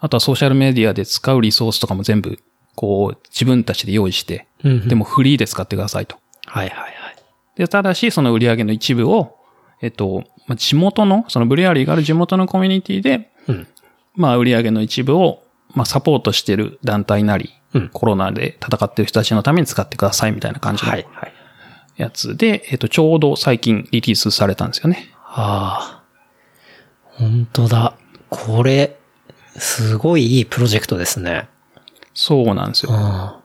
[0.00, 2.40] あとはソーシャルメディアで使うリソースとかも全部、
[2.74, 4.88] こう、自分たちで用意して、うん。
[4.88, 6.16] でもフリーで使ってくださいと。
[6.46, 6.92] はい、はい、はい。
[7.54, 9.36] で、ただし、その売り上げの一部を、
[9.80, 13.68] えっと、まあ地元の、そのブリアリーがある地元のコミュニティで、うん。
[14.16, 15.42] まあ売り上げの一部を、
[15.74, 21.32] まあサポートしてる団体なり、うんコロナで戦ってる人たちのために使ってくださいみたいな感じのはい、はい。
[21.96, 25.10] やつで、えっと、ちょうど最近リリースされたんですよね。
[25.24, 26.02] ああ。
[27.18, 27.94] 本当だ。
[28.28, 28.96] これ、
[29.56, 31.48] すごいいいプロジェクトですね。
[32.14, 32.92] そうなんですよ。
[32.92, 33.42] な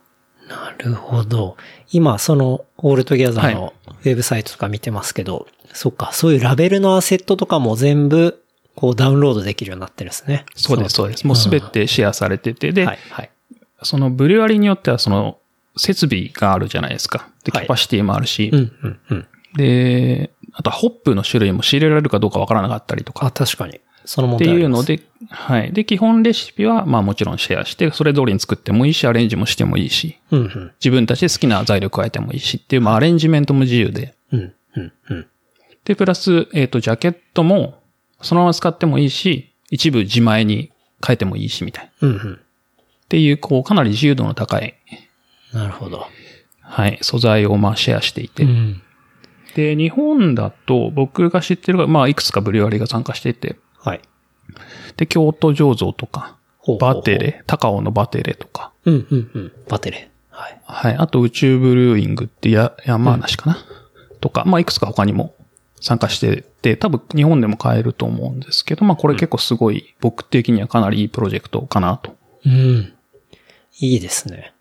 [0.77, 1.55] るほど。
[1.91, 8.40] 今、その、 All Together のウェブサイトとか見てますけど、そっか、そういうラベルのアセットとかも全部、
[8.75, 10.45] こうダウンロードできるようになってるんですね。
[10.55, 11.27] そうです、そうです。
[11.27, 13.31] もうすべてシェアされてて、で、はい、はい。
[13.83, 15.39] そのブリュワリーによってはその
[15.77, 17.29] 設備があるじゃないですか。
[17.43, 19.27] で、キはいャパシティもあるし、うん、うん、うん。
[19.55, 23.25] で、あとはホップの種類も仕入れられるかどうかわからなかったりとか。
[23.25, 23.79] あ、確かに。
[24.05, 25.73] その問って題ありますいうので、はい。
[25.73, 30.71] で、基本レシピは、まあもちろんシェアして、それ通りに作ってもいいし、アレンジもしてもいいし、うん、うん。
[30.79, 34.15] 自分たちで好きな材料加えてもいいしっていう、まあアレンジメントも自由で。
[34.31, 35.27] うん、うん、うん。
[35.85, 37.80] で、プラス、えっ、と、ジャケットも、
[38.21, 40.71] そのまま使ってもいいし、一部自前に
[41.05, 41.89] 変えてもいいし、みたいな。
[41.89, 42.39] っうん、うん。
[43.09, 44.75] ていう、こう、かなり自由度の高い、
[45.53, 46.07] なるほど。
[46.61, 48.43] はい、素材をまあシェアしていて。
[48.43, 48.81] うん。
[49.55, 54.01] で、日本だと、僕が知ってるが、まあ、いくつかブリュワリーが参加していて、はい。
[54.95, 59.51] で、京都醸造とか、ほうほうほうバテレ、高尾のバテレとか、うん、うん、うん。
[59.67, 60.09] バテレ。
[60.29, 60.61] はい。
[60.63, 60.95] はい。
[60.95, 63.57] あと宇宙ブルーイングってや、山梨かな、
[64.21, 65.35] とか、まあ、いくつか他にも
[65.81, 72.15] 参加してて、多分日本でも買えると思うんですけど、まあこれ結構すごい、僕的にはかなりいいプロジェクトかなと。
[72.45, 72.93] うん。
[73.79, 74.53] いいですね。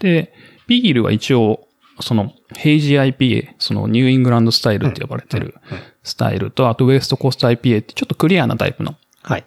[0.00, 0.34] で、
[0.66, 1.66] ビールは一応、
[2.00, 5.54] その、ヘイジ IPA、そのニューイングランドスタイルって呼ばれてる
[6.02, 8.96] スタイルと、あとウエストコースト IPA ってちょっとクリアなタイプの。
[9.22, 9.44] はい。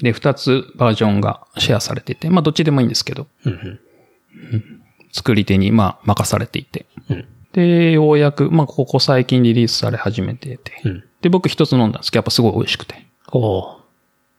[0.00, 4.82] で、二つバージョンがシェアされてて、まあどっちでもいいんですけど、うんうん。
[5.12, 6.86] 作り手にまあ任されていて。
[7.10, 10.80] うんで、ようやく、まあここ最近リリースされ始めてて。
[10.84, 11.04] うん。
[11.20, 13.06] で、僕一つ飲んだんですけど、やっぱすごい美味しくて。
[13.32, 13.78] おー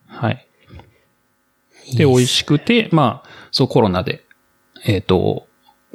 [0.08, 0.48] はい。
[1.96, 4.24] で、美味しくて、まあ、そうコロナで、
[4.86, 5.48] えっ、と、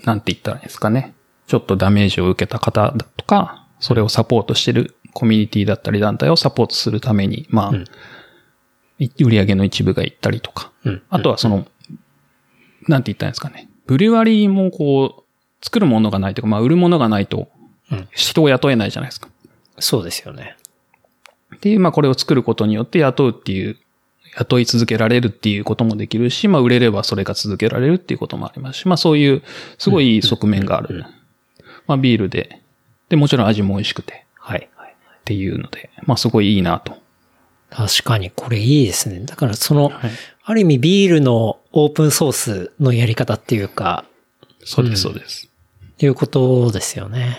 [0.05, 1.15] なんて言ったらいいですかね。
[1.47, 7.85] ちょっとダメージを受けた方だとか、それをサポートしてるコミュニティだったり団体をサポートするために、まあ、うん
[8.99, 11.03] い売り上げの一部が行ったりとか、うん。
[11.11, 11.66] あとはその、
[12.86, 13.69] なんて言ったらいいんですかね。
[13.86, 15.24] ブリュワリーもこう、
[15.65, 17.49] 作るものがないというか、まあ、売るものがないと
[17.93, 19.28] うん、人を雇えないじゃないですか。
[19.78, 20.57] そうですよね。
[21.61, 23.77] で、まあこれを作ることによって雇うっていう、
[24.36, 29.43] 雇い続けられるっていうこともできるし、まあ売れればそれが続けられるっていうこともありますし、まあそういう
[29.78, 31.05] すごい側面がある。
[31.86, 32.61] まあビールで、
[33.11, 34.69] で、もちろん味も美味しくてはい。
[34.77, 34.89] はい。
[34.91, 36.97] っていうので、まあすごいいいなと。
[37.70, 39.20] 確かにこれいいですね。
[39.20, 40.11] だからその、はい
[40.47, 44.05] ある意味ビールのオープンソースのやり方っていうか、
[44.62, 45.49] そうです、そうです。
[46.05, 47.39] いうことですよね。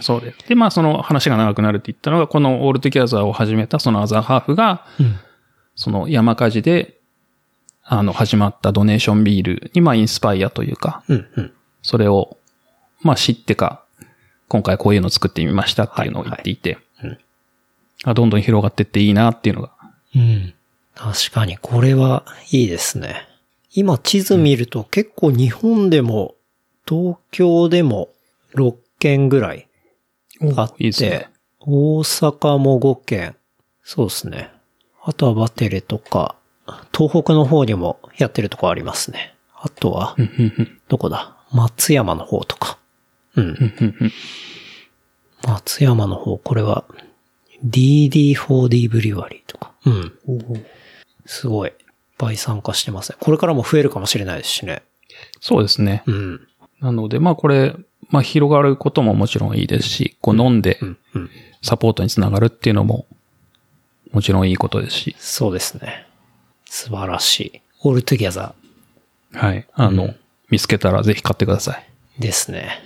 [0.00, 0.48] そうです。
[0.48, 5.16] で、まあその話が長くなるって言ったのが、この All Together を始めたそのアザーハーフが、うん。
[5.74, 6.98] その山火事で、
[7.82, 11.26] あの、始まったドネーションビールに、まあインスパイアというか、うん。
[11.36, 11.52] うん。
[11.82, 12.36] それを、
[13.00, 13.84] まあ知ってか、
[14.48, 17.18] 今回こういうのを作ってみましたっていうのを言っていて、はいはい
[18.04, 19.70] あどんどん広がってっていいなっていうのが。
[20.14, 20.54] うん。
[20.94, 23.28] 確かにこれはいいですね。
[23.74, 26.34] 今地図見ると結構日本でも
[26.88, 28.10] 東京でも
[28.54, 29.68] 6件ぐらい
[30.56, 31.30] あって、いいね。
[31.60, 33.36] 大阪も5件。
[33.82, 34.50] そうですね。
[35.02, 36.36] あとはバテレとか、
[36.96, 39.34] 東北の方にもやってるとこありますね。
[39.54, 40.16] あとは、
[40.88, 41.36] どこだ？
[41.52, 42.78] 松山の方とか。
[43.36, 44.12] うん
[45.44, 46.84] 松山の方、これは
[47.64, 49.72] DD4D ブリュワリーとか。
[49.84, 50.12] うん。
[51.26, 51.70] すごい。
[51.70, 51.74] いっ
[52.18, 53.18] ぱい参加してますね。
[53.18, 54.82] これからも増えるかもしれないですしね。
[55.40, 56.04] そうですね。
[56.06, 56.48] うん。
[56.82, 57.74] なので、まあこれ、
[58.10, 60.98] まあ広がることももちろんいいですし、こう飲んでうん。
[61.14, 61.30] うん。
[61.62, 63.06] サポートにつながるっていうのも、
[64.12, 66.06] もちろんいいことですし、そうですね。
[66.66, 67.60] 素晴らしい。
[67.84, 68.54] All Together
[69.32, 69.66] はい。
[69.72, 70.14] あの、
[70.50, 71.86] 見つけたらぜひ買ってください。
[72.18, 72.78] ーですね。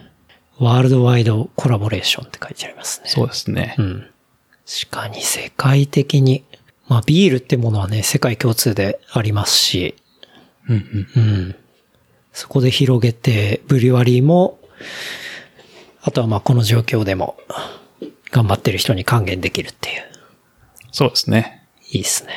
[0.59, 3.09] worldwide collaboration って書いてありますね。
[3.09, 3.83] そうですねう。
[3.83, 4.07] ん。
[4.67, 6.45] 確かに世界的に、
[6.89, 9.97] まあビールってものはね、世界共通でありますし、
[10.69, 11.57] うんうんうん。
[12.37, 14.59] そこで広げて、ブリュワリーも、
[16.03, 17.39] あとはまあこの状況でも、
[18.31, 20.03] 頑張ってる人に還元できるっていう。
[20.93, 21.67] そうですね。
[21.89, 22.35] いいですね。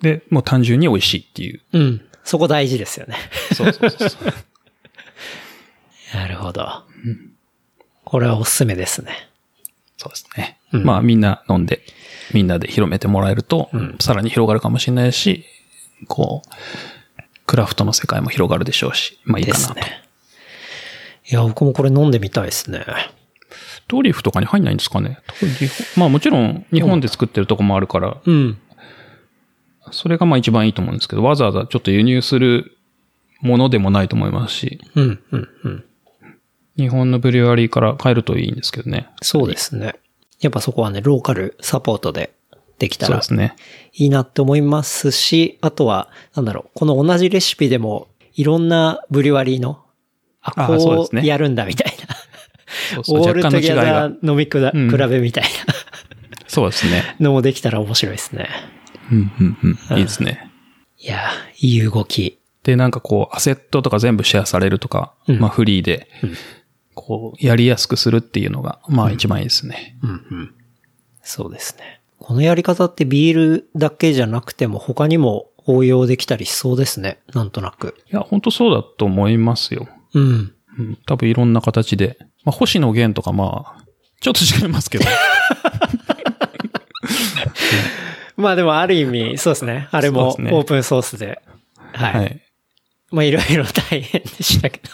[0.00, 1.60] で、もう単純に美味しいっていう。
[1.72, 2.04] うん。
[2.24, 3.14] そこ大事ですよね。
[3.54, 4.34] そうそうそうそう。
[6.12, 6.82] なるほど。
[8.04, 9.28] これはおすすめですね。
[9.98, 10.58] そうですね。
[10.72, 11.84] うんまあみんな飲んで、
[12.34, 13.70] みんなで広めてもらえると、
[14.00, 15.44] さらに広がるかもしれないし、
[16.08, 16.97] こう、
[17.48, 19.74] クラフトの世界も広がるでしょうし、まあいいでかなと。
[19.74, 20.02] すね。
[21.30, 22.84] いや、僕もこれ飲んでみたいですね。
[23.88, 28.58] トリュフとかに入んないんですかね多分日本まあもちろん日本で作ってるとこもあるから、うん。
[29.92, 32.76] それがまあ一番いいと思うんですけど、わざわざちょっと輸入する
[33.40, 35.84] ものでもないと思いますし、うん、うん、うん。
[36.76, 39.08] 日本のブリュワリーから買えるといいんですけどね。
[39.22, 39.94] そうですね。
[40.42, 42.34] やっぱそこはね、ローカルサポートで
[42.78, 43.56] できたらそうですね。
[43.92, 49.82] いいなって思いますし、あとは、なんだろう、この同じレシピでも、いろんなブリュワリーの、
[50.40, 52.14] あ、こすねうやるんだみたいな。
[52.94, 54.10] そうそうオールトギャザが。
[54.10, 55.44] ー飲みくだ、うん比べみたい
[56.46, 57.16] そうですね。
[57.18, 58.48] なのもできたら面白いですね。
[59.10, 59.58] うん、うん、
[59.90, 59.98] うん。
[59.98, 60.50] いいですね。
[60.98, 62.38] いやー、いい動き。
[62.62, 66.08] で、なんかこう、アセットとか全部シェアされるとか、うんまあフリーで、
[66.94, 69.96] こう、やりやすくするっていうのが、まあ一番いいですね。
[70.02, 70.54] うんうん。
[71.22, 71.97] そうですね。
[72.28, 77.20] このやり方ってビールだけじゃなくても他にも応用できたりしそうですね。
[77.32, 77.94] なんとなく。
[78.12, 79.88] いや、本当そうだと思いますよ。
[80.12, 80.52] うん。
[80.78, 82.18] うん、多分いろんな形で。
[82.44, 83.82] まあ星野源とかまあ、
[84.20, 85.06] ちょっと違いますけど。
[88.36, 89.88] まあでもある意味、そうですね。
[89.90, 91.40] あれもオープンソースで。
[91.94, 92.12] はい。
[92.12, 92.42] はい。
[93.10, 94.90] まあいろいろ大変でしたけど。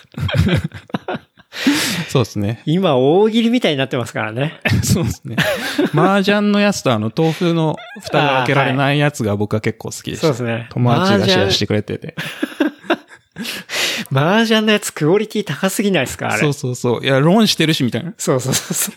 [2.08, 2.62] そうですね。
[2.66, 4.60] 今大喜利みたいになってますからね。
[4.82, 5.36] そうですね。
[5.94, 10.28] 麻雀のやつとあの、豆腐の蓋が開けられないやつが僕は結構好きでした。
[10.28, 10.66] そうですね。
[10.70, 12.14] 友達がシェアしてくれてて。
[14.12, 16.40] 麻雀 のやつクオリティ高すぎないですかあれ。
[16.40, 17.04] そうそうそう。
[17.04, 18.14] いや、論してるし、みたいな。
[18.18, 18.92] そうそうそうそ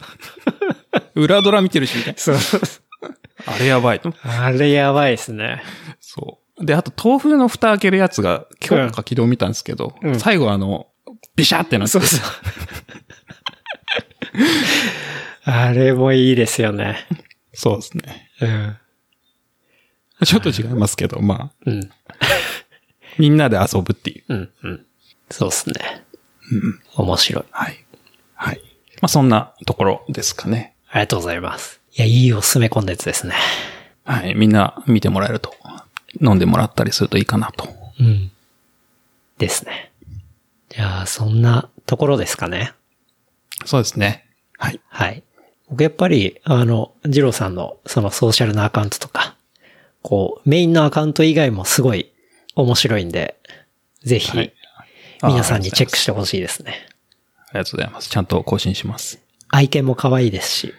[1.15, 1.21] う。
[1.21, 2.35] 裏ドラ見てるし、みたいそう。
[2.35, 2.41] な。
[3.45, 4.01] あれやばい。
[4.23, 5.61] あれやばいですね。
[5.99, 6.65] そう。
[6.65, 10.87] で、あと、豆腐の蓋開けるやつが、今日か昨日見たんですけど、うん最後あの、
[11.37, 12.19] ビシャってなってそうそう。
[15.45, 17.07] あれもいいですよね。
[17.53, 18.29] そうですね。
[18.41, 18.77] うん。
[20.25, 21.89] ちょっと違いますけど、まあ、うん。
[23.17, 24.23] みんなで遊ぶっていう。
[24.27, 24.49] うん。
[24.63, 24.85] うん。
[25.29, 25.75] そうですね。
[26.95, 27.45] 面白い。
[27.51, 27.85] はい。
[28.33, 28.61] はい。
[29.01, 30.75] まあ、そんなところですかね。
[30.89, 31.79] ありがとうございます。
[31.95, 33.35] いや、いいおすすめコンテンツですね。
[34.05, 34.33] はい。
[34.33, 35.53] みんな見てもらえると、
[36.19, 37.69] 飲んでもらったりするといいかなと。
[37.99, 38.31] うん。
[39.37, 39.86] ですね。
[40.77, 42.71] じゃあ、そんなところですかね。
[43.65, 44.27] そうですね。
[44.59, 44.79] はい。
[44.87, 45.23] はい。
[45.69, 49.35] 僕やっぱり、あの、ジローさんのそのソーシャルなアカウントとか、
[50.03, 52.13] こう、メインのアカウント以外もすごい
[52.53, 53.39] 面白いんで、
[54.03, 54.53] ぜひ、はい
[55.23, 56.87] 皆さんにチェックししてほしいですね。
[57.49, 58.09] ありがとうございます。
[58.11, 59.19] ちゃんと更新します。
[59.49, 60.73] 愛犬も可愛いですし。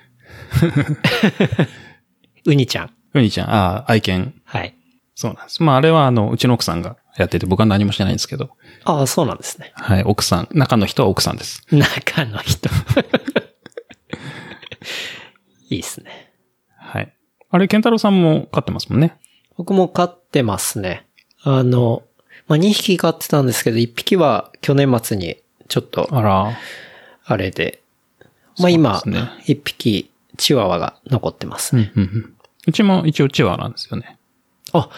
[2.47, 2.95] ウニちゃん。
[3.15, 4.41] うにちゃん、ああ、愛犬。
[4.45, 4.77] はい。
[5.17, 5.61] そうなんです。
[5.61, 8.51] まあ、あれはあの、うちの奥さんがやってて、僕は何もしてないんですけど、
[8.85, 9.73] ああ、そうなんですね。
[9.75, 11.63] はい、奥さん、中の人は奥さんです。
[11.71, 12.69] 中の人。
[15.71, 16.33] いいですね。
[16.77, 17.13] はい。
[17.51, 19.17] あれ、ケンタロウさんも飼ってますもんね。
[19.57, 21.07] 僕も飼ってますね。
[21.43, 22.03] あの、
[22.47, 25.37] まあ、2匹飼ってたんですけど、1匹は去年末に
[25.69, 26.57] ちょっと、あら。
[27.25, 27.83] あれで、
[28.59, 31.93] まあ、今、そうですね1匹チワワが残ってますね。
[31.95, 32.35] うん、うん、うん。
[32.69, 34.18] うちも一応チワワなんですよね。
[34.73, 34.91] あ、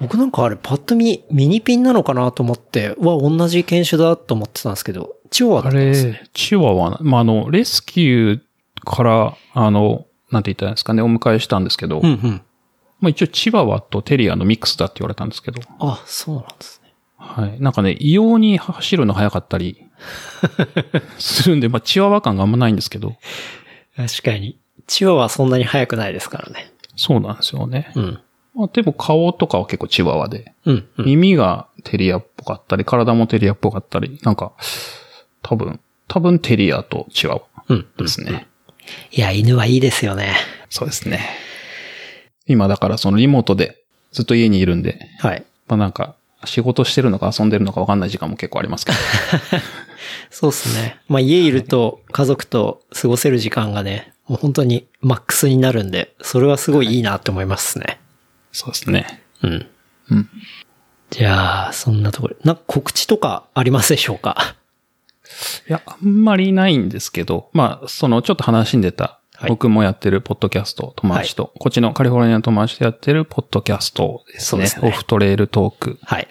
[0.00, 6.12] 僕なんかあれパッと見ミニピンなのかなと思って、うわ、同じ犬種だと思ってたんですけど、チワワですね。
[6.12, 8.40] れ、チワワな、まあ、あの、レスキュー
[8.84, 12.42] から、あの、なんて言ったらいいんですかね、お迎えしたんですけど、うんうん。
[13.00, 16.94] まあ一応チワワとテリアのミックスだって言われたんですけど、あ、そうなんですね。
[17.16, 17.60] はい。
[17.60, 19.82] なんかね、異様に走るの速かったり、
[21.18, 23.16] するんで、まあチワワ感があんまないんですけど、
[23.96, 24.58] 確かに。
[24.86, 26.70] チワワはそんなに速くないですからね。
[26.96, 27.92] そうなんですよね。
[27.94, 28.20] うん。
[28.56, 31.04] まあでも顔とかは結構チワワで、うん、うん。
[31.04, 34.52] 耳がテリアっぽかったり、体もテリアっぽかったり、なんか、
[35.42, 35.78] 多分、
[36.08, 37.86] 多分テリアとチワワうん。
[37.98, 38.46] ですね。
[39.12, 40.34] いや、犬はいいですよね。
[40.70, 41.20] そうですね。
[42.46, 45.44] 今だからそのリモートでずっと家にいるんで、はい。
[45.68, 48.98] まあなんか、仕事してるのか遊んでるのかわかんない時間も結構ありますけど。
[50.30, 50.96] そうですね。
[51.08, 58.00] まあ家いると家族と過ごせる時間がね、もう本当にマックスになるんで、それはすごいいいなって思いますね。
[58.56, 59.22] そうですね。
[59.42, 59.66] うん。
[60.10, 60.30] うん。
[61.10, 62.40] じゃあ、そんなところで。
[62.44, 64.56] なんか告知とかありますでしょうか？
[65.68, 74.62] いや、あんまりないんですけど、まあ、その、ちょっと話に出た、はい僕もやってるポッドキャスト、友達と、こっちのカリフォルニアの友達とやってるポッドキャストですね。
[74.62, 75.98] ですねオフトレイルトーク。
[76.02, 76.28] はい。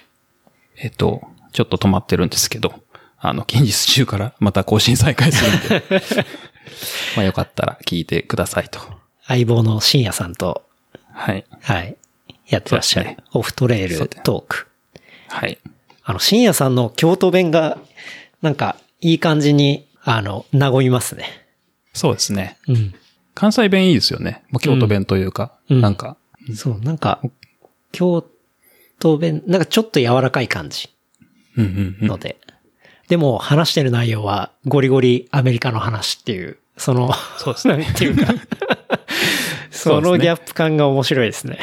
[0.78, 1.22] えっと、
[1.54, 2.74] ちょっと止まってるんですけど、
[3.20, 6.04] あの、近日中からまた更新再開するんで、
[7.16, 8.80] まあよかったら聞いてくださいと。
[9.28, 10.64] 相棒の深夜さんと、
[11.14, 11.46] はい。
[11.62, 11.96] はい。
[12.48, 14.68] やってらっしゃるねオフトレイルトーク。
[15.28, 15.58] はい。
[16.04, 17.78] あの、深夜さんの京都弁が、
[18.42, 21.26] なんか、いい感じに、あの、和みますね。
[21.94, 22.58] そうですね。
[22.68, 22.94] うん。
[23.34, 24.44] 関西弁いいですよね。
[24.50, 26.18] まあ、京都弁というか、うんなんか、
[26.56, 27.22] そう、なんか、
[27.92, 28.24] 京
[29.00, 30.90] 都弁、なんかちょっと柔らかい感じ
[31.58, 32.08] うんうんうん。
[32.08, 32.38] ので。
[33.08, 37.78] でも、話してる内容は、ゴリゴリアメリカの話っていう、その、そうですね。
[37.86, 38.34] なんていうか、
[39.72, 41.60] そのギャップ感が面白いですね。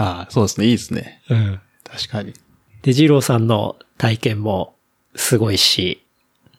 [0.00, 0.66] ああ、そうですね。
[0.66, 1.20] いいですね。
[1.28, 1.60] うん。
[1.84, 2.32] 確かに。
[2.80, 4.74] で、ジローさんの体験も
[5.14, 6.02] すごいし、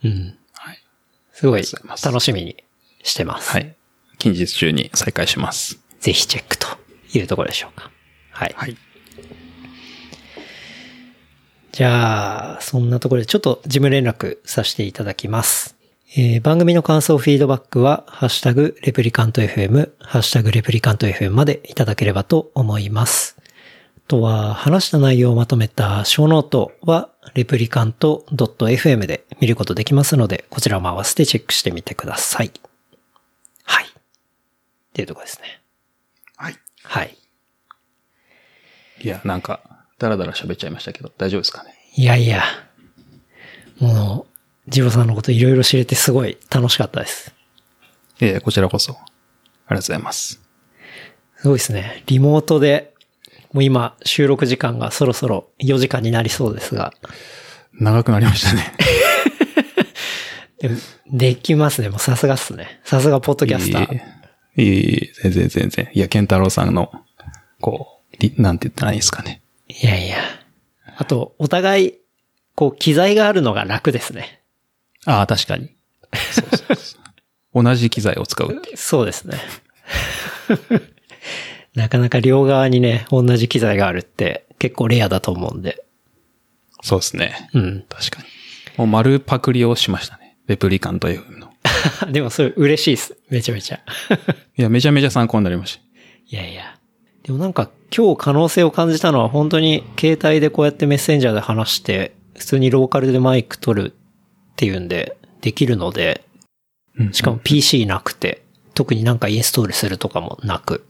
[0.03, 0.37] うん。
[0.53, 0.77] はい。
[1.33, 1.63] すごい
[2.03, 2.63] 楽しみに
[3.01, 3.49] してます。
[3.49, 3.75] はい。
[4.19, 5.79] 近日中に再開します。
[5.99, 6.67] ぜひチェックと
[7.15, 7.89] いうところでしょうか。
[8.29, 8.53] はい。
[8.55, 8.77] はい。
[11.71, 15.80] じゃあ、そんなところでちょっと事務連絡させていただきます。
[16.17, 23.37] えー番組の感想、フィードバックは、ハッシュタグ、レプリカント FM、ハッシュタグ、レプリカント FM までいただければと思います。
[23.97, 32.51] あとは、話した内容をまとめたショーノートは、レプリカント .fm で見ることできますので、こちらも合わせてチェックしてみてください。
[33.63, 33.85] はい。
[33.85, 33.87] っ
[34.91, 35.61] ていうところですね。
[36.35, 36.55] はい。
[36.83, 37.17] はい。
[39.01, 39.61] いや、なんか、
[39.97, 41.73] だらだら喋っちゃいましたけど、大丈夫ですかね？
[41.95, 42.43] いやいや、
[43.79, 44.30] もう、
[44.67, 47.33] ジローさんのこといろいろ知れてすごい楽しかったです。
[48.19, 48.93] ええこちらこそ。
[48.93, 49.03] ありが
[49.69, 50.41] とうございます。
[51.37, 52.03] すごいですね。
[52.05, 52.93] リモートで、
[53.51, 56.93] もう今収録時間がそろそろ4時間になりそうですが、
[57.73, 58.73] 長くなりましたね。
[60.59, 60.77] でも
[61.07, 61.89] できますね。
[61.89, 62.79] もうさすがっすね。
[62.83, 63.95] さすがポッドキャスター。
[63.95, 64.01] い
[64.57, 65.89] えいえいえ全然全然。
[65.93, 66.91] いや、ケンタロウさんの、
[67.59, 69.41] こう、りなんて言ったらいいですかね。
[69.67, 70.17] いやいや。
[70.97, 71.93] あと、お互い、
[72.55, 74.40] こう、機材があるのが楽ですね。
[75.05, 75.75] ああ、確かに。
[76.31, 77.01] そうそうそう
[77.63, 78.77] 同じ機材を使うっていう。
[78.77, 79.37] そうですね。
[81.75, 85.83] なかなか両側にね、同じ機材があるって結構レアだと思うんで。
[86.81, 87.49] そうですね。
[87.53, 87.85] うん。
[87.89, 88.27] 確かに。
[88.77, 90.37] もう丸パクリをしましたね。
[90.47, 91.51] レプリカント FM の。
[92.11, 93.17] でもそれ嬉しいっす。
[93.29, 93.79] めちゃめちゃ。
[94.57, 95.81] いや、めちゃめちゃ参考になりました。
[96.27, 96.77] いやいや。
[97.23, 103.93] でもなんか今日可能性を感じたのは本当に携帯でこうやってメッセンジャーで話して、普通にローカルでマイク取る
[104.61, 106.23] っていうんでできるので、
[106.99, 108.43] うんしかも PC なくて、
[108.75, 110.85] 特になんかインストールするとかもなく。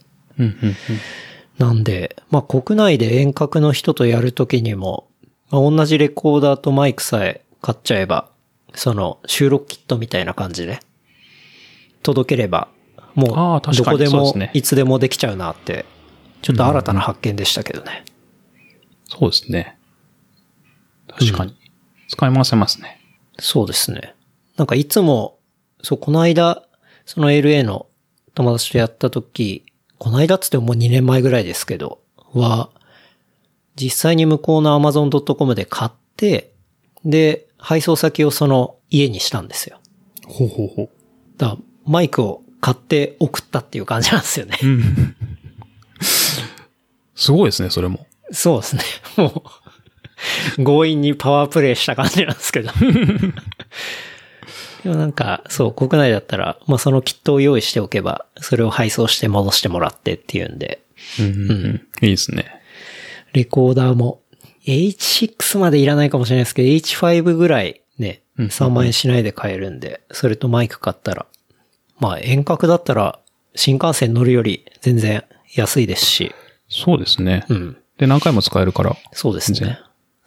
[1.58, 5.08] なんで、まあ国内で遠隔の人とやるときにも、
[5.52, 8.30] まあ、同じレコーダーとマイクさえ買っちゃえば、
[8.74, 10.80] その収録キットみたいな感じで、
[12.04, 12.68] 届ければ、
[13.16, 15.86] もうどこでもいつでもできちゃうなって、
[16.42, 18.04] ちょっと新たな発見でしたけどね。
[19.08, 19.78] そうですね。
[21.08, 21.56] 確かに。
[22.10, 23.01] 使い回せますね。
[23.42, 24.16] そうですね。
[24.56, 25.40] なんかいつも、
[25.82, 26.64] そう、この間、
[27.06, 27.88] その LA の
[28.36, 29.66] 友達とやった時、
[29.98, 32.00] この間っつってももう2年前ぐらいですけど、
[32.34, 32.70] は、
[33.76, 36.54] 実際に向こうの Amazon.com で買って、
[37.04, 39.80] で、配送先をその家にしたんですよ。
[40.28, 40.90] ほうほうほう。
[41.38, 44.58] だマイクを買って送ったっていう感じなんですよね。
[47.16, 48.06] すごいですね、それも。
[48.32, 48.84] そうですね。
[49.18, 49.42] もう、
[50.64, 52.72] 強引にパワープレイした感じなんですけど。
[54.84, 60.82] でもなんか、そう、国内だったら、まあそのキットを用意しておけば、それを配送して戻してもらってっていうんで、
[61.20, 61.88] うんうんうん。
[62.02, 62.46] いいですね。
[63.34, 64.22] レコーダーも、
[64.66, 71.26] H6 までいらないかもしれないですけど、H5 ぐらいね、うん3万円しないで買えるんで、それとマイク買ったら、
[72.00, 73.20] まあ遠隔だったら、
[73.56, 75.24] 新幹線乗るより全然
[75.54, 76.34] 安いですし、
[76.70, 77.46] そうですね。
[77.50, 77.78] うん。
[77.98, 78.96] で、何回も使えるから。
[79.12, 79.80] そうです全ね。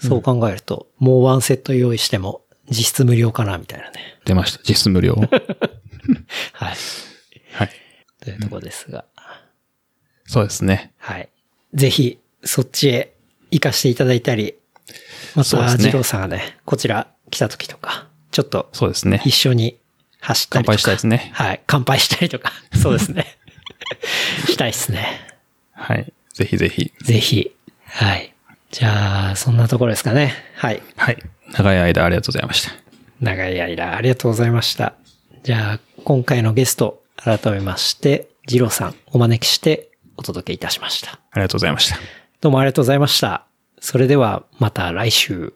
[0.06, 4.18] そう考えると、もうワンセット用意しても実質無料かなみたいなね。
[4.24, 4.60] 出ました。
[4.66, 5.14] 実質無料。
[6.52, 6.76] はい。
[7.52, 7.70] はい。
[8.20, 9.04] というところですが。
[10.26, 10.92] そうですね。
[10.98, 11.28] はい。
[11.74, 13.14] ぜひ、そっちへ
[13.50, 14.54] 行かしていただいたり、
[15.34, 19.22] また、二郎さんがね、こちら来た時とか、ちょっとそうですね。
[19.24, 19.78] 一緒に
[20.20, 20.76] 走ったりとか。
[20.76, 21.62] 乾杯したいですねはい。
[21.66, 22.52] 乾杯したりとか。
[22.80, 23.38] そうですね。
[24.48, 25.20] したいですね。
[25.72, 26.12] はい。
[26.32, 26.92] ぜひぜひ。
[27.02, 27.54] ぜひ。
[27.84, 28.33] はい。
[28.74, 30.34] じゃあ、そんなところですかね。
[30.56, 30.82] はい。
[30.96, 31.18] はい。
[31.52, 32.72] 長い間ありがとうございました。
[33.20, 34.94] 長い間ありがとうございました。
[35.44, 41.12] じゃあ、今回のゲスト、改めまして、ジローさんお招きしてお届けいたしました。
[41.12, 41.98] ありがとうございました。
[42.40, 43.46] どうもありがとうございました。
[43.78, 45.54] それではまた来週。